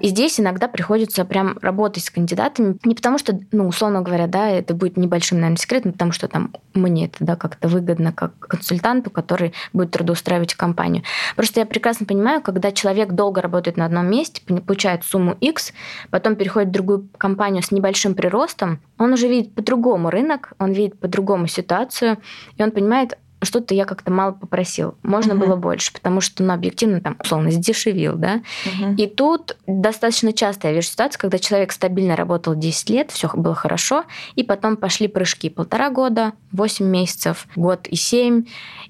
И 0.00 0.08
здесь 0.08 0.38
иногда 0.40 0.68
приходится 0.68 1.24
прям 1.24 1.58
работать 1.60 2.04
с 2.04 2.10
кандидатами, 2.10 2.76
не 2.84 2.94
потому 2.94 3.18
что, 3.18 3.38
ну, 3.52 3.68
условно 3.68 4.02
говоря, 4.02 4.26
да, 4.26 4.48
это 4.48 4.74
будет 4.74 4.96
небольшим, 4.96 5.38
наверное, 5.38 5.56
секретом, 5.56 5.92
потому 5.92 6.12
что 6.12 6.28
там 6.28 6.52
мне 6.74 7.06
это, 7.06 7.18
да, 7.20 7.36
как-то 7.36 7.68
выгодно 7.68 8.12
как 8.12 8.38
консультанту, 8.38 9.10
который 9.10 9.52
будет 9.72 9.90
трудоустраивать 9.92 10.54
компанию. 10.54 11.02
Просто 11.34 11.60
я 11.60 11.66
прекрасно 11.66 12.06
понимаю, 12.06 12.42
когда 12.42 12.72
человек 12.72 13.12
долго 13.12 13.40
работает 13.40 13.76
на 13.76 13.86
одном 13.86 14.10
месте, 14.10 14.42
получает 14.44 15.04
сумму 15.04 15.36
X, 15.40 15.72
потом 16.10 16.36
переходит 16.36 16.68
в 16.68 16.72
другую 16.72 17.08
компанию 17.18 17.62
с 17.62 17.70
небольшим 17.70 18.14
приростом, 18.14 18.80
он 18.98 19.12
уже 19.12 19.28
видит 19.28 19.54
по-другому 19.54 20.10
рынок, 20.10 20.52
он 20.58 20.72
видит 20.72 20.98
по-другому 20.98 21.46
ситуацию, 21.46 22.18
и 22.56 22.62
он 22.62 22.70
понимает, 22.70 23.18
что-то 23.46 23.74
я 23.74 23.84
как-то 23.84 24.10
мало 24.10 24.32
попросил. 24.32 24.94
Можно 25.02 25.32
uh-huh. 25.32 25.46
было 25.46 25.56
больше, 25.56 25.92
потому 25.92 26.20
что, 26.20 26.42
ну, 26.42 26.52
объективно, 26.52 27.00
там, 27.00 27.16
условно, 27.22 27.50
сдешевил, 27.50 28.16
да. 28.16 28.42
Uh-huh. 28.64 28.96
И 28.96 29.06
тут 29.06 29.56
достаточно 29.66 30.32
часто 30.32 30.68
я 30.68 30.74
вижу 30.74 30.88
ситуацию, 30.88 31.20
когда 31.20 31.38
человек 31.38 31.72
стабильно 31.72 32.16
работал 32.16 32.54
10 32.54 32.90
лет, 32.90 33.10
все 33.10 33.30
было 33.34 33.54
хорошо, 33.54 34.04
и 34.34 34.42
потом 34.42 34.76
пошли 34.76 35.08
прыжки. 35.08 35.48
Полтора 35.48 35.90
года, 35.90 36.32
8 36.52 36.84
месяцев, 36.84 37.46
год 37.56 37.86
и 37.86 37.96
7. 37.96 38.44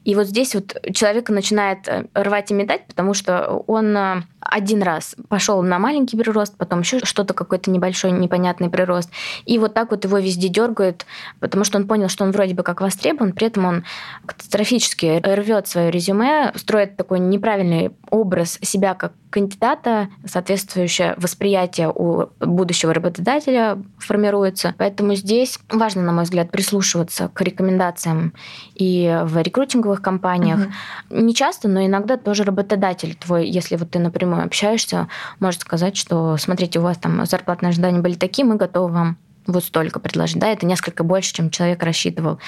И 0.05 0.15
вот 0.15 0.27
здесь 0.27 0.55
вот 0.55 0.77
человека 0.93 1.33
начинает 1.33 1.87
э, 1.89 2.07
рвать 2.15 2.51
и 2.51 2.55
метать, 2.55 2.87
потому 2.87 3.15
что 3.15 3.63
он 3.67 3.97
э, 3.97 4.23
один 4.51 4.83
раз 4.83 5.17
пошел 5.29 5.63
на 5.63 5.79
маленький 5.79 6.17
прирост, 6.17 6.57
потом 6.57 6.81
еще 6.81 7.01
что-то, 7.05 7.35
какой-то 7.35 7.71
небольшой 7.71 8.13
непонятный 8.13 8.71
прирост. 8.71 9.11
И 9.45 9.59
вот 9.59 9.75
так 9.75 9.91
вот 9.91 10.05
его 10.05 10.19
везде 10.19 10.49
дергают, 10.49 11.07
потому 11.41 11.65
что 11.65 11.79
он 11.79 11.87
понял, 11.87 12.09
что 12.09 12.25
он 12.25 12.33
вроде 12.33 12.55
бы 12.55 12.63
как 12.63 12.81
востребован, 12.81 13.33
при 13.33 13.47
этом 13.47 13.65
он 13.65 13.85
катастрофически 14.25 15.21
рвет 15.25 15.69
свое 15.69 15.91
резюме, 15.91 16.53
строит 16.57 16.97
такой 16.97 17.21
неправильный 17.21 17.91
образ 18.11 18.59
себя 18.63 18.95
как 18.95 19.13
кандидата, 19.31 20.09
соответствующее 20.25 21.15
восприятие 21.19 21.93
у 21.95 22.29
будущего 22.41 22.95
работодателя 22.95 23.83
формируется. 23.99 24.75
Поэтому 24.79 25.15
здесь 25.15 25.59
важно, 25.71 26.03
на 26.03 26.13
мой 26.13 26.25
взгляд, 26.25 26.51
прислушиваться 26.51 27.29
к 27.29 27.41
рекомендациям 27.43 28.33
и 28.77 29.23
в 29.25 29.41
рекрутинговых 29.41 30.03
компаниях. 30.03 30.69
Угу. 31.11 31.21
Не 31.23 31.35
часто, 31.35 31.69
но 31.69 31.85
иногда 31.85 32.17
тоже 32.17 32.45
работодатель 32.45 33.15
твой, 33.15 33.49
если 33.49 33.77
вот 33.77 33.91
ты 33.91 33.99
напрямую 33.99 34.45
общаешься, 34.45 35.09
может 35.41 35.63
сказать, 35.63 35.97
что 35.97 36.37
смотрите, 36.37 36.79
у 36.79 36.83
вас 36.83 36.99
там 36.99 37.25
зарплатные 37.25 37.71
ожидания 37.71 38.01
были 38.01 38.15
такие, 38.15 38.45
мы 38.45 38.57
готовы 38.57 38.93
вам 38.93 39.17
вот 39.47 39.65
столько 39.65 40.01
предложить, 40.01 40.39
да, 40.39 40.49
это 40.49 40.67
несколько 40.67 41.05
больше, 41.05 41.33
чем 41.33 41.51
человек 41.51 41.83
рассчитывал. 41.83 42.41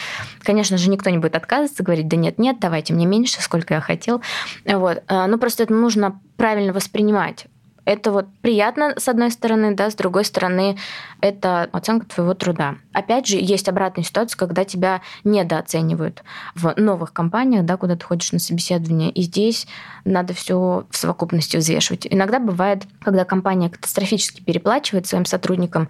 Конечно 0.42 0.76
же, 0.76 0.90
никто 0.90 1.10
не 1.10 1.18
будет 1.18 1.36
отказываться, 1.36 1.82
говорить, 1.82 2.08
да 2.08 2.16
нет, 2.16 2.38
нет, 2.38 2.58
давайте 2.60 2.92
мне 2.92 3.06
меньше, 3.06 3.40
сколько 3.40 3.74
я 3.74 3.80
хотел. 3.80 4.20
Вот. 4.64 5.02
А, 5.06 5.26
ну, 5.28 5.38
просто 5.38 5.62
это 5.62 5.72
нужно 5.72 6.20
правильно 6.36 6.72
воспринимать. 6.72 7.46
Это 7.88 8.12
вот 8.12 8.26
приятно, 8.42 8.92
с 8.98 9.08
одной 9.08 9.30
стороны, 9.30 9.74
да, 9.74 9.90
с 9.90 9.94
другой 9.94 10.26
стороны, 10.26 10.76
это 11.22 11.70
оценка 11.72 12.04
твоего 12.04 12.34
труда. 12.34 12.74
Опять 12.92 13.26
же, 13.26 13.38
есть 13.38 13.66
обратная 13.66 14.04
ситуация, 14.04 14.36
когда 14.36 14.66
тебя 14.66 15.00
недооценивают 15.24 16.22
в 16.54 16.74
новых 16.76 17.14
компаниях, 17.14 17.64
да, 17.64 17.78
куда 17.78 17.96
ты 17.96 18.04
ходишь 18.04 18.32
на 18.32 18.40
собеседование, 18.40 19.10
и 19.10 19.22
здесь 19.22 19.66
надо 20.04 20.34
все 20.34 20.86
в 20.90 20.96
совокупности 20.98 21.56
взвешивать. 21.56 22.06
Иногда 22.10 22.38
бывает, 22.40 22.82
когда 23.00 23.24
компания 23.24 23.70
катастрофически 23.70 24.42
переплачивает 24.42 25.06
своим 25.06 25.24
сотрудникам, 25.24 25.88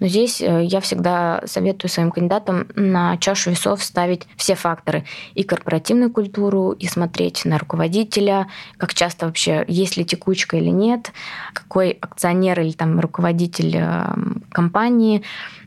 но 0.00 0.08
здесь 0.08 0.42
э, 0.42 0.64
я 0.64 0.80
всегда 0.82 1.40
советую 1.46 1.90
своим 1.90 2.10
кандидатам 2.10 2.68
на 2.74 3.16
чашу 3.16 3.52
весов 3.52 3.82
ставить 3.82 4.26
все 4.36 4.54
факторы 4.54 5.06
и 5.32 5.44
корпоративную 5.44 6.10
культуру, 6.10 6.72
и 6.72 6.86
смотреть 6.86 7.46
на 7.46 7.56
руководителя, 7.56 8.48
как 8.76 8.92
часто 8.92 9.24
вообще, 9.24 9.64
есть 9.66 9.96
ли 9.96 10.04
текучка 10.04 10.58
или 10.58 10.68
нет, 10.68 11.10
какой 11.52 11.90
акционер 11.90 12.60
или 12.60 12.72
там 12.72 13.00
руководитель 13.00 13.76
эм, 13.76 14.42
компании, 14.50 15.22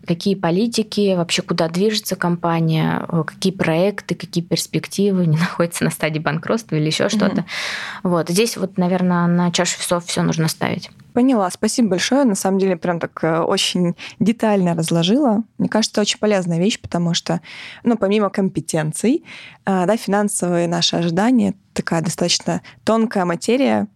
какие 0.05 0.35
политики, 0.35 1.15
вообще 1.15 1.41
куда 1.41 1.67
движется 1.69 2.15
компания, 2.15 3.05
э, 3.07 3.23
какие 3.25 3.53
проекты, 3.53 4.15
какие 4.15 4.43
перспективы, 4.43 5.25
не 5.27 5.37
находится 5.37 5.83
на 5.83 5.91
стадии 5.91 6.19
банкротства 6.19 6.75
или 6.75 6.87
еще 6.87 7.09
что-то. 7.09 7.45
Вот 8.03 8.29
здесь 8.29 8.57
вот, 8.57 8.77
наверное, 8.77 9.27
на 9.27 9.51
чашу 9.51 9.79
весов 9.79 10.05
все 10.05 10.21
нужно 10.21 10.47
ставить. 10.47 10.89
Поняла, 11.13 11.49
спасибо 11.49 11.89
большое. 11.89 12.23
На 12.23 12.35
самом 12.35 12.57
деле, 12.59 12.77
прям 12.77 12.99
так 12.99 13.23
э, 13.23 13.39
очень 13.39 13.95
детально 14.19 14.75
разложила. 14.75 15.43
Мне 15.57 15.67
кажется, 15.67 15.93
это 15.93 16.01
очень 16.01 16.19
полезная 16.19 16.57
вещь, 16.57 16.79
потому 16.79 17.13
что, 17.13 17.41
ну, 17.83 17.97
помимо 17.97 18.29
компетенций, 18.29 19.23
э, 19.65 19.85
да, 19.85 19.97
финансовые 19.97 20.67
наши 20.67 20.95
ожидания 20.95 21.53
такая 21.73 22.01
достаточно 22.01 22.61
тонкая 22.83 23.25
материя, 23.25 23.87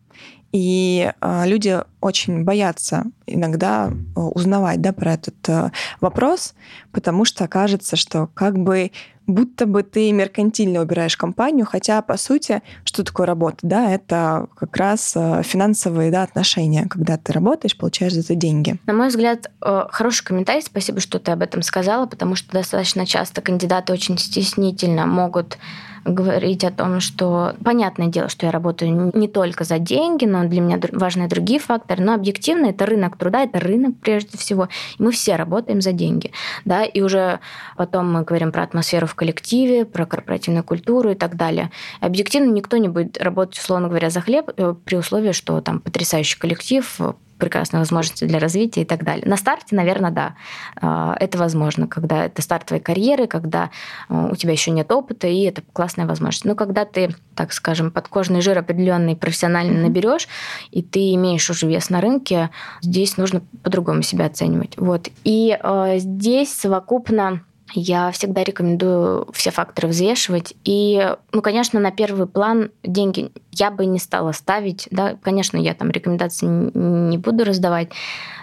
и 0.55 1.11
э, 1.19 1.47
люди 1.47 1.81
очень 1.99 2.45
боятся 2.45 3.03
иногда 3.27 3.91
э, 3.91 4.19
узнавать 4.21 4.79
да, 4.79 4.93
про 4.93 5.15
этот 5.15 5.35
э, 5.49 5.71
вопрос, 5.99 6.53
потому 6.93 7.25
что 7.25 7.45
кажется, 7.49 7.97
что 7.97 8.27
как 8.33 8.57
бы 8.57 8.91
будто 9.27 9.65
бы 9.65 9.83
ты 9.83 10.13
меркантильно 10.13 10.79
убираешь 10.79 11.17
компанию, 11.17 11.65
хотя, 11.65 12.01
по 12.01 12.15
сути, 12.15 12.61
что 12.85 13.03
такое 13.03 13.25
работа? 13.25 13.57
Да, 13.63 13.91
это 13.91 14.47
как 14.55 14.77
раз 14.77 15.11
финансовые 15.43 16.09
да, 16.09 16.23
отношения, 16.23 16.87
когда 16.87 17.17
ты 17.17 17.33
работаешь, 17.33 17.75
получаешь 17.75 18.13
за 18.13 18.21
это 18.21 18.35
деньги. 18.35 18.77
На 18.85 18.93
мой 18.93 19.07
взгляд, 19.07 19.51
хороший 19.59 20.23
комментарий, 20.23 20.61
спасибо, 20.61 20.99
что 20.99 21.17
ты 21.17 21.31
об 21.31 21.41
этом 21.41 21.63
сказала, 21.63 22.05
потому 22.05 22.35
что 22.35 22.51
достаточно 22.51 23.07
часто 23.07 23.41
кандидаты 23.41 23.91
очень 23.93 24.19
стеснительно 24.19 25.07
могут 25.07 25.57
говорить 26.05 26.63
о 26.63 26.71
том, 26.71 26.99
что 26.99 27.55
понятное 27.63 28.07
дело, 28.07 28.29
что 28.29 28.45
я 28.45 28.51
работаю 28.51 29.11
не 29.13 29.27
только 29.27 29.63
за 29.63 29.79
деньги, 29.79 30.25
но 30.25 30.47
для 30.47 30.61
меня 30.61 30.79
важны 30.91 31.27
другие 31.27 31.59
факторы, 31.59 32.03
но 32.03 32.13
объективно 32.13 32.67
это 32.67 32.85
рынок 32.85 33.17
труда, 33.17 33.43
это 33.43 33.59
рынок 33.59 33.95
прежде 34.01 34.37
всего, 34.37 34.69
и 34.99 35.03
мы 35.03 35.11
все 35.11 35.35
работаем 35.35 35.81
за 35.81 35.91
деньги, 35.91 36.31
да, 36.63 36.83
и 36.83 37.01
уже 37.01 37.39
потом 37.75 38.11
мы 38.11 38.23
говорим 38.23 38.51
про 38.51 38.63
атмосферу 38.63 39.07
в 39.07 39.15
коллективе, 39.15 39.85
про 39.85 40.05
корпоративную 40.05 40.63
культуру 40.63 41.11
и 41.11 41.15
так 41.15 41.35
далее. 41.35 41.71
Объективно 41.99 42.51
никто 42.51 42.77
не 42.77 42.87
будет 42.87 43.21
работать, 43.21 43.57
условно 43.57 43.87
говоря, 43.87 44.09
за 44.09 44.21
хлеб 44.21 44.51
э, 44.55 44.75
при 44.85 44.95
условии, 44.95 45.31
что 45.31 45.59
там 45.61 45.79
потрясающий 45.79 46.37
коллектив, 46.37 46.99
прекрасные 47.37 47.79
возможности 47.79 48.25
для 48.25 48.39
развития 48.39 48.81
и 48.81 48.85
так 48.85 49.03
далее. 49.03 49.27
На 49.27 49.37
старте, 49.37 49.75
наверное, 49.75 50.11
да, 50.11 50.35
а, 50.81 51.15
это 51.19 51.37
возможно, 51.37 51.87
когда 51.87 52.25
это 52.25 52.41
старт 52.41 52.67
твоей 52.67 52.81
карьеры, 52.81 53.27
когда 53.27 53.71
а, 54.07 54.29
у 54.31 54.35
тебя 54.35 54.51
еще 54.53 54.71
нет 54.71 54.91
опыта, 54.91 55.27
и 55.27 55.41
это 55.41 55.61
классная 55.73 56.05
возможность. 56.05 56.45
Но 56.45 56.55
когда 56.55 56.85
ты, 56.85 57.15
так 57.35 57.53
скажем, 57.53 57.91
подкожный 57.91 58.41
жир 58.41 58.57
определенный 58.57 59.15
профессионально 59.15 59.81
наберешь, 59.81 60.27
и 60.71 60.81
ты 60.81 61.13
имеешь 61.15 61.49
уже 61.49 61.67
вес 61.67 61.89
на 61.89 62.01
рынке, 62.01 62.49
здесь 62.81 63.17
нужно 63.17 63.41
по-другому 63.63 64.01
себя 64.01 64.25
оценивать. 64.25 64.77
Вот. 64.77 65.09
И 65.23 65.57
э, 65.61 65.95
здесь 65.97 66.53
совокупно 66.53 67.41
я 67.73 68.11
всегда 68.11 68.43
рекомендую 68.43 69.27
все 69.33 69.51
факторы 69.51 69.87
взвешивать. 69.87 70.53
И, 70.63 71.15
ну, 71.31 71.41
конечно, 71.41 71.79
на 71.79 71.91
первый 71.91 72.27
план 72.27 72.71
деньги 72.83 73.31
я 73.51 73.71
бы 73.71 73.85
не 73.85 73.99
стала 73.99 74.31
ставить. 74.31 74.87
Да? 74.91 75.17
Конечно, 75.21 75.57
я 75.57 75.73
там 75.73 75.89
рекомендации 75.89 76.45
не 76.45 77.17
буду 77.17 77.43
раздавать. 77.43 77.89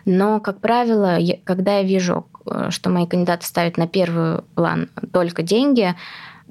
Но, 0.05 0.41
как 0.41 0.61
правило, 0.61 1.19
я, 1.19 1.37
когда 1.45 1.79
я 1.79 1.83
вижу, 1.85 2.27
э, 2.47 2.71
что 2.71 2.91
мои 2.91 3.07
кандидаты 3.07 3.47
ставят 3.47 3.77
на 3.77 3.87
первый 3.87 4.43
план 4.55 4.89
только 5.13 5.43
деньги, 5.43 5.95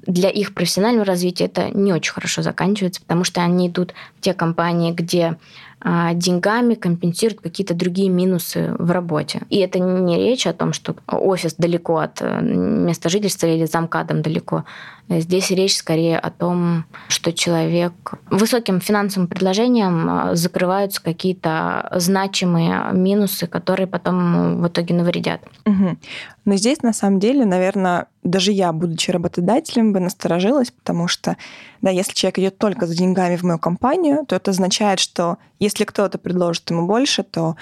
для 0.06 0.30
их 0.30 0.52
профессионального 0.54 1.04
развития 1.04 1.44
это 1.44 1.68
не 1.70 1.92
очень 1.92 2.12
хорошо 2.12 2.42
заканчивается, 2.42 3.00
потому 3.02 3.22
что 3.22 3.42
они 3.42 3.68
идут 3.68 3.94
в 4.16 4.20
те 4.20 4.34
компании, 4.34 4.92
где 4.92 5.36
деньгами 5.84 6.74
компенсируют 6.74 7.40
какие-то 7.40 7.74
другие 7.74 8.08
минусы 8.08 8.74
в 8.78 8.90
работе. 8.90 9.42
И 9.50 9.58
это 9.58 9.78
не 9.78 10.16
речь 10.16 10.46
о 10.46 10.52
том, 10.52 10.72
что 10.72 10.94
офис 11.06 11.54
далеко 11.54 11.98
от 11.98 12.20
э, 12.20 12.40
места 12.40 13.08
жительства 13.08 13.46
или 13.46 13.64
замкадом 13.64 14.22
далеко. 14.22 14.64
Здесь 15.08 15.50
речь 15.50 15.76
скорее 15.76 16.18
о 16.18 16.30
том, 16.30 16.84
что 17.08 17.32
человек 17.32 17.92
высоким 18.30 18.80
финансовым 18.80 19.28
предложением 19.28 20.08
а, 20.08 20.34
закрываются 20.34 21.02
какие-то 21.02 21.88
значимые 21.96 22.92
минусы, 22.92 23.46
которые 23.46 23.86
потом 23.86 24.62
в 24.62 24.68
итоге 24.68 24.94
навредят. 24.94 25.40
Угу. 25.66 25.96
Но 26.44 26.56
здесь, 26.56 26.82
на 26.82 26.92
самом 26.92 27.18
деле, 27.18 27.44
наверное, 27.44 28.06
даже 28.22 28.52
я, 28.52 28.72
будучи 28.72 29.10
работодателем, 29.10 29.92
бы 29.92 30.00
насторожилась, 30.00 30.70
потому 30.70 31.08
что, 31.08 31.36
да, 31.80 31.90
если 31.90 32.12
человек 32.12 32.38
идет 32.38 32.58
только 32.58 32.86
за 32.86 32.96
деньгами 32.96 33.36
в 33.36 33.42
мою 33.42 33.58
компанию, 33.58 34.24
то 34.26 34.36
это 34.36 34.52
означает, 34.52 35.00
что 35.00 35.38
если 35.58 35.84
кто-то 35.84 36.18
предложит 36.18 36.70
ему 36.70 36.86
больше, 36.86 37.22
то 37.24 37.56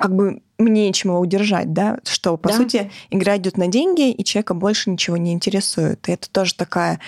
как 0.00 0.14
бы 0.14 0.42
мне 0.58 0.86
нечем 0.88 1.10
его 1.10 1.20
удержать, 1.20 1.72
да, 1.72 1.98
что, 2.04 2.36
по 2.36 2.50
да. 2.50 2.56
сути, 2.56 2.90
игра 3.10 3.36
идет 3.36 3.56
на 3.56 3.68
деньги, 3.68 4.10
и 4.10 4.24
человека 4.24 4.54
больше 4.54 4.90
ничего 4.90 5.16
не 5.16 5.32
интересует. 5.32 6.08
И 6.08 6.12
это 6.12 6.30
тоже 6.30 6.54
такая, 6.54 7.00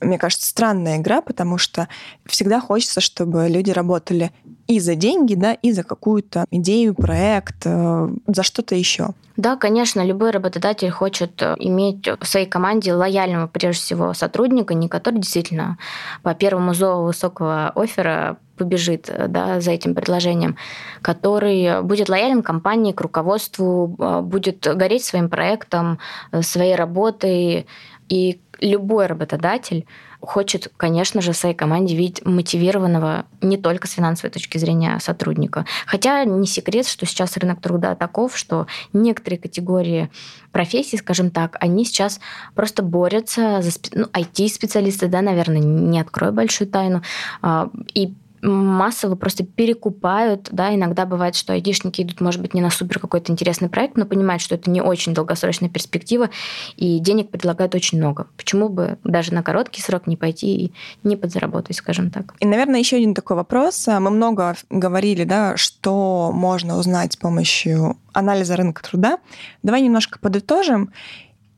мне 0.00 0.18
кажется, 0.18 0.48
странная 0.48 0.98
игра, 0.98 1.20
потому 1.20 1.58
что 1.58 1.88
всегда 2.26 2.60
хочется, 2.60 3.00
чтобы 3.00 3.48
люди 3.48 3.70
работали 3.70 4.32
и 4.66 4.80
за 4.80 4.94
деньги, 4.94 5.34
да, 5.34 5.52
и 5.52 5.72
за 5.72 5.82
какую-то 5.82 6.46
идею, 6.50 6.94
проект, 6.94 7.62
э, 7.66 8.08
за 8.26 8.42
что-то 8.42 8.74
еще. 8.74 9.10
Да, 9.36 9.56
конечно, 9.56 10.04
любой 10.04 10.30
работодатель 10.30 10.90
хочет 10.90 11.42
э, 11.42 11.56
иметь 11.58 12.06
в 12.06 12.24
своей 12.24 12.46
команде 12.46 12.94
лояльного, 12.94 13.46
прежде 13.48 13.82
всего, 13.82 14.14
сотрудника, 14.14 14.74
не 14.74 14.88
который 14.88 15.16
действительно 15.16 15.76
по 16.22 16.34
первому 16.34 16.72
зову 16.72 17.04
высокого 17.04 17.70
оффера 17.74 18.38
побежит 18.56 19.08
э, 19.08 19.28
да, 19.28 19.60
за 19.60 19.72
этим 19.72 19.94
предложением, 19.94 20.56
который 21.02 21.82
будет 21.82 22.08
лоялен 22.08 22.42
компании, 22.42 22.92
к 22.92 23.00
руководству, 23.00 23.96
а, 23.98 24.22
будет 24.22 24.66
гореть 24.76 25.04
своим 25.04 25.28
проектом, 25.28 25.98
э, 26.32 26.42
своей 26.42 26.74
работой. 26.74 27.66
И 28.08 28.40
любой 28.60 29.06
работодатель 29.06 29.86
хочет, 30.20 30.72
конечно 30.76 31.20
же, 31.20 31.32
в 31.32 31.36
своей 31.36 31.54
команде 31.54 31.94
видеть 31.96 32.24
мотивированного 32.24 33.26
не 33.40 33.56
только 33.56 33.86
с 33.86 33.92
финансовой 33.92 34.30
точки 34.30 34.58
зрения 34.58 34.98
сотрудника. 35.00 35.66
Хотя 35.86 36.24
не 36.24 36.46
секрет, 36.46 36.86
что 36.86 37.06
сейчас 37.06 37.36
рынок 37.36 37.60
труда 37.60 37.94
таков, 37.94 38.36
что 38.36 38.66
некоторые 38.92 39.38
категории 39.38 40.10
профессий, 40.50 40.96
скажем 40.96 41.30
так, 41.30 41.56
они 41.60 41.84
сейчас 41.84 42.20
просто 42.54 42.82
борются 42.82 43.60
за 43.60 43.70
ну, 43.92 44.06
IT-специалисты, 44.06 45.08
да, 45.08 45.20
наверное, 45.20 45.60
не 45.60 46.00
открою 46.00 46.32
большую 46.32 46.68
тайну, 46.68 47.02
а, 47.42 47.70
и 47.94 48.14
массово 48.44 49.14
просто 49.14 49.44
перекупают, 49.44 50.48
да, 50.52 50.74
иногда 50.74 51.06
бывает, 51.06 51.34
что 51.34 51.52
айдишники 51.52 52.02
идут, 52.02 52.20
может 52.20 52.40
быть, 52.40 52.54
не 52.54 52.60
на 52.60 52.70
супер 52.70 52.98
какой-то 52.98 53.32
интересный 53.32 53.68
проект, 53.68 53.96
но 53.96 54.04
понимают, 54.04 54.42
что 54.42 54.54
это 54.54 54.70
не 54.70 54.80
очень 54.80 55.14
долгосрочная 55.14 55.68
перспектива, 55.68 56.30
и 56.76 56.98
денег 56.98 57.30
предлагают 57.30 57.74
очень 57.74 57.98
много. 57.98 58.26
Почему 58.36 58.68
бы 58.68 58.98
даже 59.04 59.32
на 59.32 59.42
короткий 59.42 59.80
срок 59.80 60.06
не 60.06 60.16
пойти 60.16 60.56
и 60.56 60.72
не 61.02 61.16
подзаработать, 61.16 61.76
скажем 61.76 62.10
так? 62.10 62.34
И, 62.40 62.46
наверное, 62.46 62.80
еще 62.80 62.96
один 62.96 63.14
такой 63.14 63.36
вопрос. 63.36 63.86
Мы 63.86 64.10
много 64.10 64.56
говорили, 64.70 65.24
да, 65.24 65.56
что 65.56 66.30
можно 66.32 66.76
узнать 66.78 67.14
с 67.14 67.16
помощью 67.16 67.96
анализа 68.12 68.56
рынка 68.56 68.82
труда. 68.82 69.18
Давай 69.62 69.80
немножко 69.80 70.18
подытожим 70.18 70.92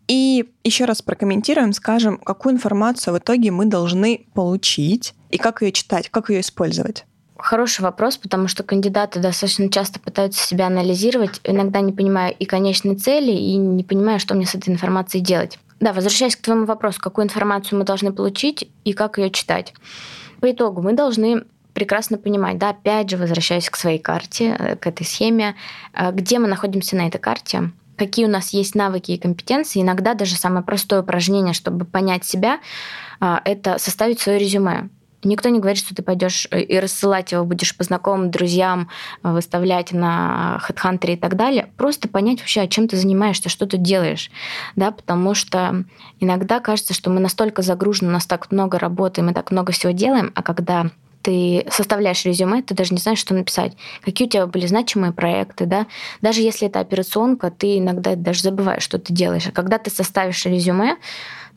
и 0.09 0.45
еще 0.65 0.85
раз 0.85 1.03
прокомментируем, 1.03 1.73
скажем, 1.73 2.19
какую 2.19 2.55
информацию 2.55 3.15
в 3.15 3.19
итоге 3.19 3.51
мы 3.51 3.67
должны 3.67 4.27
получить 4.35 5.15
и 5.31 5.39
как 5.39 5.63
ее 5.63 5.73
читать, 5.73 6.09
как 6.11 6.31
ее 6.31 6.41
использовать. 6.41 7.05
Хороший 7.39 7.83
вопрос, 7.83 8.17
потому 8.17 8.49
что 8.49 8.63
кандидаты 8.63 9.21
достаточно 9.21 9.69
часто 9.71 10.01
пытаются 10.01 10.47
себя 10.47 10.69
анализировать, 10.69 11.41
иногда 11.45 11.81
не 11.81 11.93
понимая 11.93 12.31
и 12.31 12.47
конечной 12.47 12.97
цели, 12.97 13.33
и 13.33 13.57
не 13.57 13.85
понимая, 13.85 14.19
что 14.19 14.35
мне 14.35 14.47
с 14.47 14.55
этой 14.55 14.71
информацией 14.71 15.23
делать. 15.23 15.59
Да, 15.79 15.93
возвращаясь 15.93 16.35
к 16.35 16.41
твоему 16.41 16.65
вопросу, 16.65 16.99
какую 17.01 17.27
информацию 17.27 17.79
мы 17.79 17.85
должны 17.85 18.11
получить 18.13 18.71
и 18.85 18.95
как 18.95 19.19
ее 19.19 19.31
читать. 19.31 19.75
По 20.41 20.51
итогу 20.51 20.81
мы 20.81 20.95
должны 20.95 21.45
прекрасно 21.75 22.17
понимать, 22.17 22.57
да, 22.57 22.71
опять 22.71 23.11
же, 23.11 23.19
возвращаясь 23.19 23.69
к 23.69 23.77
своей 23.77 23.99
карте, 23.99 24.57
э, 24.59 24.77
к 24.77 24.87
этой 24.87 25.05
схеме, 25.05 25.57
э, 25.93 26.11
где 26.13 26.39
мы 26.39 26.49
находимся 26.49 26.97
на 26.97 27.07
этой 27.07 27.19
карте, 27.19 27.71
какие 27.97 28.27
у 28.27 28.31
нас 28.31 28.51
есть 28.51 28.75
навыки 28.75 29.13
и 29.13 29.19
компетенции. 29.19 29.83
Иногда 29.83 30.15
даже 30.15 30.37
самое 30.37 30.65
простое 30.65 31.03
упражнение, 31.03 31.55
чтобы 31.55 31.85
понять 31.85 32.25
себя, 32.25 32.61
а, 33.21 33.41
это 33.45 33.79
составить 33.79 34.21
свое 34.21 34.39
резюме. 34.39 34.89
Никто 35.27 35.49
не 35.49 35.59
говорит, 35.59 35.79
что 35.79 35.95
ты 35.95 36.03
пойдешь 36.03 36.47
э, 36.51 36.61
и 36.61 36.79
рассылать 36.79 37.33
его 37.33 37.45
будешь 37.45 37.77
по 37.77 37.83
знакомым, 37.83 38.31
друзьям, 38.31 38.89
э, 39.23 39.33
выставлять 39.33 39.93
на 39.93 40.61
HeadHunter 40.69 41.15
и 41.15 41.17
так 41.17 41.37
далее. 41.37 41.71
Просто 41.77 42.09
понять 42.09 42.41
вообще, 42.41 42.69
чем 42.69 42.87
ты 42.87 42.97
занимаешься, 42.97 43.49
что 43.49 43.67
ты 43.67 43.77
делаешь. 43.77 44.31
Да, 44.77 44.91
потому 44.93 45.35
что 45.35 45.85
иногда 46.21 46.61
кажется, 46.61 46.95
что 46.95 47.11
мы 47.11 47.21
настолько 47.21 47.63
загружены, 47.63 48.11
у 48.11 48.13
нас 48.13 48.27
так 48.27 48.53
много 48.53 48.79
работы, 48.79 49.23
мы 49.23 49.33
так 49.33 49.51
много 49.51 49.73
всего 49.73 49.93
делаем, 49.93 50.33
а 50.35 50.43
когда 50.43 50.91
ты 51.27 51.67
составляешь 51.73 52.25
резюме, 52.25 52.63
ты 52.63 52.73
даже 52.73 52.95
не 52.95 53.01
знаешь, 53.01 53.19
что 53.19 53.35
написать. 53.35 53.73
Какие 54.05 54.29
у 54.29 54.31
тебя 54.31 54.47
были 54.47 54.65
значимые 54.65 55.11
проекты, 55.11 55.67
да? 55.67 55.89
Даже 56.23 56.41
если 56.41 56.69
это 56.69 56.79
операционка, 56.79 57.51
ты 57.51 57.79
иногда 57.79 58.15
даже 58.15 58.43
забываешь, 58.43 58.85
что 58.85 59.01
ты 59.01 59.13
делаешь. 59.13 59.49
А 59.49 59.51
когда 59.51 59.79
ты 59.79 59.91
составишь 59.91 60.47
резюме, 60.47 60.99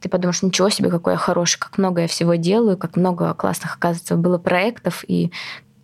ты 0.01 0.09
подумаешь, 0.09 0.41
ничего 0.41 0.69
себе, 0.69 0.89
какой 0.89 1.13
я 1.13 1.17
хороший, 1.19 1.59
как 1.59 1.77
много 1.77 2.01
я 2.01 2.07
всего 2.07 2.33
делаю, 2.33 2.77
как 2.77 2.95
много 2.95 3.31
классных, 3.35 3.75
оказывается, 3.75 4.15
было 4.15 4.39
проектов, 4.39 5.05
и 5.07 5.31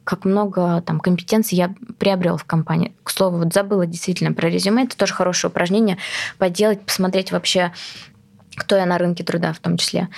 как 0.03 0.25
много 0.25 0.81
там 0.81 0.99
компетенций 0.99 1.55
я 1.55 1.75
приобрел 1.99 2.37
в 2.37 2.45
компании. 2.45 2.95
К 3.03 3.11
слову, 3.11 3.37
вот 3.37 3.53
забыла 3.53 3.85
действительно 3.85 4.33
про 4.33 4.49
резюме. 4.49 4.85
Это 4.85 4.97
тоже 4.97 5.13
хорошее 5.13 5.51
упражнение 5.51 5.99
поделать, 6.39 6.81
посмотреть 6.81 7.31
вообще, 7.31 7.71
кто 8.55 8.77
я 8.77 8.87
на 8.87 8.97
рынке 8.97 9.23
труда 9.23 9.53
в 9.53 9.59
том 9.59 9.77
числе. 9.77 10.09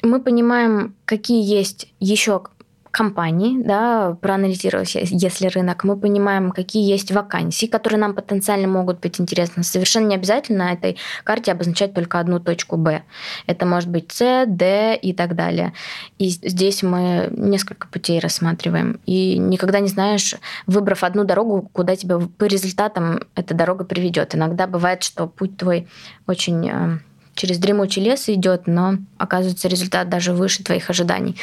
Мы 0.00 0.20
понимаем, 0.20 0.94
какие 1.06 1.42
есть 1.42 1.92
еще 1.98 2.42
компаний, 2.90 3.62
да, 3.62 4.16
проанализировать, 4.20 4.94
если 4.94 5.46
рынок, 5.46 5.84
мы 5.84 5.96
понимаем, 5.96 6.50
какие 6.50 6.88
есть 6.88 7.12
вакансии, 7.12 7.66
которые 7.66 8.00
нам 8.00 8.14
потенциально 8.14 8.66
могут 8.66 9.00
быть 9.00 9.20
интересны. 9.20 9.62
Совершенно 9.62 10.08
не 10.08 10.14
обязательно 10.16 10.64
на 10.64 10.72
этой 10.72 10.96
карте 11.24 11.52
обозначать 11.52 11.94
только 11.94 12.18
одну 12.18 12.40
точку 12.40 12.76
Б. 12.76 13.02
Это 13.46 13.66
может 13.66 13.88
быть 13.88 14.12
С, 14.12 14.44
Д 14.46 14.96
и 14.96 15.12
так 15.12 15.36
далее. 15.36 15.72
И 16.18 16.28
здесь 16.28 16.82
мы 16.82 17.28
несколько 17.30 17.88
путей 17.88 18.18
рассматриваем. 18.18 19.00
И 19.06 19.38
никогда 19.38 19.80
не 19.80 19.88
знаешь, 19.88 20.34
выбрав 20.66 21.04
одну 21.04 21.24
дорогу, 21.24 21.68
куда 21.72 21.96
тебя 21.96 22.18
по 22.18 22.44
результатам 22.44 23.20
эта 23.34 23.54
дорога 23.54 23.84
приведет. 23.84 24.34
Иногда 24.34 24.66
бывает, 24.66 25.02
что 25.02 25.26
путь 25.26 25.56
твой 25.56 25.88
очень 26.26 26.68
э, 26.68 26.98
через 27.40 27.56
дремучий 27.56 28.02
лес 28.02 28.28
идет, 28.28 28.66
но 28.66 28.98
оказывается 29.16 29.66
результат 29.66 30.10
даже 30.10 30.34
выше 30.34 30.62
твоих 30.62 30.90
ожиданий. 30.90 31.36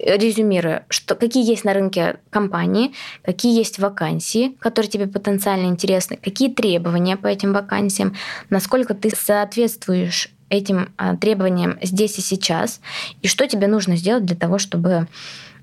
Резюмируя, 0.00 0.84
что, 0.88 1.14
какие 1.14 1.48
есть 1.48 1.64
на 1.64 1.74
рынке 1.74 2.16
компании, 2.30 2.92
какие 3.22 3.56
есть 3.56 3.78
вакансии, 3.78 4.56
которые 4.58 4.90
тебе 4.90 5.06
потенциально 5.06 5.66
интересны, 5.66 6.16
какие 6.16 6.52
требования 6.52 7.16
по 7.16 7.28
этим 7.28 7.52
вакансиям, 7.52 8.16
насколько 8.50 8.94
ты 8.94 9.10
соответствуешь 9.10 10.28
этим 10.48 10.88
а, 10.96 11.16
требованиям 11.16 11.78
здесь 11.82 12.18
и 12.18 12.22
сейчас, 12.22 12.80
и 13.22 13.28
что 13.28 13.46
тебе 13.46 13.68
нужно 13.68 13.94
сделать 13.94 14.24
для 14.24 14.34
того, 14.34 14.58
чтобы 14.58 15.06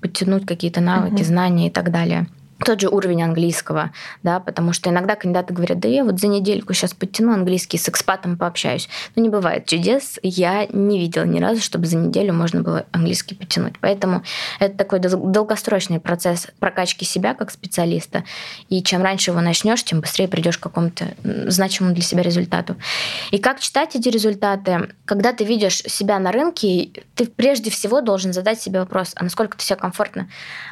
подтянуть 0.00 0.46
какие-то 0.46 0.80
навыки, 0.80 1.20
угу. 1.20 1.24
знания 1.24 1.66
и 1.66 1.70
так 1.70 1.90
далее 1.90 2.26
тот 2.64 2.80
же 2.80 2.88
уровень 2.88 3.22
английского, 3.22 3.92
да, 4.22 4.40
потому 4.40 4.72
что 4.72 4.90
иногда 4.90 5.14
кандидаты 5.14 5.52
говорят, 5.52 5.78
да 5.78 5.88
я 5.88 6.04
вот 6.04 6.18
за 6.18 6.26
недельку 6.26 6.72
сейчас 6.72 6.94
подтяну 6.94 7.32
английский, 7.32 7.78
с 7.78 7.88
экспатом 7.88 8.36
пообщаюсь. 8.36 8.88
Но 9.14 9.22
не 9.22 9.28
бывает 9.28 9.66
чудес, 9.66 10.18
я 10.22 10.66
не 10.66 10.98
видела 10.98 11.24
ни 11.24 11.38
разу, 11.38 11.60
чтобы 11.60 11.86
за 11.86 11.96
неделю 11.96 12.32
можно 12.32 12.62
было 12.62 12.86
английский 12.92 13.34
подтянуть. 13.34 13.74
Поэтому 13.80 14.22
это 14.58 14.76
такой 14.76 15.00
долгосрочный 15.00 16.00
процесс 16.00 16.48
прокачки 16.58 17.04
себя 17.04 17.34
как 17.34 17.50
специалиста. 17.50 18.24
И 18.68 18.82
чем 18.82 19.02
раньше 19.02 19.30
его 19.30 19.40
начнешь, 19.40 19.84
тем 19.84 20.00
быстрее 20.00 20.28
придешь 20.28 20.58
к 20.58 20.62
какому-то 20.62 21.14
значимому 21.22 21.94
для 21.94 22.02
себя 22.02 22.22
результату. 22.22 22.76
И 23.30 23.38
как 23.38 23.60
читать 23.60 23.94
эти 23.96 24.08
результаты? 24.08 24.94
Когда 25.04 25.32
ты 25.32 25.44
видишь 25.44 25.76
себя 25.76 26.18
на 26.18 26.32
рынке, 26.32 26.90
ты 27.14 27.26
прежде 27.26 27.70
всего 27.70 28.00
должен 28.00 28.32
задать 28.32 28.60
себе 28.60 28.80
вопрос, 28.80 29.12
а 29.14 29.24
насколько 29.24 29.58
ты 29.58 29.64
себя 29.64 29.76
комфортно 29.76 30.28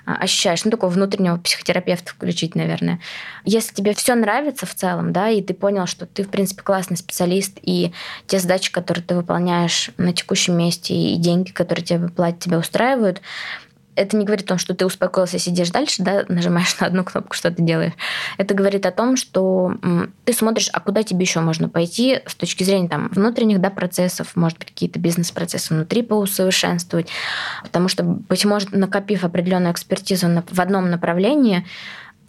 а, 0.07 0.17
ощущаешь? 0.17 0.65
Ну, 0.65 0.71
такого 0.71 0.91
внутреннего 0.91 1.37
психотерапевта 1.37 1.74
терапевта 1.75 2.13
включить, 2.13 2.55
наверное. 2.55 3.01
Если 3.45 3.75
тебе 3.75 3.95
все 3.95 4.15
нравится 4.15 4.65
в 4.65 4.75
целом, 4.75 5.13
да, 5.13 5.29
и 5.29 5.43
ты 5.43 5.55
понял, 5.55 5.87
что 5.87 6.07
ты, 6.07 6.23
в 6.23 6.31
принципе, 6.31 6.63
классный 6.63 6.97
специалист, 6.97 7.59
и 7.63 7.93
те 8.27 8.39
задачи, 8.39 8.71
которые 8.71 9.03
ты 9.03 9.17
выполняешь 9.17 9.91
на 9.97 10.13
текущем 10.13 10.57
месте, 10.57 10.95
и 10.95 11.17
деньги, 11.17 11.51
которые 11.51 11.85
тебе 11.85 12.09
платят, 12.09 12.41
тебя 12.41 12.59
устраивают, 12.59 13.21
это 13.97 14.17
не 14.17 14.25
говорит 14.25 14.45
о 14.47 14.49
том, 14.49 14.59
что 14.59 14.75
ты 14.75 14.87
успокоился, 14.87 15.39
сидишь 15.39 15.71
дальше, 15.71 16.03
да, 16.03 16.25
нажимаешь 16.29 16.77
на 16.81 16.87
одну 16.87 17.05
кнопку, 17.05 17.35
что 17.35 17.51
ты 17.51 17.63
делаешь. 17.63 17.93
Это 18.39 18.55
говорит 18.55 18.87
о 18.87 18.91
том, 18.91 19.17
что 19.17 19.75
ты 20.25 20.33
смотришь, 20.33 20.69
а 20.73 20.81
куда 20.81 21.03
тебе 21.03 21.21
еще 21.21 21.41
можно 21.41 21.69
пойти 21.69 22.21
с 22.27 22.35
точки 22.35 22.65
зрения 22.65 22.89
там, 22.89 23.09
внутренних 23.09 23.61
да, 23.61 23.71
процессов, 23.71 24.37
может 24.37 24.59
быть, 24.59 24.69
какие-то 24.69 24.99
бизнес-процессы 24.99 25.75
внутри 25.75 26.03
поусовершенствовать. 26.03 27.09
Потому 27.63 27.89
что, 27.89 28.03
быть 28.03 28.45
может, 28.45 28.73
накопив 28.73 29.25
определенную 29.25 29.73
экспертизу 29.73 30.43
в 30.51 30.61
одном 30.61 30.91
направлении, 30.91 31.65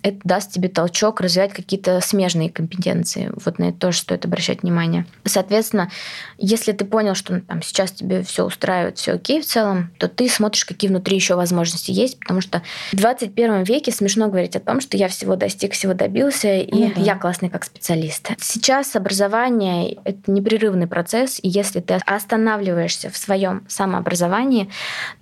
это 0.05 0.19
даст 0.23 0.51
тебе 0.51 0.69
толчок 0.69 1.19
развивать 1.19 1.51
какие-то 1.51 1.99
смежные 1.99 2.51
компетенции. 2.51 3.31
Вот 3.43 3.57
на 3.57 3.69
это 3.69 3.79
тоже 3.79 3.97
стоит 3.97 4.23
обращать 4.23 4.61
внимание. 4.61 5.07
Соответственно, 5.23 5.89
если 6.37 6.73
ты 6.73 6.85
понял, 6.85 7.15
что 7.15 7.33
ну, 7.33 7.41
там, 7.41 7.63
сейчас 7.63 7.91
тебе 7.91 8.21
все 8.21 8.45
устраивает, 8.45 8.99
все 8.99 9.13
окей 9.13 9.41
в 9.41 9.47
целом, 9.47 9.91
то 9.97 10.07
ты 10.07 10.29
смотришь, 10.29 10.63
какие 10.63 10.91
внутри 10.91 11.15
еще 11.15 11.33
возможности 11.33 11.89
есть, 11.89 12.19
потому 12.19 12.41
что 12.41 12.61
в 12.91 12.97
21 12.97 13.63
веке 13.63 13.91
смешно 13.91 14.27
говорить 14.27 14.55
о 14.55 14.59
том, 14.59 14.79
что 14.79 14.95
я 14.95 15.07
всего 15.07 15.35
достиг, 15.35 15.73
всего 15.73 15.95
добился, 15.95 16.55
и 16.55 16.71
ну, 16.71 16.91
да. 16.95 17.01
я 17.01 17.15
классный 17.15 17.49
как 17.49 17.63
специалист. 17.63 18.29
Сейчас 18.39 18.95
образование— 18.95 19.97
это 20.03 20.29
непрерывный 20.29 20.85
процесс, 20.85 21.39
и 21.41 21.49
если 21.49 21.79
ты 21.79 21.95
останавливаешься 21.95 23.09
в 23.09 23.17
своем 23.17 23.65
самообразовании, 23.67 24.69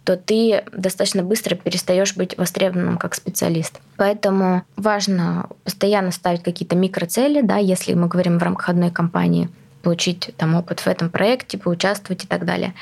то 0.03 0.17
ты 0.17 0.65
достаточно 0.73 1.23
быстро 1.23 1.55
перестаешь 1.55 2.17
быть 2.17 2.37
востребованным 2.37 2.97
как 2.97 3.15
специалист. 3.15 3.79
Поэтому 3.97 4.63
важно 4.75 5.49
постоянно 5.63 6.11
ставить 6.11 6.43
какие-то 6.43 6.75
микроцели, 6.75 7.41
да, 7.41 7.57
если 7.57 7.93
мы 7.93 8.07
говорим 8.07 8.39
в 8.39 8.43
рамках 8.43 8.69
одной 8.69 8.91
компании, 8.91 9.49
получить 9.83 10.33
там 10.37 10.55
опыт 10.55 10.79
в 10.79 10.87
этом 10.87 11.09
проекте, 11.09 11.57
поучаствовать 11.57 12.23
и 12.23 12.27
так 12.27 12.45
далее. 12.45 12.73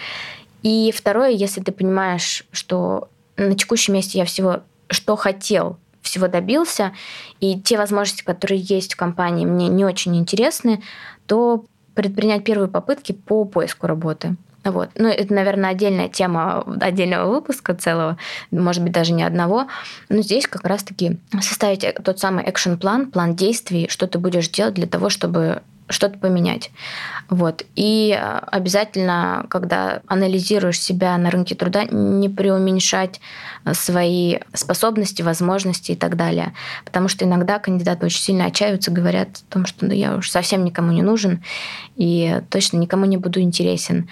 И 0.63 0.93
второе, 0.95 1.32
если 1.32 1.62
ты 1.62 1.71
понимаешь, 1.71 2.45
что 2.52 3.10
на 3.38 3.56
текущем 3.56 3.93
месте 3.93 4.19
я 4.19 4.26
всего 4.26 4.62
что 4.89 5.15
хотел, 5.15 5.78
всего 6.02 6.28
добился, 6.28 6.93
и 7.39 7.60
те 7.60 7.78
возможности, 7.78 8.24
которые 8.24 8.60
есть 8.60 8.93
в 8.93 8.97
компании, 8.97 9.45
мне 9.45 9.67
не 9.69 9.86
очень 9.86 10.17
интересны, 10.17 10.84
то 11.28 11.65
предпринять 11.95 12.43
первые 12.43 12.67
попытки 12.67 13.12
по 13.13 13.45
поиску 13.45 13.88
работы. 13.88 14.36
Вот. 14.63 14.89
Ну, 14.95 15.08
это, 15.08 15.34
наверное, 15.34 15.71
отдельная 15.71 16.08
тема 16.08 16.63
отдельного 16.80 17.32
выпуска 17.32 17.74
целого, 17.74 18.17
может 18.52 18.84
быть, 18.84 18.91
даже 18.91 19.13
не 19.13 19.24
одного. 19.24 19.67
Но 20.10 20.21
здесь 20.21 20.47
как 20.47 20.65
раз-таки 20.65 21.17
составить 21.41 21.86
тот 22.04 22.19
самый 22.19 22.47
экшен-план, 22.50 23.12
план 23.12 23.36
действий, 23.36 23.88
что 23.89 24.08
ты 24.08 24.19
будешь 24.19 24.50
делать 24.50 24.76
для 24.76 24.88
того, 24.88 25.10
чтобы 25.10 25.62
что-то 25.91 26.17
поменять. 26.17 26.71
Вот. 27.30 27.65
И 27.76 28.17
а, 28.17 28.39
обязательно, 28.52 29.45
когда 29.50 30.02
анализируешь 30.08 30.80
себя 30.80 31.17
на 31.17 31.30
рынке 31.30 31.56
труда, 31.56 31.84
не 31.86 32.30
преуменьшать 32.30 33.19
свои 33.74 34.38
способности, 34.54 35.21
возможности 35.21 35.91
и 35.91 35.95
так 35.95 36.17
далее. 36.17 36.54
Потому 36.86 37.08
что 37.08 37.26
иногда 37.26 37.60
кандидаты 37.60 38.06
очень 38.06 38.21
сильно 38.21 38.45
отчаиваются, 38.45 38.91
говорят 38.91 39.30
о 39.50 39.54
том, 39.54 39.65
что 39.65 39.86
ну, 39.86 39.93
я 39.93 40.15
уж 40.15 40.30
совсем 40.30 40.63
никому 40.63 40.91
не 40.91 41.02
нужен 41.02 41.43
и 41.95 42.41
точно 42.50 42.78
никому 42.78 43.06
не 43.06 43.17
буду 43.17 43.39
интересен. 43.39 44.10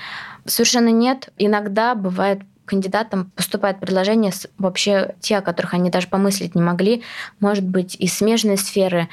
Совершенно 0.50 0.90
нет. 0.90 1.30
Иногда 1.38 1.96
бывает 1.96 2.42
кандидатам 2.66 3.32
поступают 3.36 3.80
предложения 3.80 4.32
вообще 4.58 5.16
те, 5.20 5.38
о 5.38 5.42
которых 5.42 5.74
они 5.74 5.90
даже 5.90 6.08
помыслить 6.08 6.54
не 6.54 6.62
могли, 6.62 7.04
может 7.40 7.64
быть, 7.64 7.96
из 7.96 8.14
смежной 8.14 8.58
сферы, 8.58 9.10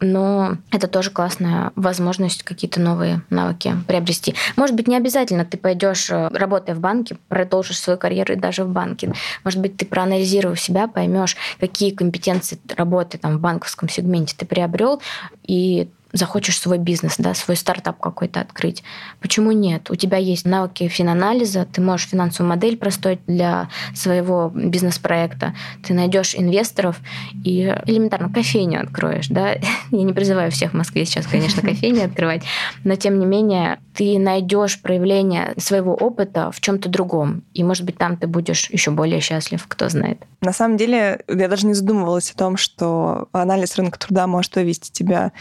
но 0.00 0.56
это 0.70 0.86
тоже 0.86 1.10
классная 1.10 1.72
возможность 1.74 2.42
какие-то 2.42 2.80
новые 2.80 3.22
навыки 3.28 3.74
приобрести. 3.86 4.34
Может 4.56 4.76
быть, 4.76 4.88
не 4.88 4.96
обязательно 4.96 5.44
ты 5.44 5.58
пойдешь, 5.58 6.08
э, 6.10 6.28
работая 6.28 6.74
в 6.74 6.80
банке, 6.80 7.18
продолжишь 7.28 7.78
свою 7.78 7.98
карьеру 7.98 8.36
даже 8.36 8.64
в 8.64 8.68
банке. 8.68 9.12
Может 9.44 9.60
быть, 9.60 9.76
ты 9.76 9.84
проанализировав 9.84 10.58
себя, 10.58 10.88
поймешь, 10.88 11.36
какие 11.58 11.90
компетенции 11.90 12.58
работы 12.76 13.18
там, 13.18 13.38
в 13.38 13.40
банковском 13.40 13.88
сегменте 13.88 14.34
ты 14.38 14.46
приобрел, 14.46 15.02
и 15.42 15.88
захочешь 16.12 16.58
свой 16.58 16.78
бизнес, 16.78 17.16
да, 17.18 17.34
свой 17.34 17.56
стартап 17.56 17.98
какой-то 18.00 18.40
открыть. 18.40 18.82
Почему 19.20 19.52
нет? 19.52 19.90
У 19.90 19.94
тебя 19.94 20.18
есть 20.18 20.44
навыки 20.44 20.88
финанализа, 20.88 21.66
ты 21.70 21.80
можешь 21.80 22.08
финансовую 22.08 22.50
модель 22.50 22.76
простроить 22.76 23.20
для 23.26 23.68
своего 23.94 24.50
бизнес-проекта, 24.54 25.54
ты 25.84 25.94
найдешь 25.94 26.34
инвесторов 26.34 27.00
и 27.44 27.74
элементарно 27.86 28.32
кофейню 28.32 28.82
откроешь, 28.82 29.28
да. 29.28 29.54
Я 29.90 30.02
не 30.02 30.12
призываю 30.12 30.50
всех 30.50 30.72
в 30.72 30.76
Москве 30.76 31.04
сейчас, 31.04 31.26
конечно, 31.26 31.62
кофейни 31.62 32.00
открывать, 32.00 32.42
но 32.84 32.96
тем 32.96 33.18
не 33.18 33.26
менее 33.26 33.78
ты 33.94 34.18
найдешь 34.18 34.80
проявление 34.80 35.54
своего 35.58 35.94
опыта 35.94 36.50
в 36.50 36.60
чем-то 36.60 36.88
другом, 36.88 37.42
и 37.54 37.62
может 37.62 37.84
быть 37.84 37.98
там 37.98 38.16
ты 38.16 38.26
будешь 38.26 38.70
еще 38.70 38.90
более 38.90 39.20
счастлив, 39.20 39.64
кто 39.68 39.88
знает. 39.88 40.22
На 40.40 40.52
самом 40.52 40.76
деле 40.76 41.22
я 41.28 41.48
даже 41.48 41.66
не 41.66 41.74
задумывалась 41.74 42.30
о 42.30 42.36
том, 42.36 42.56
что 42.56 43.28
анализ 43.32 43.76
рынка 43.76 43.98
труда 43.98 44.26
может 44.26 44.56
вывести 44.56 44.90
тебя 44.90 45.32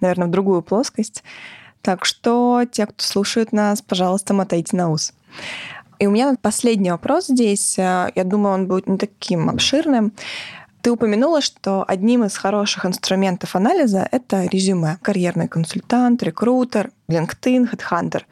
наверное, 0.00 0.28
в 0.28 0.30
другую 0.30 0.62
плоскость. 0.62 1.22
Так 1.82 2.04
что 2.04 2.64
те, 2.70 2.86
кто 2.86 3.02
слушает 3.04 3.52
нас, 3.52 3.82
пожалуйста, 3.82 4.34
мотайте 4.34 4.76
на 4.76 4.90
ус. 4.90 5.12
И 5.98 6.06
у 6.06 6.10
меня 6.10 6.34
последний 6.40 6.90
вопрос 6.90 7.26
здесь. 7.26 7.78
Э, 7.78 8.10
я 8.14 8.24
думаю, 8.24 8.54
он 8.54 8.66
будет 8.66 8.86
не 8.86 8.98
таким 8.98 9.50
обширным. 9.50 10.12
Ты 10.80 10.92
упомянула, 10.92 11.40
что 11.40 11.84
одним 11.86 12.24
из 12.24 12.36
хороших 12.36 12.86
инструментов 12.86 13.56
анализа 13.56 14.08
это 14.10 14.44
резюме. 14.44 14.98
Карьерный 15.02 15.48
консультант, 15.48 16.22
рекрутер, 16.22 16.90
LinkedIn, 17.10 17.70
HeadHunter. 17.72 18.22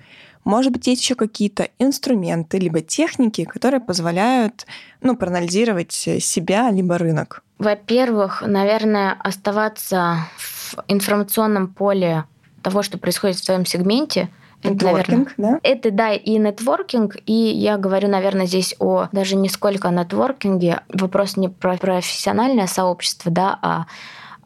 Может 0.45 0.73
быть, 0.73 0.87
есть 0.87 1.03
еще 1.03 1.17
какие-то 1.17 1.69
инструменты 1.81 2.59
либо 2.59 2.81
техники, 2.81 3.45
которые 3.45 3.81
позволяют 3.81 4.65
ну, 5.01 5.17
проанализировать 5.17 5.93
себя 5.93 6.71
либо 6.71 6.99
рынок? 6.99 7.43
Во-первых, 7.59 8.45
наверное, 8.47 9.17
оставаться 9.19 10.19
в 10.37 10.56
в 10.73 10.85
информационном 10.89 11.69
поле 11.69 12.25
того, 12.63 12.83
что 12.83 12.99
происходит 12.99 13.37
в 13.37 13.45
твоем 13.45 13.65
сегменте, 13.65 14.29
Нетворкинг, 14.65 15.35
да? 15.37 15.61
Это, 15.63 15.91
да, 15.91 16.13
и 16.15 16.39
нетворкинг, 16.39 17.17
и 17.27 17.33
я 17.33 17.77
говорю, 17.77 18.09
наверное, 18.09 18.47
здесь 18.47 18.75
о 18.79 19.09
даже 19.13 19.37
не 19.37 19.49
сколько 19.49 19.89
о 19.89 19.93
нетворкинге, 19.93 20.81
вопрос 20.89 21.37
не 21.37 21.49
про 21.49 21.77
профессиональное 21.77 22.67
сообщество, 22.67 23.31
да, 23.31 23.59
а 23.63 23.87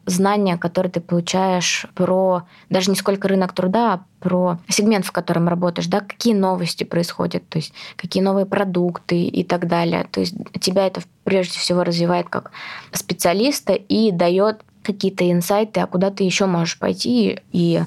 знания, 0.05 0.57
которые 0.57 0.91
ты 0.91 0.99
получаешь 0.99 1.85
про 1.95 2.43
даже 2.69 2.89
не 2.89 2.95
сколько 2.95 3.27
рынок 3.27 3.53
труда, 3.53 3.93
а 3.93 4.03
про 4.19 4.57
сегмент, 4.67 5.05
в 5.05 5.11
котором 5.11 5.47
работаешь, 5.47 5.87
да, 5.87 6.01
какие 6.01 6.33
новости 6.33 6.83
происходят, 6.83 7.47
то 7.49 7.57
есть 7.57 7.73
какие 7.95 8.23
новые 8.23 8.45
продукты 8.45 9.23
и 9.23 9.43
так 9.43 9.67
далее. 9.67 10.07
То 10.11 10.19
есть 10.19 10.35
тебя 10.59 10.87
это 10.87 11.01
прежде 11.23 11.59
всего 11.59 11.83
развивает 11.83 12.29
как 12.29 12.51
специалиста 12.91 13.73
и 13.73 14.11
дает 14.11 14.61
какие-то 14.83 15.29
инсайты, 15.29 15.79
а 15.79 15.87
куда 15.87 16.09
ты 16.11 16.23
еще 16.23 16.45
можешь 16.45 16.77
пойти 16.77 17.39
и 17.51 17.83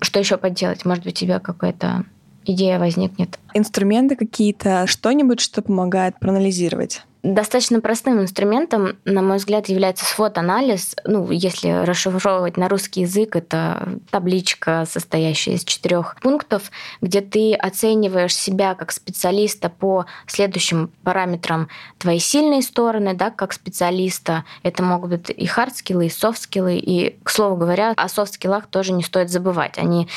что 0.00 0.20
еще 0.20 0.36
поделать. 0.36 0.84
Может 0.84 1.04
быть, 1.04 1.14
у 1.14 1.26
тебя 1.26 1.40
какая-то 1.40 2.04
идея 2.44 2.78
возникнет. 2.78 3.38
Инструменты 3.54 4.16
какие-то, 4.16 4.86
что-нибудь, 4.86 5.40
что 5.40 5.62
помогает 5.62 6.18
проанализировать? 6.18 7.02
Достаточно 7.22 7.82
простым 7.82 8.20
инструментом, 8.20 8.96
на 9.04 9.20
мой 9.20 9.36
взгляд, 9.36 9.68
является 9.68 10.06
свод-анализ. 10.06 10.96
Ну, 11.04 11.30
если 11.30 11.84
расшифровывать 11.84 12.56
на 12.56 12.66
русский 12.66 13.02
язык, 13.02 13.36
это 13.36 14.00
табличка, 14.10 14.86
состоящая 14.88 15.52
из 15.52 15.64
четырех 15.64 16.16
пунктов, 16.22 16.70
где 17.02 17.20
ты 17.20 17.52
оцениваешь 17.54 18.34
себя 18.34 18.74
как 18.74 18.90
специалиста 18.90 19.68
по 19.68 20.06
следующим 20.26 20.90
параметрам 21.04 21.68
твои 21.98 22.18
сильные 22.18 22.62
стороны, 22.62 23.12
да, 23.12 23.30
как 23.30 23.52
специалиста. 23.52 24.44
Это 24.62 24.82
могут 24.82 25.10
быть 25.10 25.30
и 25.30 25.46
хард-скиллы, 25.46 26.06
и 26.06 26.10
софт-скиллы. 26.10 26.78
И, 26.78 27.18
к 27.22 27.28
слову 27.28 27.56
говоря, 27.56 27.92
о 27.96 28.08
софт-скиллах 28.08 28.66
тоже 28.66 28.92
не 28.92 29.02
стоит 29.02 29.28
забывать. 29.28 29.76
Они 29.76 30.08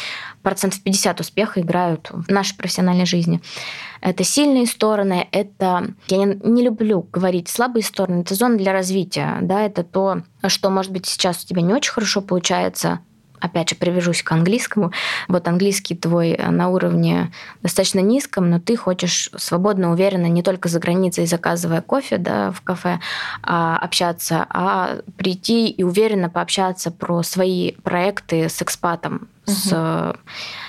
процентов 0.41 0.81
50 0.81 1.19
успеха 1.19 1.59
играют 1.59 2.09
в 2.11 2.31
нашей 2.31 2.55
профессиональной 2.55 3.05
жизни. 3.05 3.22
Это 4.01 4.24
сильные 4.24 4.65
стороны, 4.65 5.28
это... 5.32 5.93
Я 6.07 6.17
не, 6.17 6.39
не 6.43 6.63
люблю 6.63 7.07
говорить 7.11 7.47
слабые 7.47 7.84
стороны, 7.84 8.21
это 8.21 8.36
зона 8.36 8.57
для 8.57 8.74
развития, 8.74 9.38
да, 9.41 9.61
это 9.61 9.84
то, 9.84 10.24
что, 10.47 10.69
может 10.69 10.91
быть, 10.91 11.05
сейчас 11.05 11.43
у 11.43 11.47
тебя 11.47 11.61
не 11.61 11.74
очень 11.74 11.91
хорошо 11.91 12.21
получается, 12.21 12.99
опять 13.43 13.69
же, 13.69 13.76
привяжусь 13.76 14.24
к 14.24 14.32
английскому. 14.32 14.91
Вот 15.28 15.47
английский 15.47 15.95
твой 15.95 16.38
на 16.38 16.69
уровне 16.69 17.32
достаточно 17.61 17.99
низком, 17.99 18.49
но 18.49 18.59
ты 18.59 18.78
хочешь 18.78 19.30
свободно, 19.36 19.91
уверенно, 19.91 20.28
не 20.28 20.43
только 20.43 20.69
за 20.69 20.80
границей, 20.80 21.26
заказывая 21.26 21.82
кофе 21.82 22.17
да, 22.17 22.51
в 22.51 22.61
кафе, 22.61 22.99
а 23.41 23.78
общаться, 23.78 24.45
а 24.49 24.99
прийти 25.17 25.67
и 25.67 25.84
уверенно 25.84 26.30
пообщаться 26.30 26.89
про 26.89 27.21
свои 27.21 27.74
проекты 27.84 28.47
с 28.47 28.61
экспатом, 28.61 29.28
угу. 29.45 29.55
с 29.55 30.15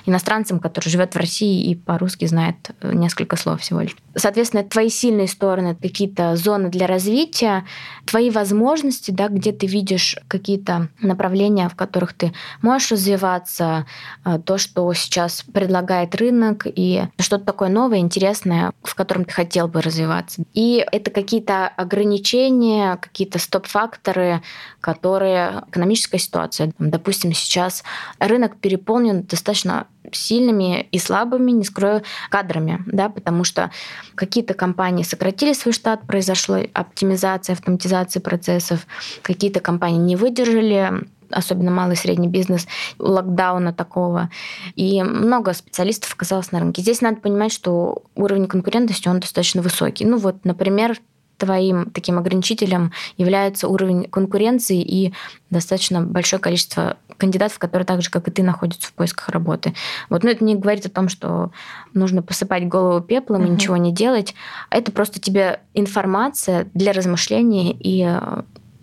иностранцем, 0.06 0.58
который 0.60 0.88
живет 0.88 1.14
в 1.14 1.18
России 1.18 1.70
и 1.70 1.74
по-русски 1.74 2.26
знает 2.26 2.70
э, 2.80 2.92
несколько 2.92 3.36
слов 3.36 3.60
всего 3.60 3.80
лишь. 3.80 3.96
Соответственно, 4.14 4.62
твои 4.64 4.88
сильные 4.88 5.28
стороны, 5.28 5.74
какие-то 5.74 6.36
зоны 6.36 6.68
для 6.68 6.86
развития, 6.86 7.64
твои 8.04 8.30
возможности, 8.30 9.10
да, 9.10 9.28
где 9.28 9.52
ты 9.52 9.66
видишь 9.66 10.16
какие-то 10.28 10.88
направления, 11.00 11.68
в 11.68 11.74
которых 11.74 12.12
ты 12.12 12.32
можешь 12.62 12.92
развиваться, 12.92 13.86
э, 14.24 14.38
то, 14.44 14.58
что 14.58 14.92
сейчас 14.92 15.42
предлагает 15.42 16.14
рынок, 16.14 16.66
и 16.66 17.04
что-то 17.18 17.44
такое 17.44 17.68
новое, 17.68 17.98
интересное, 17.98 18.72
в 18.82 18.94
котором 18.94 19.24
ты 19.24 19.32
хотел 19.32 19.68
бы 19.68 19.80
развиваться. 19.80 20.42
И 20.52 20.84
это 20.92 21.10
какие-то 21.10 21.68
ограничения, 21.68 22.96
какие-то 22.96 23.38
стоп-факторы, 23.38 24.42
которые 24.80 25.64
экономическая 25.68 26.18
ситуация. 26.18 26.72
Допустим, 26.78 27.32
сейчас 27.32 27.82
рынок 28.18 28.56
переполнен 28.64 29.24
достаточно 29.24 29.88
сильными 30.10 30.88
и 30.90 30.98
слабыми, 30.98 31.50
не 31.50 31.64
скрою, 31.64 32.02
кадрами, 32.30 32.82
да, 32.86 33.10
потому 33.10 33.44
что 33.44 33.70
какие-то 34.14 34.54
компании 34.54 35.02
сократили 35.02 35.52
свой 35.52 35.74
штат, 35.74 36.06
произошла 36.06 36.60
оптимизация, 36.72 37.52
автоматизация 37.52 38.22
процессов, 38.22 38.86
какие-то 39.20 39.60
компании 39.60 39.98
не 39.98 40.16
выдержали, 40.16 41.06
особенно 41.28 41.70
малый 41.70 41.92
и 41.92 41.98
средний 41.98 42.28
бизнес, 42.28 42.66
локдауна 42.98 43.74
такого. 43.74 44.30
И 44.76 45.02
много 45.02 45.52
специалистов 45.52 46.14
оказалось 46.14 46.50
на 46.50 46.60
рынке. 46.60 46.80
Здесь 46.80 47.02
надо 47.02 47.20
понимать, 47.20 47.52
что 47.52 48.04
уровень 48.14 48.46
конкурентности, 48.46 49.08
он 49.08 49.20
достаточно 49.20 49.60
высокий. 49.60 50.06
Ну 50.06 50.16
вот, 50.16 50.46
например, 50.46 50.98
твоим 51.38 51.90
таким 51.90 52.18
ограничителем 52.18 52.92
является 53.16 53.68
уровень 53.68 54.04
конкуренции 54.04 54.80
и 54.80 55.12
достаточно 55.50 56.02
большое 56.02 56.40
количество 56.40 56.96
кандидатов, 57.16 57.58
которые 57.58 57.86
так 57.86 58.02
же, 58.02 58.10
как 58.10 58.28
и 58.28 58.30
ты, 58.30 58.42
находятся 58.42 58.88
в 58.88 58.92
поисках 58.92 59.28
работы. 59.28 59.74
Вот, 60.10 60.24
но 60.24 60.30
это 60.30 60.44
не 60.44 60.56
говорит 60.56 60.86
о 60.86 60.90
том, 60.90 61.08
что 61.08 61.50
нужно 61.92 62.22
посыпать 62.22 62.66
голову 62.66 63.00
пеплом 63.00 63.42
uh-huh. 63.42 63.48
и 63.48 63.50
ничего 63.50 63.76
не 63.76 63.92
делать. 63.92 64.34
Это 64.70 64.90
просто 64.92 65.20
тебе 65.20 65.60
информация 65.74 66.68
для 66.74 66.92
размышления 66.92 67.72
и 67.78 68.18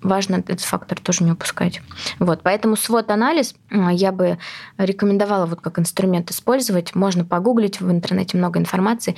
важно 0.02 0.36
этот 0.36 0.62
фактор 0.62 1.00
тоже 1.00 1.24
не 1.24 1.32
упускать. 1.32 1.82
Вот, 2.20 2.42
поэтому 2.44 2.76
свод-анализ 2.76 3.56
я 3.92 4.12
бы 4.12 4.38
рекомендовала 4.78 5.46
вот 5.46 5.62
как 5.62 5.80
инструмент 5.80 6.32
использовать. 6.32 6.96
Можно 6.96 7.26
погуглить 7.26 7.82
в 7.82 7.90
интернете 7.92 8.38
много 8.38 8.60
информации, 8.60 9.16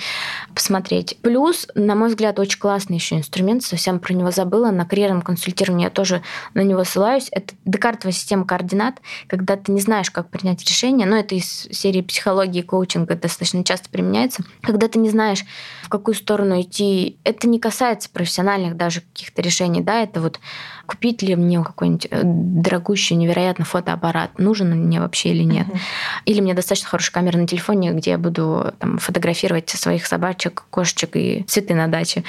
посмотреть. 0.53 1.17
Плюс, 1.21 1.67
на 1.75 1.95
мой 1.95 2.09
взгляд, 2.09 2.39
очень 2.39 2.59
классный 2.59 2.97
еще 2.97 3.17
инструмент, 3.17 3.63
совсем 3.63 3.99
про 3.99 4.13
него 4.13 4.31
забыла. 4.31 4.71
На 4.71 4.85
карьерном 4.85 5.21
консультировании 5.21 5.85
я 5.85 5.89
тоже 5.89 6.21
на 6.53 6.61
него 6.61 6.83
ссылаюсь. 6.83 7.29
Это 7.31 7.53
декартовая 7.65 8.13
система 8.13 8.45
координат, 8.45 9.01
когда 9.27 9.55
ты 9.55 9.71
не 9.71 9.81
знаешь, 9.81 10.11
как 10.11 10.29
принять 10.29 10.63
решение, 10.63 11.07
но 11.07 11.17
это 11.17 11.35
из 11.35 11.67
серии 11.71 12.01
психологии 12.01 12.59
и 12.59 12.63
коучинга 12.63 13.15
достаточно 13.15 13.63
часто 13.63 13.89
применяется. 13.89 14.43
Когда 14.61 14.87
ты 14.87 14.99
не 14.99 15.09
знаешь, 15.09 15.43
в 15.83 15.89
какую 15.89 16.15
сторону 16.15 16.61
идти, 16.61 17.17
это 17.23 17.47
не 17.47 17.59
касается 17.59 18.09
профессиональных 18.09 18.75
даже 18.75 19.01
каких-то 19.01 19.41
решений, 19.41 19.81
да, 19.81 20.01
это 20.01 20.21
вот 20.21 20.39
купить 20.85 21.21
ли 21.21 21.35
мне 21.35 21.63
какой-нибудь 21.63 22.07
э, 22.11 22.21
дорогущий, 22.23 23.15
невероятно 23.15 23.65
фотоаппарат, 23.65 24.37
нужен 24.37 24.71
он 24.71 24.85
мне 24.85 24.99
вообще 24.99 25.29
или 25.29 25.43
нет. 25.43 25.67
Uh-huh. 25.67 25.77
Или 26.25 26.41
мне 26.41 26.53
достаточно 26.53 26.89
хорошая 26.89 27.13
камера 27.13 27.37
на 27.37 27.47
телефоне, 27.47 27.91
где 27.91 28.11
я 28.11 28.17
буду 28.17 28.73
там, 28.79 28.97
фотографировать 28.97 29.69
своих 29.69 30.05
собачек, 30.05 30.63
кошечек 30.69 31.15
и 31.15 31.43
цветы 31.47 31.73
на 31.73 31.87
даче. 31.87 32.23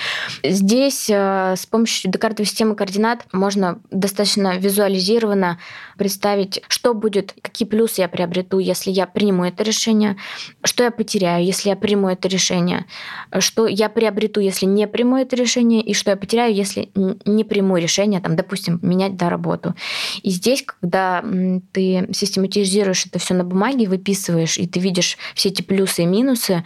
Здесь 0.45 1.09
э, 1.11 1.55
с 1.57 1.67
помощью 1.67 2.11
декартовой 2.11 2.47
системы 2.47 2.77
координат 2.77 3.27
можно 3.33 3.79
достаточно 3.91 4.57
визуализированно 4.57 5.59
представить, 5.97 6.63
что 6.69 6.95
будет, 6.95 7.35
какие 7.41 7.67
плюсы 7.69 8.01
я 8.01 8.09
приобрету, 8.09 8.59
если 8.59 8.91
я 8.91 9.07
приму 9.07 9.45
это 9.45 9.63
решение, 9.63 10.17
что 10.63 10.85
я 10.85 10.91
потеряю, 10.91 11.45
если 11.45 11.71
я 11.71 11.77
приму 11.77 12.09
это 12.09 12.29
решение, 12.29 12.87
что 13.39 13.67
я 13.67 13.89
приобрету, 13.89 14.41
если 14.41 14.67
не 14.67 14.87
приму 14.87 15.17
это 15.17 15.37
решение, 15.37 15.83
и 15.83 15.95
что 15.95 16.11
я 16.11 16.17
потеряю, 16.17 16.55
если 16.55 16.91
не 16.95 17.45
приму 17.45 17.77
решение, 17.77 18.21
там, 18.21 18.37
допустим, 18.37 18.79
менять 18.83 19.17
да, 19.17 19.31
работу. 19.31 19.75
И 20.23 20.31
здесь, 20.31 20.63
когда 20.63 21.25
ты 21.73 22.09
систематизируешь 22.13 23.07
это 23.07 23.19
все 23.19 23.35
на 23.35 23.45
бумаге, 23.45 23.89
выписываешь, 23.89 24.59
и 24.59 24.67
ты 24.67 24.81
видишь 24.81 25.19
все 25.35 25.49
эти 25.49 25.63
плюсы 25.63 26.03
и 26.03 26.07
минусы, 26.07 26.65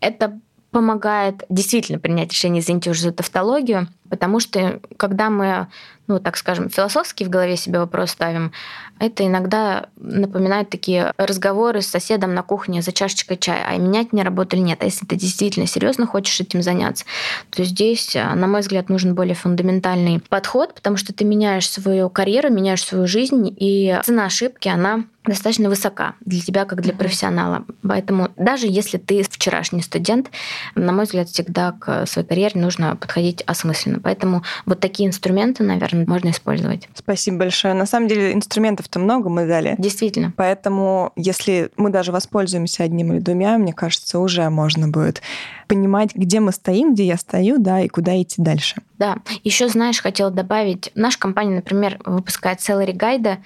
это 0.00 0.40
помогает 0.70 1.44
действительно 1.48 1.98
принять 1.98 2.32
решение, 2.32 2.62
извините 2.62 2.90
уже 2.90 3.02
за 3.02 3.12
тавтологию, 3.12 3.88
потому 4.10 4.40
что 4.40 4.80
когда 4.96 5.30
мы 5.30 5.68
ну, 6.10 6.18
так 6.18 6.36
скажем, 6.36 6.68
философски 6.68 7.22
в 7.22 7.30
голове 7.30 7.56
себе 7.56 7.78
вопрос 7.78 8.10
ставим, 8.10 8.50
это 8.98 9.24
иногда 9.24 9.86
напоминает 9.96 10.68
такие 10.68 11.12
разговоры 11.16 11.82
с 11.82 11.86
соседом 11.86 12.34
на 12.34 12.42
кухне 12.42 12.82
за 12.82 12.90
чашечкой 12.90 13.36
чая, 13.36 13.64
а 13.64 13.76
менять 13.76 14.12
мне 14.12 14.24
работу 14.24 14.56
или 14.56 14.62
нет. 14.62 14.82
А 14.82 14.86
если 14.86 15.06
ты 15.06 15.14
действительно 15.14 15.68
серьезно 15.68 16.06
хочешь 16.06 16.40
этим 16.40 16.62
заняться, 16.62 17.04
то 17.50 17.62
здесь, 17.62 18.14
на 18.14 18.48
мой 18.48 18.62
взгляд, 18.62 18.88
нужен 18.88 19.14
более 19.14 19.36
фундаментальный 19.36 20.20
подход, 20.28 20.74
потому 20.74 20.96
что 20.96 21.14
ты 21.14 21.24
меняешь 21.24 21.70
свою 21.70 22.10
карьеру, 22.10 22.50
меняешь 22.50 22.84
свою 22.84 23.06
жизнь, 23.06 23.54
и 23.56 23.96
цена 24.02 24.24
ошибки, 24.24 24.66
она 24.66 25.04
достаточно 25.24 25.68
высока 25.68 26.14
для 26.20 26.40
тебя 26.40 26.64
как 26.64 26.80
для 26.80 26.92
профессионала. 26.92 27.64
Поэтому 27.82 28.30
даже 28.36 28.66
если 28.66 28.98
ты 28.98 29.22
вчерашний 29.22 29.82
студент, 29.82 30.30
на 30.74 30.92
мой 30.92 31.04
взгляд, 31.04 31.28
всегда 31.28 31.72
к 31.72 32.06
своей 32.06 32.26
карьере 32.26 32.60
нужно 32.60 32.96
подходить 32.96 33.42
осмысленно. 33.42 33.99
Поэтому 34.02 34.42
вот 34.66 34.80
такие 34.80 35.08
инструменты, 35.08 35.62
наверное, 35.62 36.06
можно 36.06 36.30
использовать. 36.30 36.88
Спасибо 36.94 37.38
большое. 37.38 37.74
На 37.74 37.86
самом 37.86 38.08
деле 38.08 38.32
инструментов-то 38.32 38.98
много 38.98 39.28
мы 39.28 39.46
дали. 39.46 39.74
Действительно. 39.78 40.32
Поэтому 40.36 41.12
если 41.16 41.70
мы 41.76 41.90
даже 41.90 42.12
воспользуемся 42.12 42.84
одним 42.84 43.12
или 43.12 43.20
двумя, 43.20 43.58
мне 43.58 43.72
кажется, 43.72 44.18
уже 44.18 44.48
можно 44.50 44.88
будет 44.88 45.22
понимать, 45.70 46.16
где 46.16 46.40
мы 46.40 46.50
стоим, 46.50 46.94
где 46.94 47.04
я 47.04 47.16
стою, 47.16 47.58
да, 47.58 47.80
и 47.80 47.86
куда 47.86 48.20
идти 48.20 48.42
дальше. 48.42 48.82
Да. 48.98 49.18
Еще, 49.44 49.68
знаешь, 49.68 50.02
хотела 50.02 50.30
добавить, 50.32 50.90
наша 50.96 51.16
компания, 51.16 51.54
например, 51.54 52.00
выпускает 52.04 52.58
salary 52.58 52.92
гайды, 52.92 53.38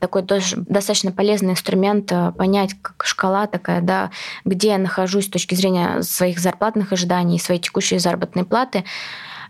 такой 0.00 0.24
тоже 0.24 0.56
достаточно 0.56 1.12
полезный 1.12 1.52
инструмент 1.52 2.10
э, 2.10 2.32
понять, 2.32 2.74
как 2.82 3.06
шкала 3.06 3.46
такая, 3.46 3.80
да, 3.80 4.10
где 4.44 4.70
я 4.70 4.78
нахожусь 4.78 5.26
с 5.26 5.30
точки 5.30 5.54
зрения 5.54 6.02
своих 6.02 6.40
зарплатных 6.40 6.92
ожиданий, 6.92 7.38
своей 7.38 7.60
текущей 7.60 7.98
заработной 7.98 8.44
платы 8.44 8.84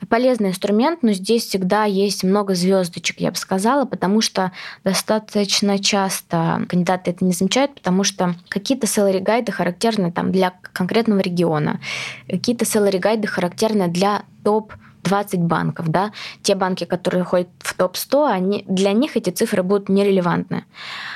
полезный 0.09 0.51
инструмент, 0.51 1.03
но 1.03 1.13
здесь 1.13 1.47
всегда 1.47 1.85
есть 1.85 2.25
много 2.25 2.55
звездочек, 2.55 3.21
я 3.21 3.31
бы 3.31 3.37
сказала, 3.37 3.85
потому 3.85 4.21
что 4.21 4.53
достаточно 4.85 5.79
часто 5.79 6.65
кандидаты 6.69 7.11
это 7.11 7.25
не 7.25 7.33
замечают, 7.33 7.75
потому 7.75 8.05
что 8.05 8.35
какие-то 8.49 8.87
salary 8.87 9.21
гайды 9.21 9.53
характерны 9.53 10.13
там 10.13 10.33
для 10.33 10.53
конкретного 10.73 11.21
региона, 11.21 11.81
какие-то 12.29 12.65
salary 12.65 12.99
гайды 12.99 13.27
характерны 13.27 13.89
для 13.89 14.23
топ 14.45 14.73
20 15.05 15.41
банков, 15.41 15.89
да, 15.89 16.13
те 16.43 16.55
банки, 16.55 16.85
которые 16.85 17.25
ходят 17.25 17.49
в 17.59 17.75
топ-100, 17.75 18.31
они, 18.31 18.65
для 18.69 18.93
них 18.93 19.17
эти 19.17 19.31
цифры 19.31 19.63
будут 19.63 19.89
нерелевантны. 19.89 20.65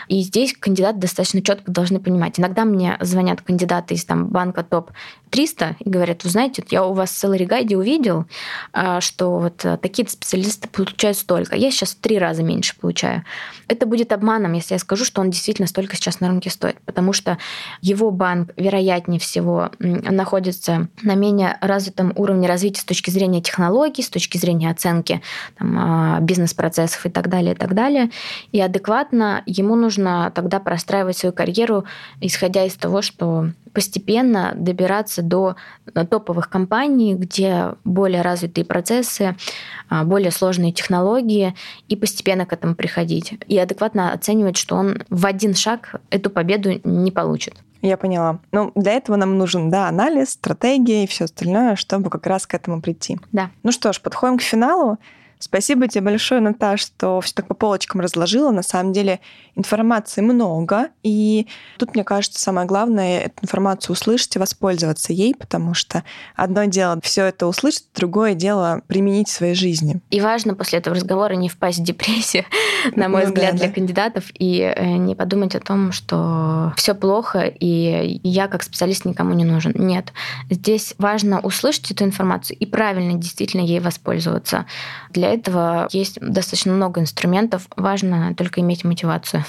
И 0.09 0.20
здесь 0.20 0.55
кандидаты 0.57 0.99
достаточно 0.99 1.43
четко 1.43 1.70
должны 1.70 2.01
понимать. 2.01 2.39
Иногда 2.39 2.64
мне 2.64 2.97
звонят 3.01 3.41
кандидаты 3.43 3.95
из 3.95 4.05
там, 4.05 4.28
банка 4.28 4.62
топ-300 4.62 5.76
и 5.80 5.89
говорят, 5.89 6.24
вы 6.24 6.30
знаете, 6.30 6.64
я 6.70 6.85
у 6.85 6.93
вас 6.93 7.11
в 7.11 7.24
salary 7.24 7.47
guide 7.47 7.74
увидел, 7.74 8.26
а, 8.72 9.01
что 9.01 9.39
вот 9.39 9.64
э, 9.64 9.76
такие-то 9.76 10.12
специалисты 10.12 10.68
получают 10.68 11.16
столько. 11.16 11.57
Я 11.57 11.70
сейчас 11.70 11.91
в 11.91 12.01
три 12.01 12.18
раза 12.18 12.43
меньше 12.43 12.78
получаю. 12.78 13.24
Это 13.68 13.87
будет 13.87 14.12
обманом, 14.12 14.53
если 14.53 14.74
я 14.74 14.78
скажу, 14.78 15.05
что 15.05 15.20
он 15.20 15.30
действительно 15.30 15.68
столько 15.68 15.97
сейчас 15.97 16.20
на 16.20 16.28
рынке 16.28 16.51
стоит, 16.51 16.80
потому 16.85 17.12
что 17.12 17.39
его 17.80 18.11
банк, 18.11 18.51
вероятнее 18.57 19.18
всего, 19.18 19.70
находится 19.78 20.89
на 21.03 21.14
менее 21.14 21.59
развитом 21.61 22.12
уровне 22.16 22.49
развития 22.49 22.80
с 22.80 22.85
точки 22.85 23.11
зрения 23.11 23.41
технологий, 23.41 23.72
технологий, 23.73 24.03
с 24.03 24.11
точки 24.11 24.39
зрения 24.39 24.70
оценки 24.70 25.23
а, 25.59 26.20
бизнес-процессов 26.20 27.07
и 27.07 27.11
так 27.11 27.29
далее, 27.29 27.55
и 27.55 27.57
так 27.57 27.75
далее. 27.75 28.11
И 28.53 28.61
адекватно 28.61 29.43
ему 29.47 29.77
нужно 29.77 30.31
тогда 30.35 30.61
простраивать 30.61 31.16
свою 31.16 31.33
карьеру, 31.33 31.85
исходя 32.20 32.64
из 32.64 32.75
того, 32.75 33.03
что 33.03 33.49
постепенно 33.73 34.53
добираться 34.55 35.23
до 35.23 35.57
э, 35.95 36.05
топовых 36.05 36.51
компаний, 36.51 37.14
где 37.14 37.75
более 37.85 38.23
развитые 38.23 38.64
процессы, 38.64 39.35
а, 39.89 40.05
более 40.05 40.31
сложные 40.31 40.73
технологии, 40.73 41.55
и 41.89 41.97
постепенно 41.97 42.45
к 42.45 42.53
этому 42.53 42.75
приходить. 42.75 43.35
И 43.49 43.59
адекватно 43.59 44.12
оценивать, 44.12 44.57
что 44.57 44.77
он 44.77 44.99
в 45.09 45.25
один 45.25 45.55
шаг 45.55 46.01
эту 46.11 46.29
победу 46.29 46.81
не 46.85 47.11
получит. 47.11 47.55
Я 47.83 47.97
поняла. 47.97 48.39
Ну, 48.53 48.70
для 48.76 48.93
этого 48.93 49.16
нам 49.16 49.37
нужен, 49.37 49.68
да, 49.68 49.89
анализ, 49.89 50.30
стратегия 50.30 51.03
и 51.03 51.07
все 51.09 51.24
остальное, 51.24 51.74
чтобы 51.76 52.11
как 52.11 52.26
раз 52.26 52.47
к 52.47 52.55
этому 52.55 52.80
прийти. 52.80 53.18
Да. 53.33 53.51
Ну 53.64 53.72
что 53.72 53.93
ж, 53.93 54.01
подходим 54.01 54.39
к 54.39 54.43
финалу. 54.43 54.99
Спасибо 55.43 55.88
тебе 55.88 56.03
большое, 56.03 56.40
Наташ, 56.40 56.82
что 56.82 57.20
все 57.20 57.34
так 57.34 57.49
по 57.49 57.55
полочкам 57.55 58.01
разложила. 58.01 58.53
На 58.53 58.62
самом 58.62 58.93
деле 58.93 59.18
информации 59.57 60.20
много, 60.20 60.90
и 61.03 61.49
тут, 61.78 61.95
мне 61.95 62.05
кажется, 62.05 62.38
самое 62.38 62.64
главное 62.64 63.22
эту 63.22 63.43
информацию 63.43 63.95
услышать 63.95 64.36
и 64.36 64.38
воспользоваться 64.38 65.12
ей, 65.12 65.34
потому 65.34 65.74
что 65.74 66.05
одно 66.36 66.64
дело 66.66 67.01
все 67.03 67.24
это 67.24 67.49
услышать, 67.49 67.86
другое 67.93 68.34
дело 68.34 68.82
применить 68.86 69.28
в 69.28 69.32
своей 69.32 69.55
жизни. 69.55 70.01
И 70.11 70.20
важно 70.20 70.55
после 70.55 70.78
этого 70.78 70.95
разговора 70.95 71.34
не 71.34 71.49
впасть 71.49 71.80
в 71.80 71.82
депрессию, 71.82 72.45
на 72.95 73.09
мой 73.09 73.22
ну 73.22 73.28
взгляд, 73.28 73.57
для 73.57 73.68
кандидатов, 73.68 74.26
и 74.38 74.61
э, 74.61 74.93
не 74.93 75.16
подумать 75.16 75.57
о 75.57 75.61
том, 75.61 75.90
что 75.90 76.72
все 76.76 76.95
плохо, 76.95 77.40
и 77.47 78.20
я 78.22 78.47
как 78.47 78.62
специалист 78.62 79.05
никому 79.05 79.34
не 79.34 79.45
нужен. 79.45 79.72
Нет. 79.74 80.12
Здесь 80.51 80.95
важно 80.99 81.40
услышать 81.40 81.90
эту 81.90 82.05
информацию 82.05 82.57
и 82.57 82.64
правильно 82.64 83.18
действительно 83.18 83.62
ей 83.62 83.80
воспользоваться. 83.80 84.66
Для 85.11 85.32
этого 85.35 85.89
есть 85.91 86.20
достаточно 86.20 86.72
много 86.72 87.01
инструментов. 87.01 87.66
Важно 87.76 88.35
только 88.35 88.61
иметь 88.61 88.85
мотивацию. 88.85 89.45